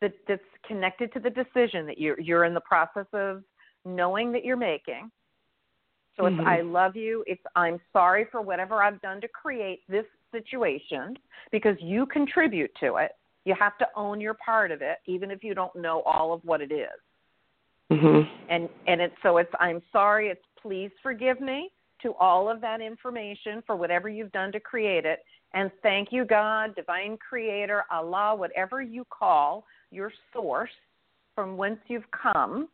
that, 0.00 0.12
that's 0.26 0.42
connected 0.66 1.12
to 1.12 1.20
the 1.20 1.30
decision 1.30 1.86
that 1.86 1.98
you're 1.98 2.18
you're 2.20 2.44
in 2.44 2.54
the 2.54 2.60
process 2.60 3.06
of 3.12 3.42
knowing 3.84 4.32
that 4.32 4.44
you're 4.44 4.56
making. 4.56 5.10
So 6.16 6.26
it's 6.26 6.36
I 6.44 6.60
love 6.60 6.94
you. 6.94 7.24
It's 7.26 7.42
I'm 7.56 7.80
sorry 7.92 8.26
for 8.30 8.42
whatever 8.42 8.82
I've 8.82 9.00
done 9.00 9.20
to 9.22 9.28
create 9.28 9.80
this 9.88 10.04
situation 10.30 11.16
because 11.50 11.76
you 11.80 12.06
contribute 12.06 12.70
to 12.80 12.96
it. 12.96 13.12
You 13.44 13.54
have 13.58 13.78
to 13.78 13.86
own 13.96 14.20
your 14.20 14.34
part 14.34 14.70
of 14.70 14.82
it, 14.82 14.98
even 15.06 15.30
if 15.30 15.42
you 15.42 15.54
don't 15.54 15.74
know 15.74 16.02
all 16.02 16.32
of 16.32 16.44
what 16.44 16.60
it 16.60 16.70
is. 16.70 16.88
Mhm. 17.90 18.28
And 18.48 18.68
and 18.86 19.00
it's 19.00 19.16
so 19.22 19.38
it's 19.38 19.52
I'm 19.58 19.82
sorry. 19.90 20.28
It's 20.28 20.44
please 20.60 20.90
forgive 21.02 21.40
me 21.40 21.72
to 22.02 22.14
all 22.14 22.50
of 22.50 22.60
that 22.60 22.80
information 22.80 23.62
for 23.66 23.76
whatever 23.76 24.08
you've 24.08 24.32
done 24.32 24.52
to 24.52 24.60
create 24.60 25.04
it. 25.04 25.20
And 25.54 25.70
thank 25.82 26.08
you, 26.12 26.24
God, 26.24 26.74
divine 26.74 27.18
creator, 27.18 27.84
Allah, 27.90 28.34
whatever 28.34 28.80
you 28.80 29.04
call 29.10 29.64
your 29.90 30.12
source 30.32 30.70
from 31.34 31.56
whence 31.56 31.78
you've 31.88 32.10
come 32.10 32.68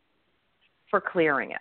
for 0.90 1.00
clearing 1.00 1.50
it. 1.50 1.58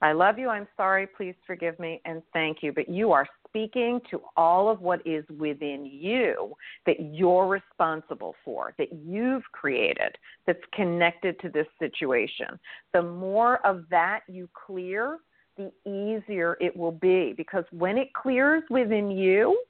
I 0.00 0.12
love 0.12 0.38
you. 0.38 0.48
I'm 0.48 0.68
sorry. 0.76 1.06
Please 1.06 1.34
forgive 1.46 1.78
me 1.78 2.00
and 2.04 2.22
thank 2.32 2.58
you. 2.62 2.72
But 2.72 2.88
you 2.88 3.12
are 3.12 3.26
speaking 3.48 4.00
to 4.10 4.20
all 4.36 4.68
of 4.68 4.80
what 4.80 5.00
is 5.06 5.24
within 5.38 5.86
you 5.86 6.54
that 6.86 6.96
you're 7.00 7.46
responsible 7.46 8.34
for, 8.44 8.74
that 8.76 8.92
you've 8.92 9.44
created, 9.52 10.16
that's 10.46 10.58
connected 10.74 11.40
to 11.40 11.48
this 11.48 11.66
situation. 11.78 12.58
The 12.92 13.02
more 13.02 13.64
of 13.66 13.84
that 13.90 14.20
you 14.28 14.48
clear, 14.66 15.18
the 15.56 15.72
easier 15.84 16.56
it 16.60 16.76
will 16.76 16.92
be 16.92 17.32
because 17.36 17.64
when 17.70 17.96
it 17.96 18.12
clears 18.12 18.62
within 18.70 19.10
you, 19.10 19.62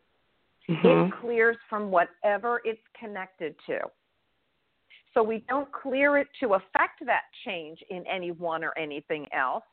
Mhm. 0.68 1.08
it 1.08 1.12
clears 1.20 1.56
from 1.68 1.90
whatever 1.90 2.60
it's 2.64 2.86
connected 2.94 3.58
to. 3.66 3.90
So 5.12 5.22
we 5.22 5.38
don't 5.40 5.70
clear 5.72 6.18
it 6.18 6.28
to 6.40 6.54
affect 6.54 7.04
that 7.04 7.24
change 7.44 7.82
in 7.82 8.06
anyone 8.06 8.64
or 8.64 8.76
anything 8.76 9.32
else, 9.32 9.64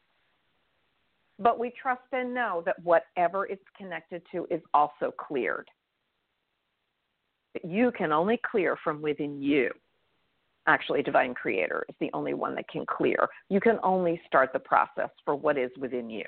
but 1.39 1.57
we 1.57 1.71
trust 1.71 2.03
and 2.11 2.33
know 2.33 2.61
that 2.65 2.77
whatever 2.83 3.47
it's 3.47 3.67
connected 3.69 4.23
to 4.31 4.45
is 4.51 4.61
also 4.73 5.11
cleared. 5.11 5.69
You 7.63 7.91
can 7.91 8.11
only 8.11 8.37
clear 8.37 8.75
from 8.77 9.01
within 9.01 9.41
you. 9.41 9.73
Actually, 10.67 11.01
Divine 11.01 11.33
Creator 11.33 11.85
is 11.89 11.95
the 11.99 12.09
only 12.13 12.33
one 12.33 12.55
that 12.55 12.67
can 12.67 12.85
clear. 12.85 13.27
You 13.49 13.59
can 13.59 13.79
only 13.83 14.21
start 14.27 14.51
the 14.53 14.59
process 14.59 15.09
for 15.25 15.35
what 15.35 15.57
is 15.57 15.71
within 15.79 16.09
you. 16.09 16.25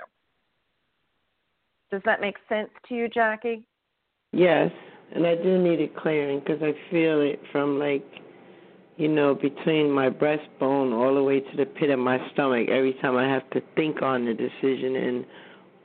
Does 1.92 2.02
that 2.06 2.22
make 2.22 2.38
sense 2.50 2.70
to 2.90 2.96
you, 2.96 3.08
Jackie? 3.08 3.68
Yes, 4.32 4.72
and 5.14 5.28
I 5.28 5.36
do 5.36 5.62
need 5.62 5.80
it 5.80 5.96
clearing 5.96 6.40
because 6.40 6.62
I 6.64 6.74
feel 6.90 7.22
it 7.22 7.40
from 7.52 7.78
like, 7.78 8.06
you 8.98 9.08
know, 9.08 9.36
between 9.36 9.92
my 9.92 10.10
breastbone 10.10 10.92
all 10.94 11.14
the 11.14 11.22
way 11.22 11.40
to 11.40 11.58
the 11.58 11.66
pit 11.66 11.92
of 11.92 12.00
my 12.00 12.18
stomach. 12.34 12.68
Every 12.70 12.94
time 12.94 13.16
I 13.16 13.28
have 13.28 13.48
to 13.52 13.62
think 13.76 14.02
on 14.02 14.26
the 14.26 14.34
decision 14.34 14.96
and 14.96 15.26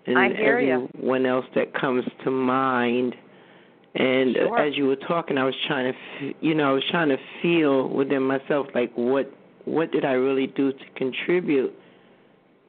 and 0.07 0.19
I 0.19 0.29
hear 0.33 0.59
ya. 0.59 0.87
everyone 0.95 1.27
else 1.27 1.45
that 1.55 1.75
comes 1.79 2.05
to 2.25 2.31
mind. 2.31 3.15
And 3.99 4.37
Sure. 4.37 4.59
as 4.59 4.77
you 4.77 4.87
were 4.87 4.97
talking, 4.97 5.37
I 5.37 5.45
was 5.45 5.57
trying 5.67 5.93
to, 5.93 6.35
you 6.41 6.55
know, 6.55 6.71
I 6.71 6.73
was 6.73 6.85
trying 6.85 7.09
to 7.09 7.19
feel 7.43 7.89
within 7.89 8.23
myself 8.23 8.69
like 8.75 8.93
what 8.95 9.31
what 9.65 9.91
did 9.91 10.05
I 10.05 10.13
really 10.13 10.47
do 10.47 10.73
to 10.73 10.85
contribute 10.97 11.75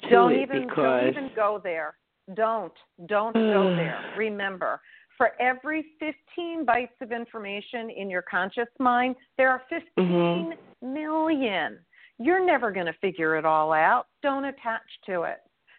to 0.04 0.10
don't 0.10 0.34
it 0.34 0.42
even 0.42 0.68
because 0.68 1.14
don't 1.14 1.26
even 1.26 1.32
go 1.36 1.62
there. 1.64 1.94
Don't 2.34 2.74
don't 3.06 3.34
go 3.34 3.76
there. 3.76 4.14
Remember, 4.18 4.82
for 5.18 5.32
every 5.40 5.86
15 6.00 6.66
bytes 6.66 7.00
of 7.02 7.12
information 7.12 7.92
in 7.92 8.10
your 8.10 8.24
conscious 8.24 8.70
mind, 8.80 9.16
there 9.38 9.50
are 9.50 9.62
15 9.70 9.86
mm-hmm. 10.00 10.94
million. 10.94 11.78
You're 12.18 12.44
never 12.44 12.72
going 12.72 12.88
to 12.88 12.94
figure 12.94 13.38
it 13.38 13.46
all 13.46 13.72
out. 13.72 14.08
Don't 14.24 14.46
attach 14.46 14.82
to 15.06 15.24
it. 15.24 15.38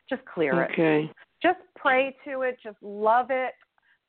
Just 0.09 0.23
clear 0.27 0.63
it. 0.63 0.71
okay. 0.73 1.11
Just 1.43 1.59
pray 1.75 2.15
to 2.27 2.43
it. 2.43 2.59
Just 2.63 2.77
love 2.83 3.27
it. 3.31 3.55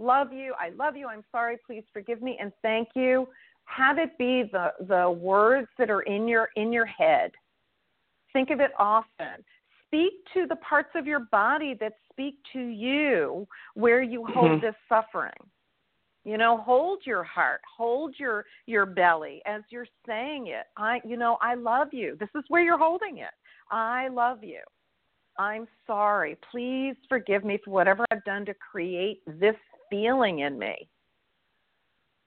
Love 0.02 0.34
you. 0.34 0.54
I 0.60 0.70
love 0.70 0.98
you. 0.98 1.08
I'm 1.08 1.24
sorry. 1.32 1.58
Please 1.66 1.84
forgive 1.94 2.24
me 2.24 2.36
and 2.42 2.52
thank 2.64 2.90
you. 2.96 3.28
Have 3.66 4.00
it 4.00 4.18
be 4.18 4.50
the 4.52 4.74
the 4.88 5.10
words 5.10 5.68
that 5.78 5.92
are 5.92 6.02
in 6.02 6.28
your 6.28 6.50
in 6.56 6.74
your 6.74 6.88
head. 6.88 7.32
Think 8.34 8.50
of 8.50 8.60
it 8.60 8.72
often. 8.80 9.46
Speak 9.86 10.14
to 10.34 10.48
the 10.48 10.56
parts 10.56 10.90
of 10.96 11.06
your 11.06 11.20
body 11.20 11.76
that 11.80 11.94
speak 12.12 12.36
to 12.54 12.60
you 12.60 13.48
where 13.76 14.02
you 14.02 14.26
hold 14.26 14.60
Mhm. 14.60 14.62
this 14.62 14.76
suffering. 14.90 15.52
You 16.24 16.38
know, 16.38 16.58
hold 16.58 17.06
your 17.06 17.24
heart, 17.24 17.62
hold 17.66 18.18
your 18.18 18.46
your 18.66 18.88
belly 18.88 19.44
as 19.46 19.62
you're 19.70 19.88
saying 20.08 20.48
it. 20.48 20.66
I 20.78 21.00
you 21.06 21.16
know, 21.16 21.38
I 21.42 21.54
love 21.54 21.94
you. 21.94 22.16
This 22.16 22.34
is 22.34 22.44
where 22.48 22.64
you're 22.64 22.78
holding 22.78 23.20
it. 23.20 23.34
I 23.70 24.08
love 24.08 24.44
you. 24.44 24.62
I'm 25.38 25.68
sorry. 25.86 26.38
Please 26.50 26.96
forgive 27.08 27.44
me 27.46 27.60
for 27.64 27.72
whatever 27.72 28.04
I've 28.12 28.24
done 28.24 28.46
to 28.46 28.54
create 28.56 29.22
this 29.28 29.56
feeling 29.92 30.40
in 30.40 30.58
me. 30.58 30.88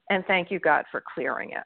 And 0.09 0.23
thank 0.27 0.51
you, 0.51 0.59
God, 0.59 0.85
for 0.91 1.03
clearing 1.13 1.49
it. 1.49 1.63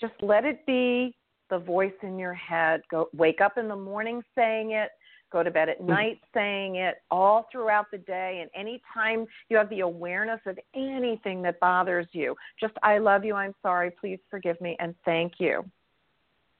Just 0.00 0.14
let 0.22 0.44
it 0.44 0.64
be 0.66 1.14
the 1.50 1.58
voice 1.58 1.92
in 2.02 2.18
your 2.18 2.32
head. 2.32 2.80
Go 2.90 3.08
wake 3.14 3.40
up 3.40 3.58
in 3.58 3.68
the 3.68 3.76
morning 3.76 4.22
saying 4.34 4.72
it, 4.72 4.88
go 5.30 5.42
to 5.42 5.50
bed 5.50 5.68
at 5.68 5.78
Mm-hmm. 5.78 5.90
night 5.90 6.20
saying 6.32 6.76
it, 6.76 6.96
all 7.10 7.48
throughout 7.52 7.86
the 7.92 7.98
day 7.98 8.40
and 8.40 8.50
anytime 8.54 9.26
you 9.50 9.56
have 9.58 9.68
the 9.68 9.80
awareness 9.80 10.40
of 10.46 10.58
anything 10.74 11.42
that 11.42 11.60
bothers 11.60 12.06
you, 12.12 12.34
just 12.58 12.72
I 12.82 12.98
love 12.98 13.24
you, 13.24 13.34
I'm 13.34 13.54
sorry, 13.60 13.90
please 13.90 14.18
forgive 14.30 14.58
me 14.60 14.76
and 14.80 14.94
thank 15.04 15.34
you. 15.38 15.64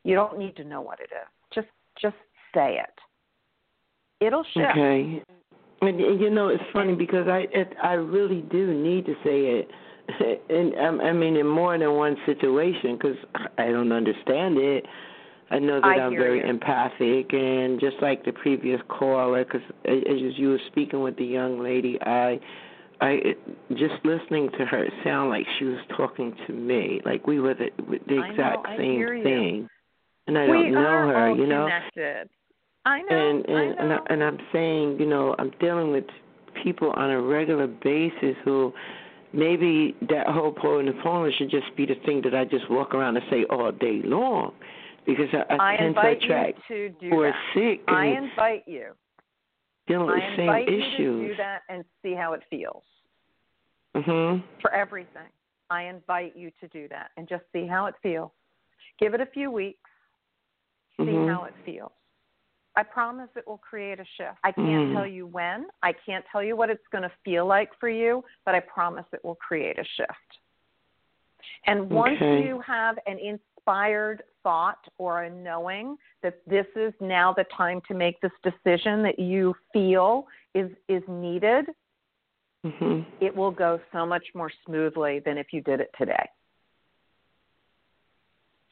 You 0.04 0.14
don't 0.14 0.38
need 0.38 0.56
to 0.56 0.64
know 0.64 0.80
what 0.82 1.00
it 1.00 1.10
is. 1.12 1.28
Just 1.54 1.68
just 2.00 2.16
say 2.54 2.78
it. 2.78 4.24
It'll 4.24 4.44
shift. 4.44 4.70
Okay. 4.70 5.22
And, 5.82 5.98
you 5.98 6.30
know, 6.30 6.48
it's 6.48 6.62
funny 6.72 6.94
because 6.94 7.26
I 7.26 7.46
it, 7.52 7.72
I 7.82 7.94
really 7.94 8.42
do 8.42 8.74
need 8.74 9.06
to 9.06 9.14
say 9.24 9.64
it, 9.64 9.70
and 10.50 10.74
um, 10.76 11.00
I 11.00 11.12
mean 11.12 11.36
in 11.36 11.46
more 11.46 11.78
than 11.78 11.92
one 11.94 12.16
situation 12.26 12.98
because 12.98 13.16
I 13.56 13.66
don't 13.66 13.92
understand 13.92 14.58
it. 14.58 14.84
I 15.50 15.58
know 15.58 15.80
that 15.80 15.86
I 15.86 16.06
am 16.06 16.12
very 16.12 16.38
you. 16.38 16.44
empathic, 16.44 17.32
and 17.32 17.80
just 17.80 17.96
like 18.00 18.24
the 18.24 18.32
previous 18.32 18.80
caller, 18.88 19.44
because 19.44 19.62
as 19.84 20.38
you 20.38 20.50
were 20.50 20.60
speaking 20.70 21.02
with 21.02 21.16
the 21.16 21.24
young 21.24 21.60
lady, 21.60 21.98
I, 22.02 22.38
I 23.00 23.34
just 23.70 23.94
listening 24.04 24.50
to 24.58 24.64
her, 24.66 24.84
it 24.84 24.92
sounded 25.02 25.30
like 25.30 25.46
she 25.58 25.64
was 25.64 25.80
talking 25.96 26.36
to 26.46 26.52
me, 26.52 27.00
like 27.04 27.26
we 27.26 27.40
were 27.40 27.54
the, 27.54 27.70
the 28.06 28.14
I 28.14 28.28
know, 28.28 28.30
exact 28.30 28.66
same 28.78 29.04
thing, 29.24 29.68
and 30.28 30.38
I 30.38 30.46
we 30.46 30.70
don't 30.70 30.72
know 30.72 31.08
her, 31.08 31.34
you 31.34 31.46
know. 31.48 31.64
connected. 31.64 32.28
I 32.84 33.02
know. 33.02 33.16
and 33.16 33.44
and 33.46 33.56
I 33.56 33.62
and, 33.62 33.88
know. 33.88 34.00
I, 34.08 34.12
and 34.12 34.24
I'm 34.24 34.38
saying, 34.52 34.98
you 35.00 35.06
know, 35.06 35.34
I'm 35.38 35.50
dealing 35.60 35.92
with 35.92 36.04
people 36.62 36.90
on 36.92 37.10
a 37.10 37.20
regular 37.20 37.66
basis 37.66 38.36
who 38.44 38.72
maybe 39.32 39.94
that 40.08 40.26
Ho'oponopono 40.26 41.32
should 41.36 41.50
just 41.50 41.74
be 41.76 41.86
the 41.86 41.94
thing 42.06 42.20
that 42.22 42.34
I 42.34 42.44
just 42.44 42.68
walk 42.70 42.94
around 42.94 43.16
and 43.16 43.24
say 43.30 43.44
all 43.50 43.70
day 43.70 44.00
long, 44.04 44.52
because 45.06 45.28
I, 45.32 45.54
I, 45.54 45.74
I 45.74 45.76
tend 45.76 45.94
to 45.94 46.00
attract 46.00 46.58
you 46.68 46.88
to 46.88 46.94
do 47.00 47.10
who 47.10 47.20
are 47.22 47.34
sick 47.54 47.82
I 47.88 48.06
invite 48.06 48.64
you. 48.66 48.92
dealing 49.86 50.06
with 50.06 50.16
I 50.16 50.30
the 50.30 50.36
same 50.36 50.40
invite 50.48 50.68
you 50.68 50.78
issues. 50.78 50.96
to 51.22 51.28
do 51.28 51.36
that 51.36 51.60
and 51.68 51.84
see 52.02 52.14
how 52.14 52.32
it 52.32 52.42
feels 52.50 52.82
Mhm. 53.94 54.42
for 54.60 54.72
everything. 54.72 55.28
I 55.68 55.84
invite 55.84 56.34
you 56.36 56.50
to 56.60 56.68
do 56.68 56.88
that 56.88 57.10
and 57.16 57.28
just 57.28 57.44
see 57.52 57.66
how 57.66 57.86
it 57.86 57.94
feels. 58.02 58.30
Give 58.98 59.14
it 59.14 59.20
a 59.20 59.26
few 59.26 59.50
weeks. 59.50 59.90
See 60.98 61.04
Mhm. 61.04 61.28
how 61.28 61.44
it 61.44 61.54
feels. 61.64 61.92
I 62.76 62.82
promise 62.82 63.28
it 63.36 63.46
will 63.46 63.58
create 63.58 63.98
a 63.98 64.04
shift. 64.16 64.38
I 64.44 64.52
can't 64.52 64.88
Mm. 64.90 64.92
tell 64.92 65.06
you 65.06 65.26
when. 65.26 65.68
I 65.82 65.92
can't 65.92 66.24
tell 66.30 66.42
you 66.42 66.56
what 66.56 66.70
it's 66.70 66.86
going 66.88 67.02
to 67.02 67.12
feel 67.24 67.46
like 67.46 67.74
for 67.80 67.88
you, 67.88 68.24
but 68.44 68.54
I 68.54 68.60
promise 68.60 69.06
it 69.12 69.24
will 69.24 69.34
create 69.36 69.78
a 69.78 69.84
shift. 69.84 70.38
And 71.64 71.90
once 71.90 72.20
Okay. 72.20 72.46
you 72.46 72.60
have 72.60 72.98
an 73.06 73.18
inspired 73.18 74.22
thought 74.42 74.86
or 74.98 75.24
a 75.24 75.30
knowing 75.30 75.98
that 76.22 76.46
this 76.46 76.66
is 76.76 76.94
now 77.00 77.32
the 77.32 77.44
time 77.44 77.80
to 77.82 77.94
make 77.94 78.20
this 78.20 78.32
decision 78.42 79.02
that 79.02 79.18
you 79.18 79.54
feel 79.72 80.26
is 80.54 80.70
is 80.88 81.06
needed, 81.08 81.74
Mhm. 82.64 83.04
it 83.20 83.34
will 83.34 83.50
go 83.50 83.80
so 83.92 84.06
much 84.06 84.34
more 84.34 84.50
smoothly 84.64 85.18
than 85.20 85.38
if 85.38 85.52
you 85.52 85.60
did 85.60 85.80
it 85.80 85.92
today. 85.94 86.28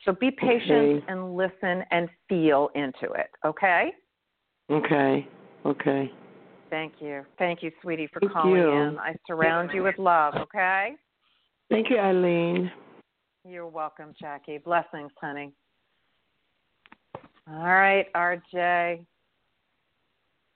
So 0.04 0.12
be 0.12 0.30
patient 0.30 0.70
Okay. 0.70 1.04
and 1.08 1.36
listen 1.36 1.84
and 1.90 2.08
feel 2.28 2.70
into 2.74 3.12
it, 3.12 3.30
okay? 3.44 3.92
Okay. 4.70 5.26
Okay. 5.66 6.12
Thank 6.70 6.94
you. 7.00 7.24
Thank 7.38 7.62
you, 7.62 7.72
sweetie, 7.82 8.08
for 8.12 8.20
Thank 8.20 8.32
calling 8.32 8.52
you. 8.52 8.70
in. 8.72 8.98
I 8.98 9.14
surround 9.26 9.70
you 9.72 9.82
with 9.82 9.98
love, 9.98 10.34
okay? 10.36 10.92
Thank 11.70 11.90
you, 11.90 11.96
Ilene. 11.96 12.70
You're 13.44 13.66
welcome, 13.66 14.14
Jackie. 14.20 14.58
Blessings, 14.58 15.10
honey. 15.20 15.52
All 17.50 17.64
right, 17.64 18.06
RJ. 18.14 19.04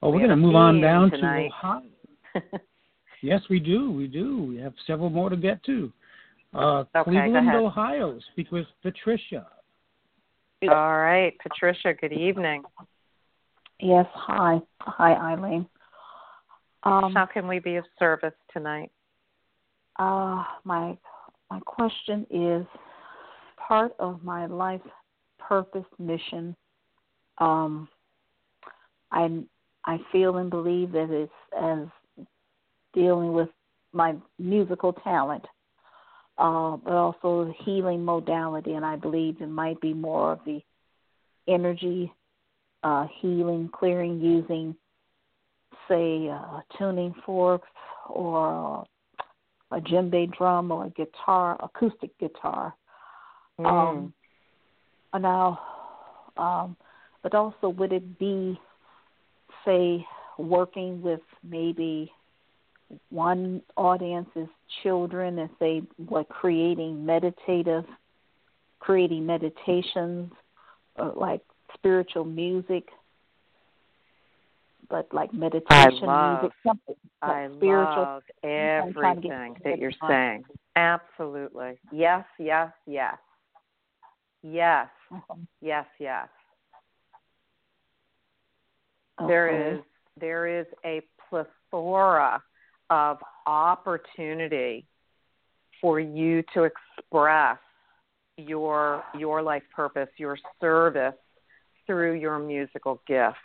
Oh, 0.02 0.10
we're 0.10 0.16
We 0.16 0.20
have 0.22 0.28
going 0.28 0.30
to 0.30 0.36
move 0.36 0.54
on 0.54 0.80
down 0.80 1.10
tonight. 1.10 1.48
to 1.48 1.66
Ohio. 1.66 1.82
Yes, 3.24 3.40
we 3.48 3.60
do. 3.60 3.88
We 3.92 4.08
do. 4.08 4.42
We 4.44 4.56
have 4.56 4.74
several 4.84 5.08
more 5.08 5.30
to 5.30 5.36
get 5.36 5.62
to. 5.66 5.92
Uh, 6.54 6.84
Okay, 6.94 7.04
Cleveland. 7.04 7.48
Ohio. 7.50 8.18
Speak 8.32 8.50
with 8.52 8.66
Patricia. 8.82 9.46
All 10.68 10.98
right, 10.98 11.34
Patricia, 11.42 11.94
good 11.94 12.12
evening. 12.12 12.62
Yes, 13.80 14.06
hi. 14.14 14.60
Hi, 14.80 15.34
Ilene. 15.34 15.66
Um, 16.84 17.12
How 17.14 17.26
can 17.26 17.48
we 17.48 17.58
be 17.58 17.76
of 17.76 17.84
service 17.98 18.34
tonight? 18.52 18.90
uh, 19.98 20.44
my 20.64 20.96
my 21.50 21.60
question 21.60 22.26
is 22.30 22.66
part 23.56 23.94
of 23.98 24.22
my 24.24 24.46
life 24.46 24.80
purpose 25.38 25.84
mission. 25.98 26.56
Um, 27.38 27.88
I 29.10 29.42
I 29.84 29.98
feel 30.10 30.36
and 30.38 30.48
believe 30.48 30.92
that 30.92 31.10
it's 31.10 31.32
as 31.60 32.26
dealing 32.94 33.32
with 33.32 33.48
my 33.92 34.14
musical 34.38 34.92
talent, 34.92 35.44
uh, 36.42 36.76
but 36.76 36.92
also 36.92 37.44
the 37.44 37.64
healing 37.64 38.04
modality, 38.04 38.72
and 38.72 38.84
I 38.84 38.96
believe 38.96 39.40
it 39.40 39.48
might 39.48 39.80
be 39.80 39.94
more 39.94 40.32
of 40.32 40.40
the 40.44 40.60
energy 41.46 42.12
uh, 42.82 43.06
healing, 43.20 43.70
clearing 43.72 44.20
using, 44.20 44.74
say, 45.88 46.26
a 46.26 46.64
tuning 46.76 47.14
fork 47.24 47.62
or 48.08 48.84
a 49.70 49.80
djembe 49.80 50.36
drum 50.36 50.72
or 50.72 50.86
a 50.86 50.90
guitar, 50.90 51.56
acoustic 51.62 52.10
guitar. 52.18 52.74
Mm. 53.60 53.66
Um, 53.66 55.22
now, 55.22 55.60
um, 56.36 56.76
but 57.22 57.36
also 57.36 57.68
would 57.68 57.92
it 57.92 58.18
be, 58.18 58.58
say, 59.64 60.04
working 60.38 61.02
with 61.02 61.20
maybe 61.48 62.10
one 63.10 63.62
audience 63.76 64.28
is 64.36 64.48
children 64.82 65.38
and 65.38 65.50
they 65.60 65.82
were 66.08 66.24
creating 66.24 67.04
meditative, 67.04 67.84
creating 68.80 69.24
meditations, 69.26 70.32
or 70.96 71.12
like 71.16 71.40
spiritual 71.74 72.24
music, 72.24 72.88
but 74.88 75.12
like 75.12 75.32
meditation 75.32 76.06
love- 76.06 76.42
music, 76.42 76.56
something 76.66 76.94
like 77.22 77.30
I 77.30 77.48
spiritual. 77.56 78.02
love 78.02 78.22
I'm 78.44 78.92
trying 78.92 79.16
to 79.16 79.22
get 79.22 79.32
everything 79.32 79.56
that 79.64 79.78
you're 79.78 79.92
point. 80.00 80.10
saying. 80.10 80.44
Absolutely. 80.76 81.78
Yes, 81.90 82.24
yes, 82.38 82.72
yes. 82.86 83.16
Yes, 84.42 84.88
Mhm. 85.10 85.46
yes, 85.60 85.86
yes. 86.00 86.28
There 89.26 89.48
Okay. 89.48 89.78
is 89.78 89.84
there 90.16 90.46
is 90.46 90.66
a 90.84 91.00
plethora 91.28 92.42
of 92.92 93.16
opportunity 93.46 94.84
for 95.80 95.98
you 95.98 96.44
to 96.52 96.64
express 96.64 97.56
your 98.36 99.02
your 99.18 99.42
life 99.42 99.62
purpose, 99.74 100.08
your 100.18 100.36
service 100.60 101.14
through 101.86 102.12
your 102.12 102.38
musical 102.38 103.00
gifts. 103.08 103.38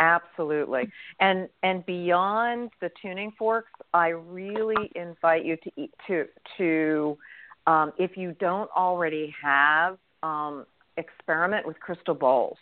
Absolutely. 0.00 0.90
And 1.20 1.48
and 1.62 1.84
beyond 1.84 2.70
the 2.80 2.90
tuning 3.02 3.32
forks, 3.38 3.70
I 3.92 4.08
really 4.08 4.90
invite 4.94 5.44
you 5.44 5.58
to 5.58 5.88
to 6.06 6.24
to 6.56 7.18
um, 7.66 7.92
if 7.98 8.16
you 8.16 8.32
don't 8.40 8.70
already 8.74 9.34
have 9.42 9.98
um, 10.22 10.64
experiment 10.96 11.66
with 11.66 11.78
crystal 11.80 12.14
bowls. 12.14 12.56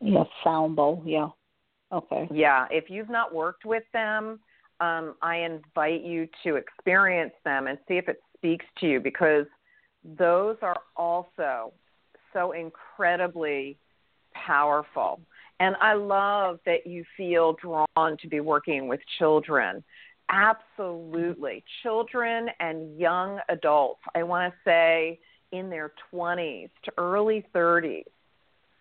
Yes, 0.00 0.26
sound 0.42 0.76
bowl. 0.76 1.02
Yeah. 1.04 1.28
Okay. 1.92 2.28
Yeah, 2.32 2.66
if 2.70 2.90
you've 2.90 3.10
not 3.10 3.34
worked 3.34 3.64
with 3.64 3.84
them, 3.92 4.40
um, 4.80 5.14
I 5.22 5.36
invite 5.36 6.02
you 6.02 6.28
to 6.44 6.56
experience 6.56 7.32
them 7.44 7.66
and 7.66 7.78
see 7.88 7.94
if 7.94 8.08
it 8.08 8.20
speaks 8.36 8.64
to 8.80 8.86
you 8.86 9.00
because 9.00 9.46
those 10.04 10.56
are 10.62 10.76
also 10.96 11.72
so 12.32 12.52
incredibly 12.52 13.78
powerful. 14.34 15.20
And 15.60 15.76
I 15.80 15.94
love 15.94 16.60
that 16.66 16.86
you 16.86 17.04
feel 17.16 17.54
drawn 17.54 17.86
to 18.20 18.28
be 18.28 18.40
working 18.40 18.88
with 18.88 19.00
children. 19.18 19.82
Absolutely. 20.28 21.64
Children 21.82 22.48
and 22.60 22.98
young 22.98 23.40
adults, 23.48 24.00
I 24.14 24.22
want 24.22 24.52
to 24.52 24.58
say 24.68 25.18
in 25.52 25.70
their 25.70 25.92
20s 26.12 26.68
to 26.84 26.92
early 26.98 27.46
30s 27.54 28.04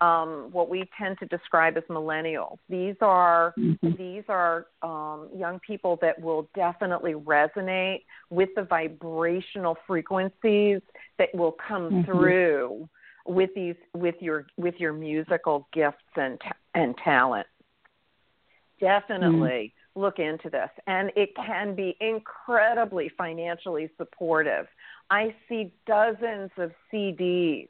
um, 0.01 0.49
what 0.51 0.69
we 0.69 0.89
tend 0.97 1.17
to 1.19 1.25
describe 1.25 1.77
as 1.77 1.83
millennials. 1.89 2.57
These 2.69 2.95
are 3.01 3.53
Mhm. 3.57 3.97
these 3.97 4.23
are 4.27 4.67
um, 4.81 5.29
young 5.33 5.59
people 5.59 5.97
that 5.97 6.19
will 6.19 6.49
definitely 6.53 7.13
resonate 7.13 8.03
with 8.29 8.49
the 8.55 8.63
vibrational 8.63 9.75
frequencies 9.87 10.81
that 11.17 11.33
will 11.33 11.53
come 11.53 11.91
Mhm. 11.91 12.05
through 12.05 12.89
with 13.25 13.53
these 13.55 13.75
with 13.93 14.21
your 14.21 14.45
with 14.57 14.79
your 14.79 14.93
musical 14.93 15.67
gifts 15.71 16.03
and 16.15 16.41
and 16.73 16.97
talent. 16.97 17.47
Definitely 18.79 19.73
look 19.95 20.19
into 20.19 20.49
this, 20.49 20.69
and 20.87 21.11
it 21.15 21.33
can 21.35 21.73
be 21.73 21.95
incredibly 22.01 23.07
financially 23.09 23.89
supportive. 23.97 24.67
I 25.09 25.33
see 25.47 25.71
dozens 25.85 26.51
of 26.57 26.73
CDs 26.91 27.69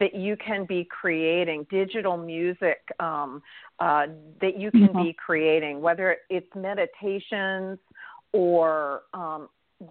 that 0.00 0.14
you 0.14 0.36
can 0.36 0.66
be 0.66 0.86
creating, 0.90 1.66
digital 1.70 2.16
music 2.16 2.80
um, 2.98 3.42
uh, 3.78 4.06
that 4.40 4.58
you 4.58 4.70
can 4.70 4.88
mm-hmm. 4.88 5.02
be 5.02 5.16
creating, 5.24 5.80
whether 5.80 6.16
it's 6.30 6.52
meditations 6.54 7.78
or 8.32 9.02
um, 9.14 9.48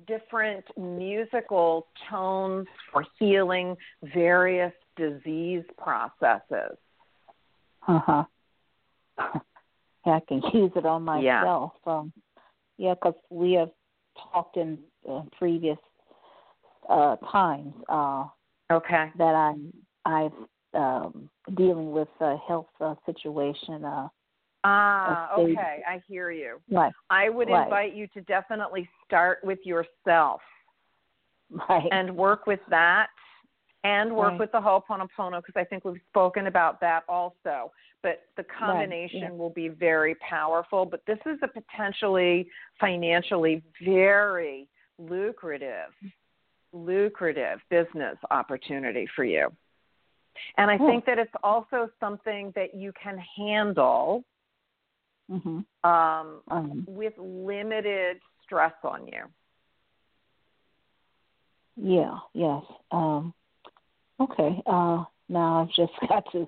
different 0.08 0.66
musical 0.78 1.88
tones 2.10 2.68
for 2.91 3.06
healing 3.20 3.76
various 4.14 4.74
disease 4.97 5.64
processes. 5.78 6.78
Uh 7.86 7.99
huh. 7.99 8.24
I 10.06 10.22
can 10.26 10.41
use 10.54 10.72
it 10.74 10.86
on 10.86 11.04
myself. 11.04 11.74
Yeah, 11.86 11.93
um, 11.93 12.14
yeah, 12.78 12.93
because 12.93 13.16
we 13.30 13.51
have 13.54 13.72
talked 14.32 14.56
in 14.56 14.78
uh, 15.10 15.24
previous 15.38 15.78
uh, 16.89 17.18
times. 17.32 17.74
Uh, 17.89 18.26
okay. 18.72 19.12
That 19.18 19.36
I'm 19.36 19.74
I've 20.06 20.32
um, 20.74 21.30
dealing 21.56 21.91
with 21.91 22.08
a 22.20 22.38
health 22.38 22.68
uh, 22.82 22.95
situation. 23.06 23.86
Uh, 23.86 24.08
ah, 24.64 25.30
okay, 25.38 25.84
I 25.88 26.01
hear 26.08 26.32
you. 26.32 26.60
Right. 26.70 26.91
I 27.10 27.30
would 27.30 27.49
right. 27.49 27.64
invite 27.64 27.95
you 27.95 28.08
to 28.16 28.22
definitely 28.22 28.89
start 29.06 29.39
with 29.43 29.60
yourself. 29.64 30.41
Right. 31.70 31.88
And 31.91 32.16
work 32.16 32.47
with 32.47 32.62
that 32.70 33.10
and 33.84 34.16
work 34.16 34.32
right. 34.32 34.39
with 34.39 34.51
the 34.51 34.60
Ho'oponopono 34.60 35.41
because 35.41 35.56
I 35.56 35.64
think 35.66 35.86
we've 35.86 36.01
spoken 36.10 36.47
about 36.47 36.80
that 36.82 37.04
also. 37.08 37.72
But 38.01 38.24
the 38.38 38.43
combination 38.43 39.22
right. 39.22 39.32
yeah. 39.32 39.38
will 39.38 39.49
be 39.49 39.70
very 39.70 40.16
powerful. 40.16 40.86
But 40.86 41.01
this 41.06 41.20
is 41.26 41.38
a 41.43 41.47
potentially 41.47 42.47
financially 42.80 43.62
very 43.84 44.68
lucrative, 44.97 45.89
lucrative 46.74 47.60
business 47.70 48.18
opportunity 48.32 49.08
for 49.16 49.24
you. 49.24 49.49
And 50.57 50.69
I 50.69 50.77
think 50.77 51.05
that 51.05 51.19
it's 51.19 51.31
also 51.43 51.89
something 51.99 52.51
that 52.55 52.75
you 52.75 52.91
can 53.01 53.17
handle 53.38 54.23
mm-hmm. 55.31 55.59
um, 55.89 56.41
um, 56.49 56.86
with 56.88 57.13
limited 57.17 58.17
stress 58.43 58.73
on 58.84 59.07
you. 59.07 59.23
Yeah, 61.75 62.17
yes. 62.34 62.63
Um, 62.91 63.34
okay. 64.19 64.61
Uh, 64.65 65.03
now 65.29 65.61
I've 65.61 65.73
just 65.73 65.93
got 66.09 66.23
to, 66.31 66.47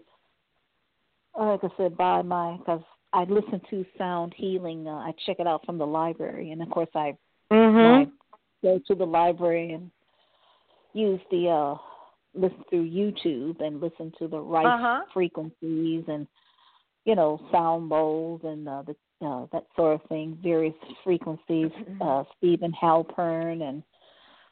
like 1.39 1.63
I 1.63 1.69
said, 1.77 1.97
buy 1.97 2.21
my, 2.21 2.57
because 2.57 2.81
I 3.13 3.23
listen 3.23 3.61
to 3.69 3.85
Sound 3.97 4.33
Healing. 4.35 4.87
Uh, 4.87 4.97
I 4.97 5.13
check 5.25 5.37
it 5.39 5.47
out 5.47 5.65
from 5.65 5.77
the 5.77 5.87
library. 5.87 6.51
And 6.51 6.61
of 6.61 6.69
course, 6.69 6.89
I, 6.93 7.17
mm-hmm. 7.51 8.09
I 8.09 8.11
go 8.61 8.79
to 8.87 8.95
the 8.95 9.05
library 9.05 9.73
and 9.73 9.89
use 10.93 11.19
the, 11.31 11.49
uh, 11.49 11.77
listen 12.35 12.63
through 12.69 12.89
YouTube 12.89 13.61
and 13.61 13.81
listen 13.81 14.11
to 14.19 14.27
the 14.27 14.39
right 14.39 14.65
uh-huh. 14.65 15.05
frequencies 15.13 16.03
and 16.07 16.27
you 17.05 17.15
know 17.15 17.39
sound 17.51 17.89
bowls 17.89 18.41
and 18.43 18.67
uh, 18.67 18.83
the 18.85 18.95
uh, 19.21 19.45
that 19.51 19.65
sort 19.75 19.95
of 19.95 20.07
thing, 20.09 20.37
various 20.43 20.73
frequencies. 21.03 21.71
Mm-hmm. 21.71 22.01
Uh, 22.01 22.23
Steven 22.37 22.73
Halpern 22.81 23.67
and 23.67 23.83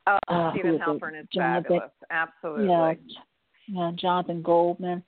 oh, 0.07 0.17
uh, 0.27 0.51
Steven 0.51 0.79
Halpern 0.79 1.19
is 1.19 1.27
Jonathan, 1.33 1.63
fabulous. 1.63 1.91
Absolutely. 2.09 2.67
Yeah, 2.67 2.93
yeah, 3.67 3.91
Jonathan 3.95 4.41
Goldman. 4.41 5.03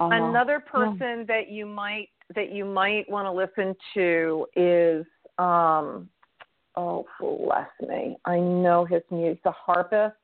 Uh, 0.00 0.08
Another 0.10 0.60
person 0.60 1.18
yeah. 1.18 1.24
that 1.28 1.50
you 1.50 1.66
might 1.66 2.08
that 2.34 2.50
you 2.52 2.64
might 2.64 3.08
want 3.10 3.26
to 3.26 3.32
listen 3.32 3.76
to 3.94 4.46
is 4.56 5.06
um 5.38 6.08
oh 6.76 7.06
bless 7.20 7.68
me. 7.86 8.16
I 8.24 8.38
know 8.38 8.84
his 8.84 9.02
music, 9.10 9.42
the 9.44 9.52
harpist 9.52 10.16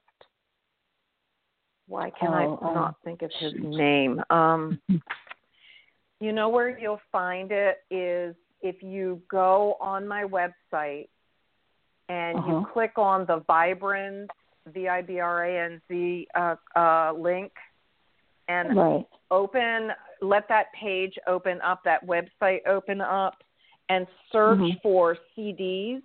why 1.89 2.11
can 2.11 2.28
oh, 2.28 2.59
I 2.62 2.74
not 2.74 2.97
think 3.05 3.22
of 3.22 3.30
his 3.41 3.55
name? 3.59 4.22
Um, 4.30 4.80
you 6.20 6.32
know 6.32 6.49
where 6.49 6.78
you'll 6.78 7.01
find 7.11 7.51
it 7.51 7.78
is 7.91 8.36
if 8.62 8.82
you 8.82 9.20
go 9.30 9.76
on 9.80 10.07
my 10.07 10.24
website 10.24 11.09
and 12.09 12.39
uh-huh. 12.39 12.51
you 12.51 12.66
click 12.72 12.93
on 12.97 13.26
the 13.26 13.41
Vibranz, 13.49 14.28
V 14.72 14.89
I 14.89 15.03
B 15.03 15.18
R 15.18 15.45
A 15.45 15.64
N 15.64 15.80
Z 15.89 16.28
uh, 16.34 16.57
uh, 16.76 17.12
link, 17.16 17.53
and 18.49 18.76
right. 18.76 19.07
open, 19.30 19.91
let 20.20 20.49
that 20.49 20.66
page 20.78 21.14
open 21.26 21.61
up, 21.62 21.82
that 21.84 22.07
website 22.07 22.66
open 22.66 23.01
up, 23.01 23.36
and 23.89 24.07
search 24.30 24.59
mm-hmm. 24.59 24.78
for 24.82 25.16
CDs 25.36 26.01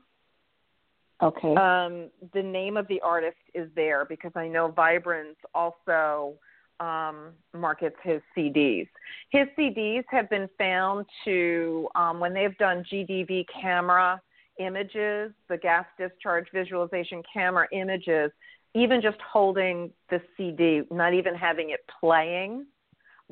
Okay. 1.24 1.56
Um, 1.56 2.10
the 2.34 2.44
name 2.44 2.76
of 2.76 2.86
the 2.90 3.00
artist 3.00 3.38
is 3.54 3.70
there 3.76 4.04
because 4.06 4.32
I 4.36 4.50
know 4.50 4.74
Vibranz 4.76 5.36
also 5.56 6.34
um, 6.82 7.32
markets 7.54 7.96
his 8.04 8.22
CDs. 8.38 8.90
His 9.30 9.48
CDs 9.58 10.04
have 10.10 10.30
been 10.30 10.50
found 10.58 11.06
to, 11.24 11.88
um, 11.96 12.20
when 12.20 12.34
they've 12.34 12.58
done 12.58 12.84
GDV 12.92 13.46
camera 13.62 14.22
images, 14.60 15.32
the 15.48 15.58
gas 15.62 15.86
discharge 15.98 16.48
visualization 16.54 17.24
camera 17.32 17.68
images, 17.72 18.30
even 18.76 19.02
just 19.02 19.18
holding 19.22 19.92
the 20.10 20.20
CD, 20.36 20.82
not 20.92 21.14
even 21.14 21.36
having 21.36 21.70
it 21.70 21.80
playing, 22.02 22.66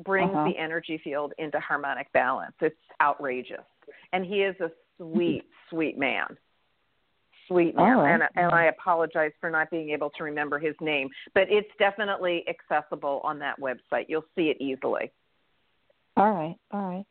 brings 0.02 0.30
uh-huh. 0.30 0.44
the 0.44 0.58
energy 0.58 0.98
field 1.04 1.34
into 1.36 1.60
harmonic 1.60 2.10
balance. 2.12 2.54
It's 2.62 2.74
outrageous. 3.02 3.64
And 4.14 4.24
he 4.24 4.36
is 4.36 4.56
a 4.60 4.70
sweet, 4.96 5.44
sweet 5.68 5.98
man 5.98 6.38
sweet 7.52 7.76
man, 7.76 7.96
oh, 7.96 8.00
right. 8.02 8.14
and 8.14 8.22
and 8.36 8.52
I 8.52 8.64
apologize 8.64 9.32
for 9.40 9.50
not 9.50 9.70
being 9.70 9.90
able 9.90 10.10
to 10.10 10.24
remember 10.24 10.58
his 10.58 10.74
name, 10.80 11.08
but 11.34 11.44
it's 11.48 11.68
definitely 11.78 12.44
accessible 12.48 13.20
on 13.24 13.38
that 13.40 13.60
website. 13.60 14.06
You'll 14.08 14.24
see 14.34 14.50
it 14.50 14.56
easily. 14.60 15.12
All 16.16 16.32
right, 16.32 16.56
all 16.72 16.88
right. 16.88 17.04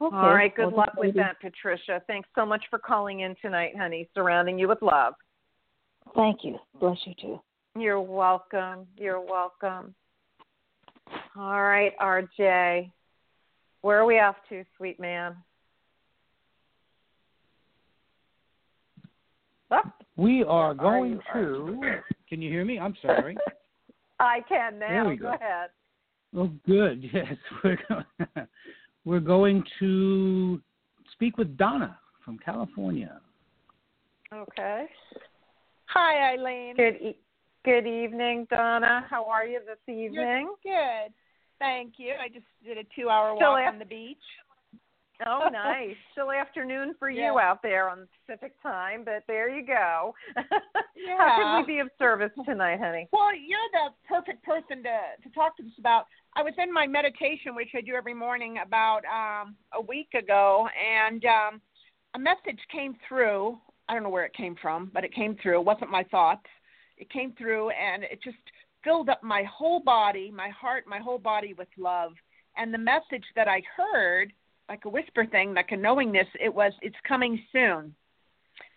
Okay. 0.00 0.14
All 0.16 0.34
right. 0.34 0.54
Good 0.54 0.66
well, 0.66 0.76
luck 0.76 0.92
with 0.96 1.14
that, 1.16 1.40
Patricia. 1.40 2.02
Thanks 2.06 2.28
so 2.34 2.44
much 2.44 2.62
for 2.68 2.78
calling 2.78 3.20
in 3.20 3.34
tonight, 3.40 3.72
honey. 3.76 4.08
Surrounding 4.14 4.58
you 4.58 4.68
with 4.68 4.82
love. 4.82 5.14
Thank 6.14 6.40
you. 6.44 6.58
Bless 6.78 6.98
you 7.06 7.14
too. 7.20 7.40
You're 7.78 8.00
welcome. 8.00 8.86
You're 8.96 9.20
welcome. 9.20 9.94
All 11.36 11.62
right, 11.62 11.92
RJ. 12.00 12.90
Where 13.82 14.00
are 14.00 14.06
we 14.06 14.18
off 14.18 14.36
to, 14.48 14.64
sweet 14.76 14.98
man? 14.98 15.36
We 20.16 20.44
are 20.44 20.74
going 20.74 21.20
to. 21.32 21.78
Can 22.28 22.42
you 22.42 22.50
hear 22.50 22.64
me? 22.64 22.78
I'm 22.78 22.94
sorry. 23.02 23.36
I 24.20 24.40
can 24.48 24.78
now. 24.78 24.88
There 24.88 25.04
we 25.04 25.16
go. 25.16 25.28
go 25.28 25.34
ahead. 25.34 25.70
Oh, 26.34 26.50
good. 26.66 27.02
Yes, 27.12 27.36
we're 27.62 27.78
going, 27.88 28.48
we're 29.04 29.20
going 29.20 29.62
to 29.78 30.60
speak 31.12 31.36
with 31.36 31.56
Donna 31.56 31.98
from 32.24 32.38
California. 32.38 33.20
Okay. 34.32 34.86
Hi, 35.86 36.36
Ilene. 36.36 36.76
Good. 36.76 36.96
E- 37.00 37.18
good 37.64 37.86
evening, 37.86 38.46
Donna. 38.50 39.06
How 39.08 39.24
are 39.26 39.46
you 39.46 39.60
this 39.66 39.94
evening? 39.94 40.48
Good. 40.62 41.12
Thank 41.58 41.94
you. 41.98 42.14
I 42.20 42.28
just 42.28 42.46
did 42.64 42.78
a 42.78 42.84
two-hour 42.94 43.34
walk 43.34 43.68
on 43.68 43.78
the 43.78 43.84
beach. 43.84 44.16
Oh, 45.24 45.48
nice. 45.52 45.96
Still 46.12 46.32
afternoon 46.32 46.94
for 46.98 47.08
you 47.08 47.38
out 47.38 47.62
there 47.62 47.88
on 47.88 48.06
Pacific 48.26 48.52
time, 48.62 49.02
but 49.04 49.22
there 49.26 49.48
you 49.48 49.66
go. 49.66 50.14
yeah. 50.36 51.16
How 51.18 51.36
can 51.36 51.66
we 51.66 51.74
be 51.74 51.80
of 51.80 51.88
service 51.98 52.32
tonight, 52.44 52.78
honey? 52.80 53.08
Well, 53.12 53.34
you're 53.34 53.58
the 53.72 53.94
perfect 54.08 54.44
person 54.44 54.82
to 54.82 55.28
to 55.28 55.34
talk 55.34 55.56
to 55.58 55.62
us 55.62 55.72
about. 55.78 56.06
I 56.34 56.42
was 56.42 56.52
in 56.58 56.72
my 56.72 56.86
meditation, 56.86 57.54
which 57.54 57.70
I 57.74 57.80
do 57.80 57.94
every 57.94 58.14
morning, 58.14 58.58
about 58.64 59.02
um, 59.06 59.56
a 59.72 59.80
week 59.80 60.08
ago, 60.14 60.68
and 60.76 61.24
um, 61.24 61.60
a 62.14 62.18
message 62.18 62.60
came 62.70 62.94
through. 63.08 63.56
I 63.88 63.94
don't 63.94 64.02
know 64.02 64.10
where 64.10 64.26
it 64.26 64.34
came 64.34 64.56
from, 64.60 64.90
but 64.92 65.04
it 65.04 65.14
came 65.14 65.36
through. 65.42 65.60
It 65.60 65.64
wasn't 65.64 65.90
my 65.90 66.02
thoughts. 66.04 66.44
It 66.98 67.10
came 67.10 67.32
through, 67.38 67.70
and 67.70 68.02
it 68.02 68.20
just 68.22 68.36
filled 68.84 69.08
up 69.08 69.22
my 69.22 69.44
whole 69.44 69.80
body, 69.80 70.30
my 70.30 70.48
heart, 70.50 70.84
my 70.86 70.98
whole 70.98 71.18
body 71.18 71.54
with 71.54 71.68
love. 71.78 72.12
And 72.56 72.72
the 72.72 72.78
message 72.78 73.24
that 73.34 73.48
I 73.48 73.62
heard– 73.76 74.32
like 74.68 74.84
a 74.84 74.88
whisper 74.88 75.26
thing, 75.26 75.54
like 75.54 75.72
a 75.72 75.76
knowingness. 75.76 76.26
It 76.40 76.54
was, 76.54 76.72
it's 76.82 76.96
coming 77.06 77.40
soon. 77.52 77.94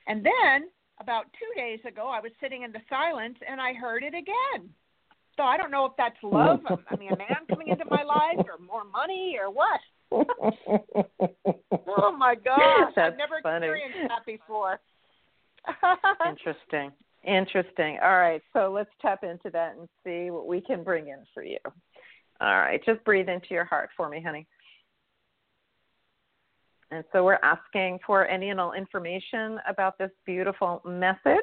And 0.07 0.25
then 0.25 0.69
about 0.99 1.25
two 1.33 1.59
days 1.59 1.79
ago, 1.87 2.07
I 2.07 2.19
was 2.19 2.31
sitting 2.41 2.63
in 2.63 2.71
the 2.71 2.81
silence 2.89 3.37
and 3.47 3.61
I 3.61 3.73
heard 3.73 4.03
it 4.03 4.13
again. 4.13 4.69
So 5.39 5.43
I 5.43 5.55
don't 5.55 5.71
know 5.71 5.85
if 5.85 5.93
that's 5.97 6.17
love. 6.21 6.59
I 6.67 6.95
mean, 6.97 7.13
a 7.13 7.17
man 7.17 7.45
coming 7.47 7.69
into 7.69 7.85
my 7.89 8.03
life, 8.03 8.45
or 8.45 8.57
more 8.61 8.83
money, 8.83 9.37
or 9.41 9.49
what. 9.49 9.79
oh 11.87 12.11
my 12.17 12.35
gosh! 12.35 12.91
That's 12.93 13.13
I've 13.13 13.17
never 13.17 13.39
funny. 13.41 13.67
experienced 13.67 14.09
that 14.09 14.25
before. 14.25 14.81
Interesting. 16.27 16.91
Interesting. 17.25 17.99
All 18.03 18.17
right, 18.17 18.41
so 18.51 18.69
let's 18.69 18.89
tap 19.01 19.23
into 19.23 19.49
that 19.51 19.77
and 19.77 19.87
see 20.03 20.29
what 20.29 20.45
we 20.45 20.59
can 20.59 20.83
bring 20.83 21.07
in 21.07 21.23
for 21.33 21.41
you. 21.43 21.59
All 22.41 22.59
right, 22.59 22.83
just 22.85 23.01
breathe 23.05 23.29
into 23.29 23.47
your 23.51 23.65
heart 23.65 23.91
for 23.95 24.09
me, 24.09 24.21
honey. 24.21 24.45
And 26.91 27.03
so 27.11 27.23
we're 27.23 27.39
asking 27.43 27.99
for 28.05 28.27
any 28.27 28.49
and 28.49 28.59
all 28.59 28.73
information 28.73 29.59
about 29.67 29.97
this 29.97 30.11
beautiful 30.25 30.81
message. 30.85 31.35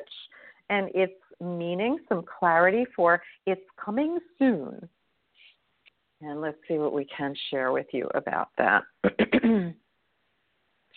And 0.70 0.90
it's 0.94 1.12
meaning, 1.40 1.98
some 2.08 2.24
clarity 2.38 2.84
for 2.94 3.22
it's 3.46 3.62
coming 3.82 4.18
soon. 4.38 4.88
And 6.22 6.40
let's 6.40 6.56
see 6.66 6.78
what 6.78 6.92
we 6.92 7.06
can 7.16 7.34
share 7.50 7.72
with 7.72 7.86
you 7.92 8.08
about 8.14 8.48
that. 8.58 8.82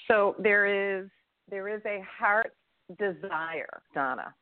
so 0.08 0.36
there 0.40 1.00
is 1.02 1.10
there 1.50 1.68
is 1.68 1.82
a 1.86 2.04
heart 2.18 2.54
desire, 2.98 3.82
Donna. 3.94 4.34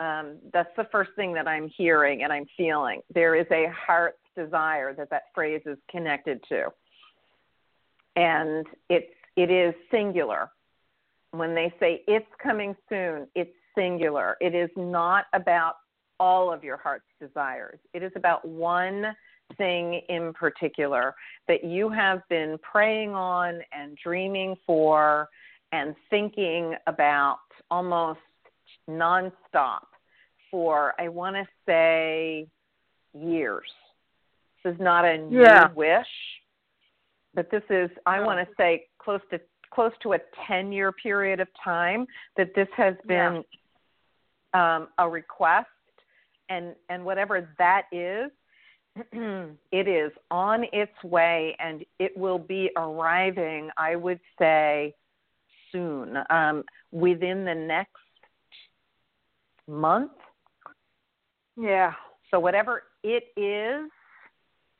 Um, 0.00 0.36
that's 0.52 0.70
the 0.76 0.86
first 0.92 1.10
thing 1.16 1.32
that 1.34 1.48
I'm 1.48 1.68
hearing 1.76 2.22
and 2.22 2.32
I'm 2.32 2.46
feeling. 2.56 3.00
There 3.14 3.34
is 3.34 3.46
a 3.50 3.66
heart's 3.74 4.18
desire 4.36 4.94
that 4.94 5.10
that 5.10 5.22
phrase 5.34 5.62
is 5.66 5.78
connected 5.90 6.40
to, 6.50 6.66
and 8.16 8.66
it's 8.90 9.12
it 9.38 9.50
is 9.52 9.72
singular. 9.90 10.50
When 11.30 11.54
they 11.54 11.72
say 11.78 12.02
it's 12.08 12.26
coming 12.42 12.74
soon, 12.88 13.28
it's 13.36 13.54
singular. 13.76 14.36
It 14.40 14.54
is 14.54 14.70
not 14.76 15.26
about 15.32 15.74
all 16.18 16.52
of 16.52 16.64
your 16.64 16.76
heart's 16.76 17.06
desires. 17.20 17.78
It 17.94 18.02
is 18.02 18.10
about 18.16 18.44
one 18.44 19.14
thing 19.56 20.02
in 20.08 20.32
particular 20.32 21.14
that 21.46 21.62
you 21.62 21.88
have 21.88 22.22
been 22.28 22.58
praying 22.58 23.14
on 23.14 23.60
and 23.72 23.96
dreaming 24.02 24.56
for 24.66 25.28
and 25.70 25.94
thinking 26.10 26.74
about 26.88 27.38
almost 27.70 28.18
nonstop 28.90 29.86
for, 30.50 30.94
I 30.98 31.08
want 31.08 31.36
to 31.36 31.46
say, 31.64 32.48
years. 33.14 33.70
This 34.64 34.74
is 34.74 34.80
not 34.80 35.04
a 35.04 35.16
new 35.16 35.40
Yeah. 35.40 35.68
wish, 35.74 36.08
but 37.34 37.50
this 37.50 37.62
is, 37.70 37.90
I 38.06 38.18
want 38.20 38.46
to 38.46 38.54
say, 38.56 38.87
close 39.08 39.20
to 39.30 39.40
close 39.70 39.92
to 40.02 40.12
a 40.12 40.18
10 40.46 40.70
year 40.70 40.92
period 40.92 41.40
of 41.40 41.48
time 41.64 42.06
that 42.36 42.54
this 42.54 42.68
has 42.76 42.94
been 43.06 43.42
um, 44.52 44.88
a 44.98 45.08
request. 45.08 45.66
And 46.50 46.74
and 46.90 47.04
whatever 47.06 47.48
that 47.56 47.84
is 47.90 48.30
it 49.72 49.88
is 49.88 50.12
on 50.30 50.64
its 50.74 50.92
way 51.02 51.56
and 51.58 51.84
it 51.98 52.16
will 52.16 52.38
be 52.38 52.70
arriving 52.76 53.68
i 53.76 53.94
would 53.94 54.18
say 54.38 54.94
soon. 55.70 56.16
Um, 56.30 56.64
within 56.90 57.44
the 57.44 57.54
next 57.54 57.92
month. 59.68 60.12
Yeah. 61.56 61.92
so 62.30 62.40
whatever 62.40 62.84
it 63.04 63.24
is 63.36 63.90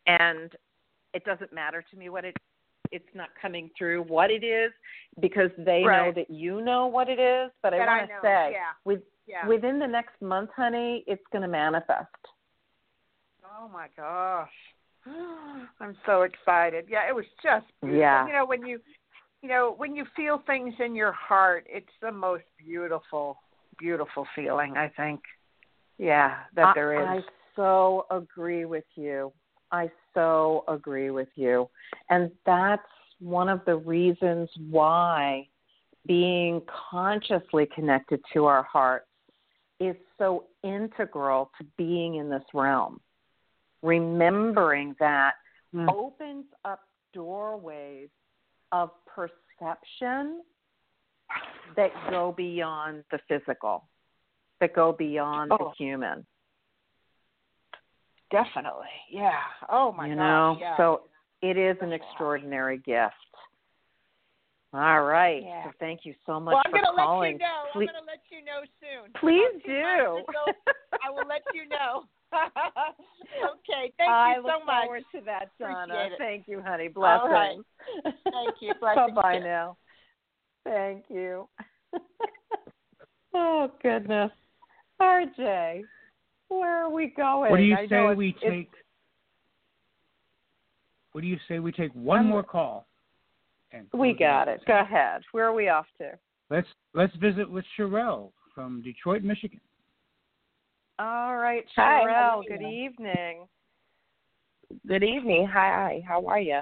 and 0.07 0.51
it 1.13 1.25
doesn't 1.25 1.53
matter 1.53 1.85
to 1.91 1.97
me 1.97 2.09
what 2.09 2.25
it 2.25 2.35
it's 2.93 3.09
not 3.15 3.29
coming 3.41 3.71
through 3.77 4.03
what 4.05 4.31
it 4.31 4.45
is 4.45 4.73
because 5.21 5.51
they 5.59 5.83
know 5.83 6.13
that 6.15 6.31
you 6.31 6.61
know 6.61 6.87
what 6.87 7.09
it 7.09 7.19
is 7.19 7.51
but 7.63 7.75
i 7.75 7.79
That 7.79 7.89
I 7.89 7.99
want 7.99 8.11
to 8.11 8.17
say 8.23 8.53
yeah. 8.53 8.73
with 8.85 9.01
Yeah. 9.27 9.47
within 9.47 9.79
the 9.79 9.87
next 9.87 10.21
month 10.23 10.51
honey 10.57 11.05
it's 11.07 11.23
going 11.33 11.43
to 11.43 11.49
manifest 11.49 12.07
Oh 13.61 13.69
my 13.69 13.89
gosh. 13.97 14.51
I'm 15.81 15.97
so 16.07 16.23
excited. 16.23 16.87
Yeah, 16.89 17.09
it 17.09 17.15
was 17.15 17.25
just 17.43 17.67
beautiful. 17.81 17.99
Yeah. 17.99 18.27
You 18.27 18.33
know, 18.33 18.47
when 18.47 18.65
you 18.67 18.79
you 19.43 19.49
know, 19.49 19.75
when 19.77 19.95
you 19.95 20.05
feel 20.17 20.43
things 20.47 20.75
in 20.85 20.95
your 20.95 21.13
heart, 21.13 21.65
it's 21.69 21.87
the 22.03 22.11
most 22.11 22.43
beautiful, 22.59 23.39
beautiful 23.79 24.27
feeling, 24.35 24.77
I 24.77 24.89
think. 24.97 25.21
Yeah, 25.97 26.39
that 26.57 26.75
there 26.75 26.99
I, 27.09 27.19
is. 27.19 27.25
I 27.25 27.31
so 27.55 28.07
agree 28.11 28.65
with 28.65 28.85
you. 28.97 29.33
I 29.71 29.91
so 30.15 30.65
agree 30.69 31.11
with 31.11 31.29
you. 31.35 31.69
And 32.11 32.31
that's 32.47 32.83
one 33.21 33.49
of 33.49 33.65
the 33.67 33.77
reasons 33.77 34.49
why 34.71 35.49
being 36.07 36.63
consciously 36.91 37.69
connected 37.75 38.21
to 38.33 38.47
our 38.47 38.63
hearts 38.63 39.07
is 39.81 39.95
so 40.17 40.47
integral 40.63 41.51
to 41.59 41.67
being 41.77 42.17
in 42.17 42.29
this 42.31 42.43
realm. 42.55 43.01
Remembering 43.83 44.95
that 44.99 45.35
Mm. 45.75 45.93
opens 45.95 46.47
up 46.65 46.81
doorways 47.13 48.09
of 48.73 48.91
perception 49.07 50.43
that 51.77 51.93
go 52.11 52.33
beyond 52.33 53.05
the 53.11 53.19
physical, 53.29 53.89
that 54.61 54.73
go 54.73 54.93
beyond 54.93 55.53
Oh. 55.53 55.59
the 55.59 55.71
human. 55.73 56.27
Definitely. 58.31 58.87
Yeah. 59.11 59.33
Oh 59.71 59.93
my 59.93 60.05
God. 60.05 60.11
you 60.11 60.17
gosh. 60.17 60.21
know, 60.21 60.57
yeah. 60.61 60.77
so 60.77 61.03
it 61.43 61.57
is 61.57 61.77
an 61.81 61.93
extraordinary 61.93 62.79
gift. 62.79 63.15
All 64.75 65.03
right. 65.03 65.43
Yeah. 65.43 65.65
So 65.65 65.71
thank 65.81 66.01
you 66.05 66.15
so 66.27 66.39
much 66.39 66.53
well, 66.53 66.63
I'm 66.65 66.71
for 66.71 66.77
gonna 66.77 66.97
calling. 66.97 67.33
let 67.33 67.41
you 67.41 67.47
know. 67.47 67.63
Please, 67.73 67.89
I'm 67.89 67.95
gonna 67.95 68.07
let 68.07 68.21
you 68.31 68.45
know 68.45 68.61
soon. 68.81 69.13
please 69.19 69.63
About 69.65 69.65
two 69.65 70.33
months 70.35 70.59
do. 70.87 70.99
I 71.05 71.11
will 71.11 71.27
let 71.27 71.43
you 71.55 71.67
know. 71.69 72.05
okay. 72.35 73.93
Thank 73.97 74.11
I 74.11 74.37
you 74.37 74.43
so 74.43 74.65
much. 74.65 74.69
I 74.69 74.81
look 74.81 74.85
forward 74.85 75.05
to 75.15 75.21
that, 75.25 75.49
Donna. 75.59 76.09
Thank 76.19 76.49
you, 76.49 76.61
honey. 76.61 76.91
All 76.97 77.29
right. 77.29 77.57
Blessings. 77.57 78.19
Thank 78.25 78.57
you. 78.61 78.75
Bye 78.81 79.09
bye 79.15 79.39
now. 79.39 79.79
Thank 80.65 81.05
you. 81.09 81.49
oh 83.35 83.71
goodness. 83.83 84.33
RJ, 85.01 85.85
where 86.49 86.85
are 86.85 86.91
we 86.91 87.09
going? 87.09 87.51
What 87.51 87.59
do 87.59 87.63
you 87.63 87.77
I 87.77 87.87
say 87.89 88.15
we 88.15 88.31
it's- 88.31 88.43
it's- 88.43 88.53
take? 88.53 88.71
What 91.13 91.23
do 91.23 91.27
you 91.27 91.39
say 91.49 91.59
we 91.59 91.73
take 91.73 91.93
one 91.95 92.21
I'm- 92.21 92.29
more 92.29 92.43
call? 92.43 92.87
And 93.71 93.89
We 93.93 94.15
got 94.15 94.49
it. 94.49 94.65
Go 94.65 94.79
ahead. 94.79 95.23
Where 95.33 95.47
are 95.47 95.53
we 95.53 95.69
off 95.69 95.87
to? 95.99 96.19
Let's 96.49 96.69
let's 96.95 97.15
visit 97.17 97.49
with 97.49 97.67
Sherelle 97.77 98.33
from 98.55 98.81
Detroit, 98.83 99.23
Michigan. 99.23 99.61
All 100.99 101.37
right, 101.37 101.69
Hi, 101.77 102.03
Sherelle. 102.05 102.39
are 102.39 102.43
Good 102.45 102.63
evening. 102.63 103.47
Good 104.87 105.03
evening. 105.05 105.47
Hi, 105.47 106.03
how 106.07 106.27
are 106.27 106.41
you? 106.41 106.61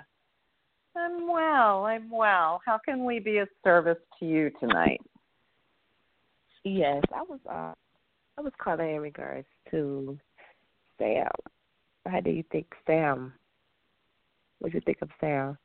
I'm 0.96 1.28
well. 1.28 1.86
I'm 1.86 2.10
well. 2.10 2.60
How 2.66 2.78
can 2.78 3.04
we 3.04 3.18
be 3.20 3.38
of 3.38 3.48
service 3.62 3.98
to 4.18 4.26
you 4.26 4.50
tonight? 4.58 5.00
Yes, 6.64 7.04
I 7.14 7.22
was 7.22 7.40
uh 7.46 7.74
I 8.38 8.42
was 8.42 8.52
calling 8.58 8.96
in 8.96 9.00
regards 9.00 9.46
to 9.70 10.18
Sam. 10.98 11.28
How 12.06 12.20
do 12.20 12.30
you 12.30 12.44
think 12.52 12.66
Sam? 12.86 13.32
What 14.58 14.72
do 14.72 14.78
you 14.78 14.82
think 14.84 14.98
of 15.02 15.10
Sam? 15.20 15.56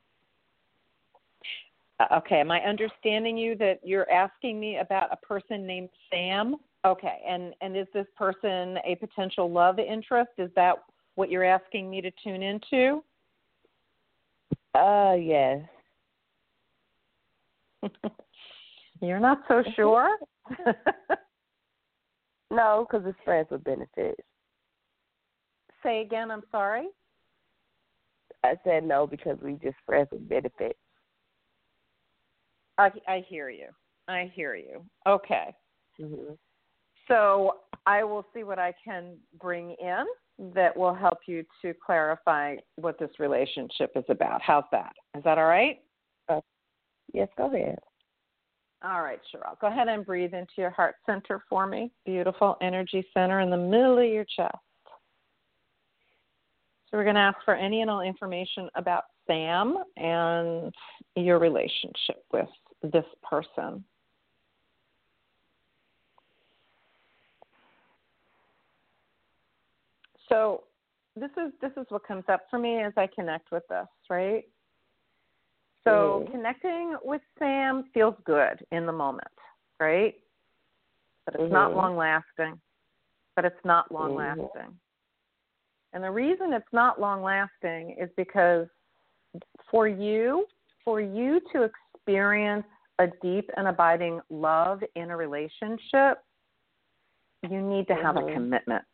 Uh, 1.99 2.17
Okay, 2.17 2.39
am 2.39 2.51
I 2.51 2.59
understanding 2.61 3.38
you 3.38 3.55
that 3.57 3.80
you're 3.84 4.09
asking 4.09 4.59
me 4.59 4.78
about 4.78 5.09
a 5.11 5.17
person 5.17 5.67
named 5.67 5.89
Sam? 6.09 6.55
Okay, 6.86 7.22
and 7.28 7.53
and 7.61 7.78
is 7.78 7.88
this 7.93 8.07
person 8.17 8.78
a 8.86 8.95
potential 8.99 9.51
love 9.51 9.78
interest? 9.78 10.32
Is 10.38 10.49
that 10.55 10.78
what 11.15 11.30
you're 11.30 11.43
asking 11.43 11.89
me 11.89 12.01
to 12.01 12.11
tune 12.24 12.41
into? 12.41 13.03
Uh 14.74 15.15
yes. 15.19 15.59
you're 19.01 19.19
not 19.19 19.43
so 19.47 19.61
sure. 19.76 20.17
No, 22.52 22.86
because 22.88 23.08
it's 23.08 23.18
friends 23.24 23.47
with 23.49 23.64
benefits. 23.64 24.22
Say 25.82 26.02
again. 26.02 26.30
I'm 26.30 26.43
sorry. 26.52 26.89
I 28.43 28.56
said 28.64 28.84
no 28.84 29.08
because 29.08 29.38
we 29.41 29.54
just 29.54 29.78
friends 29.86 30.10
with 30.12 30.28
benefits. 30.28 30.78
I 32.78 32.91
I 33.08 33.24
hear 33.28 33.49
you. 33.49 33.68
I 34.08 34.32
hear 34.36 34.56
you. 34.56 34.84
Okay. 35.08 35.56
hmm 35.97 36.34
So 37.08 37.58
I 37.86 38.04
will 38.04 38.26
see 38.34 38.43
what 38.43 38.60
I 38.60 38.74
can 38.84 39.16
bring 39.39 39.76
in 39.80 40.06
that 40.54 40.76
will 40.76 40.93
help 40.93 41.20
you 41.28 41.45
to 41.62 41.74
clarify 41.86 42.56
what 42.76 42.99
this 42.99 43.12
relationship 43.20 43.91
is 43.95 44.04
about. 44.10 44.41
How's 44.41 44.64
that? 44.72 44.93
Is 45.18 45.24
that 45.24 45.38
all 45.38 45.45
right? 45.45 45.80
Yes, 47.14 47.28
go 47.38 47.54
ahead. 47.54 47.80
All 48.84 49.03
right, 49.03 49.19
Cheryl. 49.34 49.59
Go 49.59 49.67
ahead 49.67 49.88
and 49.88 50.05
breathe 50.05 50.34
into 50.34 50.53
your 50.57 50.71
heart 50.71 50.95
center 51.05 51.43
for 51.47 51.67
me. 51.67 51.91
Beautiful 52.05 52.57
energy 52.61 53.05
center 53.13 53.41
in 53.41 53.51
the 53.51 53.57
middle 53.57 53.99
of 53.99 54.05
your 54.05 54.25
chest. 54.25 54.55
So 56.89 56.97
we're 56.97 57.03
going 57.03 57.15
to 57.15 57.21
ask 57.21 57.38
for 57.45 57.53
any 57.53 57.82
and 57.82 57.89
all 57.89 58.01
information 58.01 58.69
about 58.75 59.03
Sam 59.27 59.77
and 59.97 60.73
your 61.15 61.39
relationship 61.39 62.25
with 62.34 62.49
this 62.82 63.05
person. 63.23 63.84
So 70.27 70.63
this 71.15 71.29
is 71.32 71.51
this 71.61 71.71
is 71.77 71.86
what 71.89 72.07
comes 72.07 72.23
up 72.29 72.41
for 72.49 72.57
me 72.57 72.82
as 72.82 72.93
I 72.97 73.07
connect 73.13 73.51
with 73.51 73.63
this, 73.69 73.88
right? 74.09 74.45
So 75.84 76.23
Mhm. 76.25 76.32
connecting 76.32 76.97
with 77.03 77.21
Sam 77.39 77.89
feels 77.93 78.15
good 78.23 78.65
in 78.71 78.86
the 78.86 78.91
moment, 78.91 79.27
right? 79.79 80.15
But 81.25 81.36
it's 81.36 81.51
not 81.51 81.71
Mhm. 81.71 81.75
long 81.75 81.97
lasting. 81.97 82.61
But 83.36 83.45
it's 83.45 83.65
not 83.65 83.91
long 83.91 84.11
Mhm. 84.11 84.17
lasting. 84.17 84.79
And 85.93 86.03
the 86.03 86.11
reason 86.11 86.53
it's 86.53 86.71
not 86.71 86.99
long 86.99 87.23
lasting 87.23 87.91
is 87.91 88.11
because 88.13 88.69
for 89.69 89.88
you, 89.88 90.47
for 90.84 91.01
you 91.01 91.39
to 91.51 91.63
experience 91.63 92.65
a 92.99 93.07
deep 93.21 93.49
and 93.57 93.67
abiding 93.67 94.21
love 94.29 94.84
in 94.95 95.09
a 95.09 95.17
relationship, 95.17 96.23
you 97.49 97.61
need 97.61 97.88
to 97.88 97.95
have 97.95 98.15
Mhm. 98.15 98.29
a 98.29 98.34
commitment. 98.34 98.86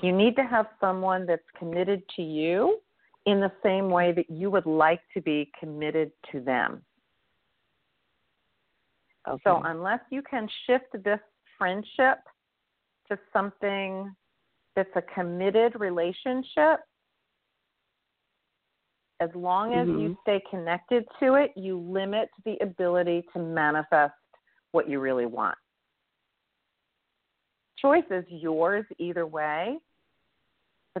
You 0.00 0.12
need 0.12 0.36
to 0.36 0.44
have 0.44 0.68
someone 0.80 1.26
that's 1.26 1.48
committed 1.50 2.08
to 2.10 2.22
you 2.22 2.80
in 3.26 3.40
the 3.40 3.52
same 3.62 3.90
way 3.90 4.12
that 4.12 4.30
you 4.30 4.50
would 4.50 4.66
like 4.66 5.00
to 5.14 5.20
be 5.20 5.50
committed 5.58 6.10
to 6.32 6.40
them. 6.40 6.84
Okay. 9.28 9.42
So, 9.44 9.60
unless 9.64 10.00
you 10.10 10.22
can 10.22 10.48
shift 10.66 10.86
this 11.04 11.20
friendship 11.58 12.18
to 13.08 13.18
something 13.32 14.14
that's 14.74 14.90
a 14.96 15.02
committed 15.02 15.78
relationship, 15.78 16.80
as 19.20 19.34
long 19.34 19.74
as 19.74 19.86
you 19.86 20.08
Mhm. 20.10 20.20
stay 20.22 20.40
connected 20.48 21.06
to 21.18 21.34
it, 21.34 21.54
you 21.54 21.78
limit 21.78 22.30
the 22.44 22.56
ability 22.60 23.22
to 23.34 23.38
manifest 23.38 24.14
what 24.72 24.88
you 24.88 25.00
really 25.00 25.26
want. 25.26 25.58
Choice 27.76 28.10
is 28.10 28.26
yours 28.28 28.86
either 28.98 29.26
way, 29.26 29.78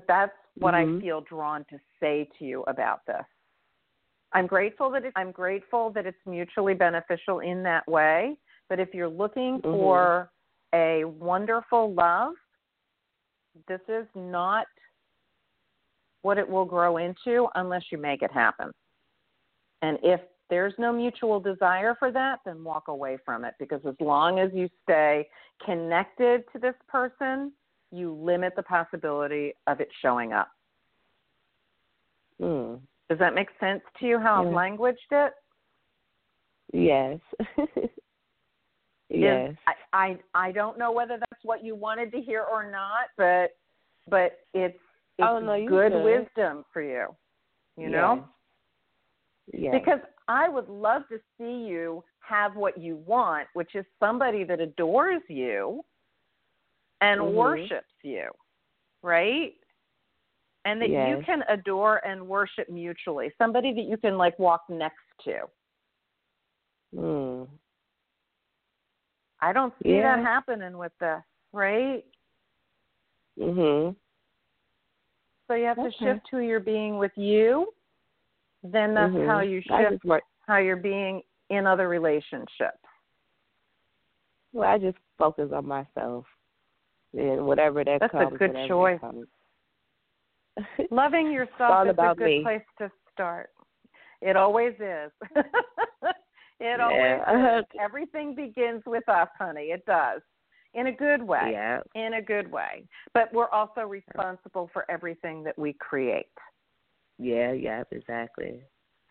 but 0.00 0.06
that's 0.06 0.36
what 0.58 0.74
Mhm. 0.74 0.98
I 0.98 1.00
feel 1.00 1.20
drawn 1.22 1.64
to 1.66 1.78
say 1.98 2.24
to 2.38 2.44
you 2.44 2.62
about 2.64 3.04
this. 3.06 3.24
I'm 4.32 4.46
grateful 4.46 4.90
that 4.90 5.04
it, 5.04 5.12
I'm 5.16 5.32
grateful 5.32 5.90
that 5.90 6.06
it's 6.06 6.24
mutually 6.24 6.74
beneficial 6.74 7.40
in 7.40 7.62
that 7.64 7.86
way. 7.88 8.38
But 8.68 8.78
if 8.78 8.94
you're 8.94 9.08
looking 9.08 9.60
Mhm. 9.60 9.72
for 9.72 10.32
a 10.72 11.04
wonderful 11.04 11.92
love, 11.92 12.36
this 13.66 13.80
is 13.88 14.06
not 14.14 14.68
what 16.22 16.38
it 16.38 16.48
will 16.48 16.64
grow 16.64 16.98
into 16.98 17.48
unless 17.56 17.90
you 17.90 17.98
make 17.98 18.22
it 18.22 18.30
happen. 18.30 18.72
And 19.82 19.98
if 20.02 20.20
there's 20.48 20.78
no 20.78 20.92
mutual 20.92 21.40
desire 21.40 21.94
for 21.96 22.12
that, 22.12 22.40
then 22.44 22.62
walk 22.62 22.88
away 22.88 23.16
from 23.18 23.44
it 23.44 23.54
because 23.58 23.84
as 23.84 23.98
long 24.00 24.38
as 24.38 24.52
you 24.52 24.68
stay 24.82 25.28
connected 25.64 26.44
to 26.52 26.58
this 26.58 26.76
person, 26.86 27.52
you 27.90 28.14
limit 28.14 28.54
the 28.56 28.62
possibility 28.62 29.54
of 29.66 29.80
it 29.80 29.88
showing 30.02 30.32
up. 30.32 30.48
Mm. 32.40 32.80
Does 33.08 33.18
that 33.18 33.34
make 33.34 33.48
sense 33.58 33.82
to 33.98 34.06
you 34.06 34.18
how 34.18 34.46
I've 34.46 34.52
languaged 34.52 34.98
it? 35.10 35.32
Yes. 36.72 37.18
yes. 39.08 39.50
Is- 39.50 39.56
I, 39.66 39.74
I 39.92 40.18
I 40.34 40.52
don't 40.52 40.78
know 40.78 40.92
whether 40.92 41.18
that's 41.18 41.44
what 41.44 41.64
you 41.64 41.74
wanted 41.74 42.12
to 42.12 42.20
hear 42.20 42.42
or 42.42 42.70
not, 42.70 43.08
but 43.16 43.50
but 44.08 44.38
it's 44.54 44.78
it's 45.18 45.28
Oh, 45.28 45.38
no, 45.40 45.66
good 45.66 45.92
wisdom 46.04 46.64
for 46.72 46.82
you. 46.82 47.08
You 47.76 47.90
know? 47.90 48.24
Yes. 49.52 49.74
Because 49.74 50.00
I 50.28 50.48
would 50.48 50.68
love 50.68 51.02
to 51.10 51.18
see 51.36 51.66
you 51.68 52.04
have 52.20 52.54
what 52.54 52.78
you 52.78 52.96
want, 53.06 53.48
which 53.54 53.74
is 53.74 53.84
somebody 53.98 54.44
that 54.44 54.60
adores 54.60 55.22
you 55.28 55.82
and 57.00 57.20
Mhm. 57.20 57.34
worships 57.34 57.94
you, 58.02 58.30
right? 59.02 59.54
And 60.64 60.80
that 60.82 60.90
you 60.90 61.22
can 61.24 61.42
adore 61.48 62.04
and 62.06 62.28
worship 62.28 62.68
mutually. 62.68 63.32
Somebody 63.38 63.72
that 63.72 63.82
you 63.82 63.96
can 63.96 64.18
like 64.18 64.38
walk 64.38 64.68
next 64.68 64.98
to. 65.24 65.48
Mm. 66.94 67.48
I 69.40 69.52
don't 69.52 69.72
see 69.82 69.96
Yeah. 69.96 70.16
that 70.16 70.22
happening 70.22 70.76
with 70.76 70.96
this, 70.98 71.22
right? 71.52 72.04
Mhm. 73.38 73.96
So 75.46 75.54
you 75.54 75.64
have 75.64 75.76
to 75.78 75.90
shift 75.92 76.28
who 76.30 76.38
you're 76.38 76.60
being 76.60 76.98
with 76.98 77.16
you. 77.16 77.74
Then 78.62 78.92
that's 78.94 79.12
Mhm. 79.12 79.26
how 79.26 79.40
you 79.40 79.62
shift 79.62 80.04
how 80.46 80.56
you're 80.58 80.76
being 80.76 81.22
in 81.48 81.66
other 81.66 81.88
relationships. 81.88 82.78
Well, 84.52 84.68
I 84.68 84.78
just 84.78 84.98
focus 85.16 85.52
on 85.52 85.66
myself, 85.66 86.26
and 87.16 87.44
whatever 87.46 87.84
that 87.84 88.00
That's 88.00 88.14
a 88.14 88.18
comes. 88.18 88.38
good 88.38 88.52
whatever 88.52 88.68
that 88.68 88.68
choice. 88.68 89.00
Loving 90.90 91.32
yourself 91.32 91.86
is 91.88 91.96
a 91.98 92.14
good 92.16 92.24
me. 92.24 92.42
place 92.42 92.62
to 92.78 92.90
start. 93.12 93.50
It 94.20 94.36
always 94.36 94.74
is. 94.74 95.10
it 96.60 96.80
always 96.80 97.60
is. 97.60 97.64
Everything 97.80 98.34
begins 98.34 98.82
with 98.86 99.08
us, 99.08 99.28
honey. 99.38 99.70
It 99.70 99.84
does. 99.86 100.20
In 100.74 100.88
a 100.88 100.92
good 100.92 101.22
way. 101.22 101.50
Yeah. 101.52 101.80
In 101.94 102.14
a 102.14 102.22
good 102.22 102.50
way. 102.50 102.84
But 103.14 103.32
we're 103.32 103.48
also 103.48 103.82
responsible 103.82 104.70
for 104.72 104.88
everything 104.90 105.42
that 105.44 105.58
we 105.58 105.72
create. 105.74 106.26
Yeah. 107.18 107.52
Yeah. 107.52 107.82
Exactly. 107.90 108.60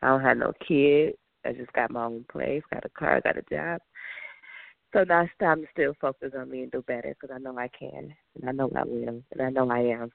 I 0.02 0.08
don't 0.08 0.22
have 0.22 0.38
no 0.38 0.54
kids. 0.66 1.18
I 1.46 1.54
just 1.54 1.72
got 1.74 1.92
my 1.92 2.06
own 2.06 2.26
place, 2.32 2.62
got 2.72 2.86
a 2.86 2.90
car, 2.90 3.22
got 3.22 3.38
a 3.38 3.42
job. 3.44 3.82
So 4.94 5.04
now 5.04 5.22
it's 5.22 5.32
time 5.40 5.62
to 5.62 5.68
still 5.72 5.94
focus 6.02 6.32
on 6.38 6.50
me 6.50 6.64
and 6.64 6.72
do 6.72 6.82
better 6.82 7.16
because 7.20 7.34
I 7.36 7.40
know 7.40 7.58
I 7.58 7.68
can, 7.68 8.14
and 8.36 8.50
I 8.50 8.52
know 8.52 8.72
I 8.76 8.84
will, 8.84 9.22
and 9.32 9.42
I 9.42 9.50
know 9.50 9.70
I 9.70 9.80
am. 9.80 10.12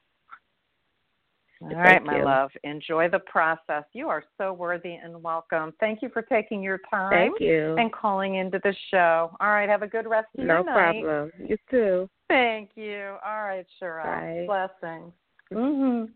All 1.62 1.68
Thank 1.68 1.78
right, 1.78 2.04
my 2.04 2.18
you. 2.18 2.24
love. 2.24 2.50
Enjoy 2.64 3.08
the 3.08 3.20
process. 3.20 3.84
You 3.92 4.08
are 4.08 4.24
so 4.36 4.52
worthy 4.52 4.94
and 4.94 5.22
welcome. 5.22 5.72
Thank 5.78 6.02
you 6.02 6.08
for 6.10 6.22
taking 6.22 6.62
your 6.62 6.80
time 6.90 7.10
Thank 7.10 7.40
you. 7.40 7.76
and 7.78 7.92
calling 7.92 8.34
into 8.34 8.58
the 8.64 8.74
show. 8.90 9.34
All 9.40 9.48
right, 9.48 9.68
have 9.68 9.82
a 9.82 9.86
good 9.86 10.08
rest 10.08 10.26
of 10.36 10.44
no 10.44 10.54
your 10.56 10.64
night. 10.64 10.96
No 10.96 11.02
problem. 11.02 11.32
You 11.48 11.56
too. 11.70 12.10
Thank 12.28 12.70
you. 12.74 13.16
All 13.24 13.44
right, 13.44 13.66
sure. 13.78 14.02
Bye. 14.04 14.44
Blessings. 14.46 15.12
Mhm. 15.52 16.10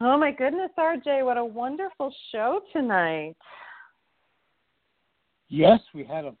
Oh 0.00 0.18
my 0.18 0.32
goodness, 0.32 0.70
RJ, 0.76 1.24
what 1.24 1.36
a 1.36 1.44
wonderful 1.44 2.12
show 2.32 2.62
tonight. 2.72 3.36
Yes, 5.48 5.80
we 5.94 6.04
had 6.04 6.24
a 6.24 6.34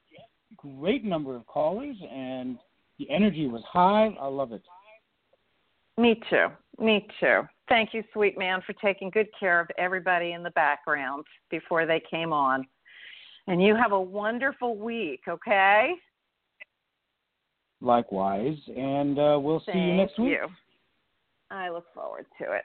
great 0.78 1.04
number 1.04 1.36
of 1.36 1.46
callers, 1.46 1.96
and 2.10 2.58
the 2.98 3.08
energy 3.10 3.46
was 3.46 3.62
high. 3.70 4.16
I 4.20 4.26
love 4.26 4.52
it. 4.52 4.62
Me 5.96 6.20
too. 6.30 6.46
Me 6.78 7.06
too. 7.20 7.42
Thank 7.68 7.94
you, 7.94 8.02
sweet 8.12 8.36
man, 8.36 8.60
for 8.66 8.72
taking 8.74 9.10
good 9.10 9.28
care 9.38 9.60
of 9.60 9.68
everybody 9.78 10.32
in 10.32 10.42
the 10.42 10.50
background 10.50 11.24
before 11.50 11.86
they 11.86 12.02
came 12.10 12.32
on. 12.32 12.66
And 13.46 13.62
you 13.62 13.76
have 13.76 13.92
a 13.92 14.00
wonderful 14.00 14.76
week, 14.76 15.20
okay? 15.28 15.92
Likewise, 17.80 18.56
and 18.76 19.18
uh, 19.18 19.38
we'll 19.40 19.62
see 19.66 19.78
you 19.78 19.94
next 19.94 20.18
week. 20.18 20.30
you. 20.30 20.46
I 21.50 21.68
look 21.68 21.84
forward 21.94 22.26
to 22.40 22.52
it. 22.52 22.64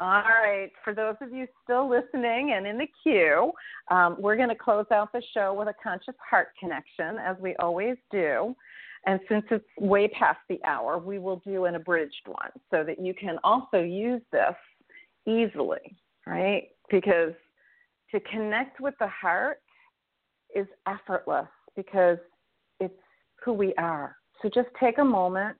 All 0.00 0.22
right. 0.22 0.70
For 0.82 0.94
those 0.94 1.16
of 1.20 1.30
you 1.30 1.46
still 1.62 1.88
listening 1.88 2.54
and 2.56 2.66
in 2.66 2.78
the 2.78 2.88
queue, 3.02 3.52
um, 3.90 4.16
we're 4.18 4.36
going 4.36 4.48
to 4.48 4.54
close 4.54 4.86
out 4.90 5.12
the 5.12 5.22
show 5.34 5.52
with 5.52 5.68
a 5.68 5.74
conscious 5.82 6.14
heart 6.28 6.48
connection, 6.58 7.18
as 7.18 7.36
we 7.38 7.54
always 7.56 7.96
do. 8.10 8.56
And 9.04 9.20
since 9.28 9.44
it's 9.50 9.64
way 9.78 10.08
past 10.08 10.38
the 10.48 10.58
hour, 10.64 10.98
we 10.98 11.18
will 11.18 11.42
do 11.46 11.66
an 11.66 11.74
abridged 11.74 12.26
one 12.26 12.50
so 12.70 12.82
that 12.82 12.98
you 12.98 13.12
can 13.12 13.36
also 13.44 13.78
use 13.78 14.22
this 14.32 14.54
easily, 15.26 15.96
right? 16.26 16.68
Because 16.90 17.34
to 18.10 18.20
connect 18.20 18.80
with 18.80 18.94
the 19.00 19.08
heart 19.08 19.60
is 20.54 20.66
effortless 20.88 21.48
because 21.76 22.16
it's 22.78 22.94
who 23.44 23.52
we 23.52 23.74
are. 23.74 24.16
So 24.40 24.48
just 24.48 24.68
take 24.78 24.96
a 24.96 25.04
moment, 25.04 25.58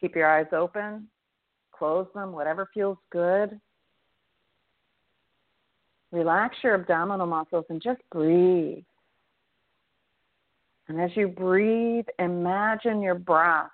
keep 0.00 0.16
your 0.16 0.28
eyes 0.28 0.46
open, 0.52 1.06
close 1.78 2.06
them, 2.14 2.32
whatever 2.32 2.68
feels 2.72 2.98
good. 3.10 3.60
Relax 6.12 6.56
your 6.62 6.74
abdominal 6.74 7.26
muscles 7.26 7.64
and 7.68 7.82
just 7.82 8.00
breathe. 8.10 8.84
And 10.88 11.00
as 11.00 11.10
you 11.14 11.28
breathe, 11.28 12.06
imagine 12.18 13.02
your 13.02 13.16
breath 13.16 13.70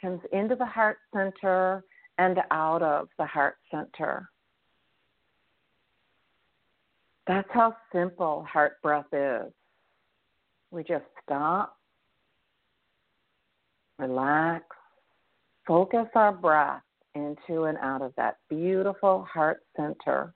comes 0.00 0.20
into 0.32 0.56
the 0.56 0.64
heart 0.64 0.98
center 1.14 1.84
and 2.18 2.38
out 2.50 2.82
of 2.82 3.08
the 3.18 3.26
heart 3.26 3.56
center. 3.70 4.28
That's 7.26 7.48
how 7.52 7.76
simple 7.92 8.46
heart 8.50 8.80
breath 8.82 9.12
is. 9.12 9.52
We 10.70 10.82
just 10.82 11.04
stop, 11.22 11.76
relax, 13.98 14.64
focus 15.66 16.06
our 16.14 16.32
breath 16.32 16.82
into 17.14 17.64
and 17.64 17.78
out 17.78 18.02
of 18.02 18.12
that 18.16 18.36
beautiful 18.48 19.26
heart 19.32 19.62
center 19.76 20.34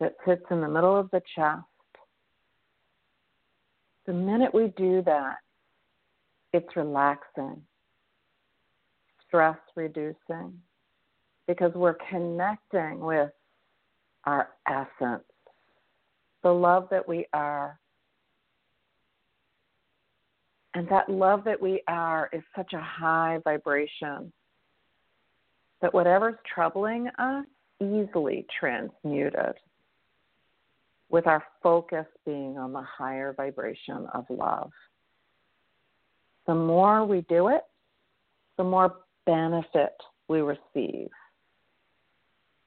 that 0.00 0.14
sits 0.26 0.42
in 0.50 0.60
the 0.60 0.68
middle 0.68 0.98
of 0.98 1.10
the 1.10 1.22
chest. 1.34 1.62
The 4.06 4.12
minute 4.12 4.52
we 4.52 4.72
do 4.76 5.02
that, 5.02 5.36
it's 6.52 6.74
relaxing, 6.76 7.62
stress 9.26 9.58
reducing, 9.76 10.58
because 11.46 11.72
we're 11.74 11.96
connecting 12.10 13.00
with 13.00 13.30
our 14.24 14.48
essence, 14.68 15.24
the 16.42 16.50
love 16.50 16.88
that 16.90 17.06
we 17.06 17.26
are. 17.32 17.78
And 20.74 20.88
that 20.88 21.08
love 21.08 21.44
that 21.44 21.60
we 21.60 21.82
are 21.86 22.28
is 22.32 22.42
such 22.56 22.72
a 22.72 22.80
high 22.80 23.38
vibration 23.44 24.32
that 25.82 25.92
whatever's 25.92 26.36
troubling 26.54 27.08
us 27.18 27.44
easily 27.80 28.46
transmuted 28.58 29.54
with 31.10 31.26
our 31.26 31.44
focus 31.62 32.06
being 32.24 32.56
on 32.56 32.72
the 32.72 32.82
higher 32.82 33.34
vibration 33.36 34.06
of 34.14 34.24
love. 34.30 34.70
the 36.46 36.54
more 36.54 37.04
we 37.04 37.20
do 37.28 37.48
it, 37.48 37.62
the 38.56 38.64
more 38.64 38.96
benefit 39.26 39.92
we 40.28 40.40
receive. 40.40 41.08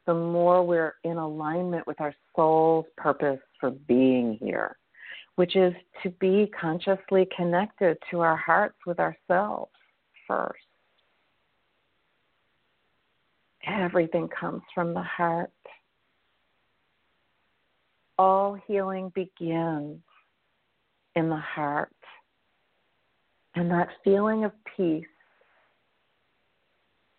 The 0.05 0.13
more 0.13 0.65
we're 0.65 0.95
in 1.03 1.17
alignment 1.17 1.87
with 1.87 1.99
our 1.99 2.13
soul's 2.35 2.85
purpose 2.95 3.39
for 3.59 3.71
being 3.71 4.37
here, 4.41 4.77
which 5.35 5.55
is 5.55 5.73
to 6.03 6.09
be 6.11 6.49
consciously 6.59 7.27
connected 7.35 7.97
to 8.11 8.21
our 8.21 8.37
hearts 8.37 8.77
with 8.85 8.99
ourselves 8.99 9.71
first. 10.27 10.64
Everything 13.65 14.27
comes 14.27 14.61
from 14.73 14.93
the 14.93 15.01
heart. 15.01 15.51
All 18.17 18.57
healing 18.67 19.11
begins 19.15 19.99
in 21.15 21.29
the 21.29 21.35
heart. 21.35 21.91
And 23.55 23.71
that 23.71 23.87
feeling 24.03 24.43
of 24.43 24.51
peace, 24.77 25.05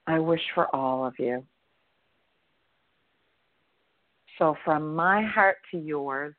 I 0.07 0.19
wish 0.19 0.41
for 0.55 0.75
all 0.75 1.05
of 1.05 1.15
you. 1.19 1.45
So, 4.39 4.55
from 4.65 4.95
my 4.95 5.23
heart 5.23 5.57
to 5.71 5.79
yours, 5.79 6.35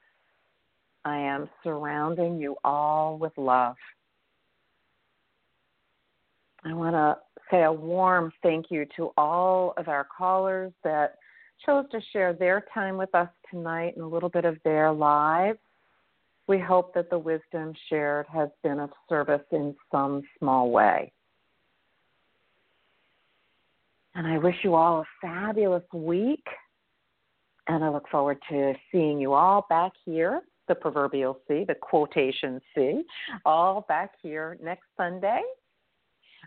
I 1.04 1.18
am 1.18 1.50
surrounding 1.64 2.38
you 2.38 2.56
all 2.64 3.18
with 3.18 3.32
love. 3.38 3.76
I 6.64 6.74
want 6.74 6.96
to 6.96 7.18
say 7.52 7.64
a 7.64 7.72
warm 7.72 8.32
thank 8.44 8.68
you 8.70 8.86
to 8.96 9.12
all 9.18 9.74
of 9.78 9.88
our 9.88 10.06
callers 10.06 10.72
that 10.84 11.16
chose 11.66 11.86
to 11.92 12.00
share 12.14 12.34
their 12.34 12.66
time 12.74 12.98
with 12.98 13.14
us 13.16 13.30
tonight 13.50 13.96
and 13.96 14.04
a 14.04 14.08
little 14.08 14.30
bit 14.30 14.46
of 14.46 14.58
their 14.64 14.92
lives. 14.92 15.60
We 16.48 16.60
hope 16.60 16.94
that 16.94 17.10
the 17.10 17.20
wisdom 17.20 17.74
shared 17.90 18.26
has 18.34 18.50
been 18.64 18.80
of 18.80 18.92
service 19.10 19.42
in 19.52 19.76
some 19.92 20.24
small 20.40 20.72
way. 20.72 21.12
And 24.16 24.26
I 24.26 24.38
wish 24.38 24.56
you 24.64 24.76
all 24.76 25.02
a 25.02 25.06
fabulous 25.22 25.84
week. 25.94 26.46
And 27.68 27.84
I 27.84 27.90
look 27.90 28.08
forward 28.10 28.38
to 28.50 28.74
seeing 28.92 29.20
you 29.20 29.34
all 29.34 29.66
back 29.70 29.92
here, 30.06 30.42
the 30.70 30.76
proverbial 30.76 31.40
C, 31.48 31.66
the 31.68 31.76
quotation 31.76 32.62
C, 32.74 33.04
all 33.46 33.86
back 33.90 34.12
here 34.22 34.58
next 34.64 34.86
Sunday 34.96 35.42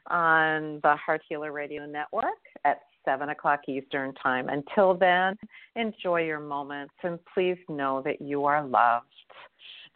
on 0.06 0.80
the 0.82 0.96
Heart 0.96 1.22
Healer 1.28 1.52
Radio 1.52 1.86
Network 1.86 2.38
at 2.64 2.80
7 3.04 3.28
o'clock 3.30 3.60
Eastern 3.68 4.14
Time. 4.14 4.48
Until 4.48 4.94
then, 4.94 5.36
enjoy 5.76 6.22
your 6.22 6.40
moments 6.40 6.94
and 7.02 7.18
please 7.34 7.58
know 7.68 8.02
that 8.04 8.20
you 8.20 8.44
are 8.44 8.64
loved. 8.64 9.06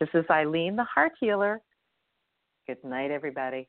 This 0.01 0.09
is 0.15 0.25
Ilene, 0.31 0.77
the 0.77 0.85
Heart 0.85 1.13
Healer. 1.21 1.61
Good 2.67 2.83
night, 2.83 3.11
everybody. 3.11 3.69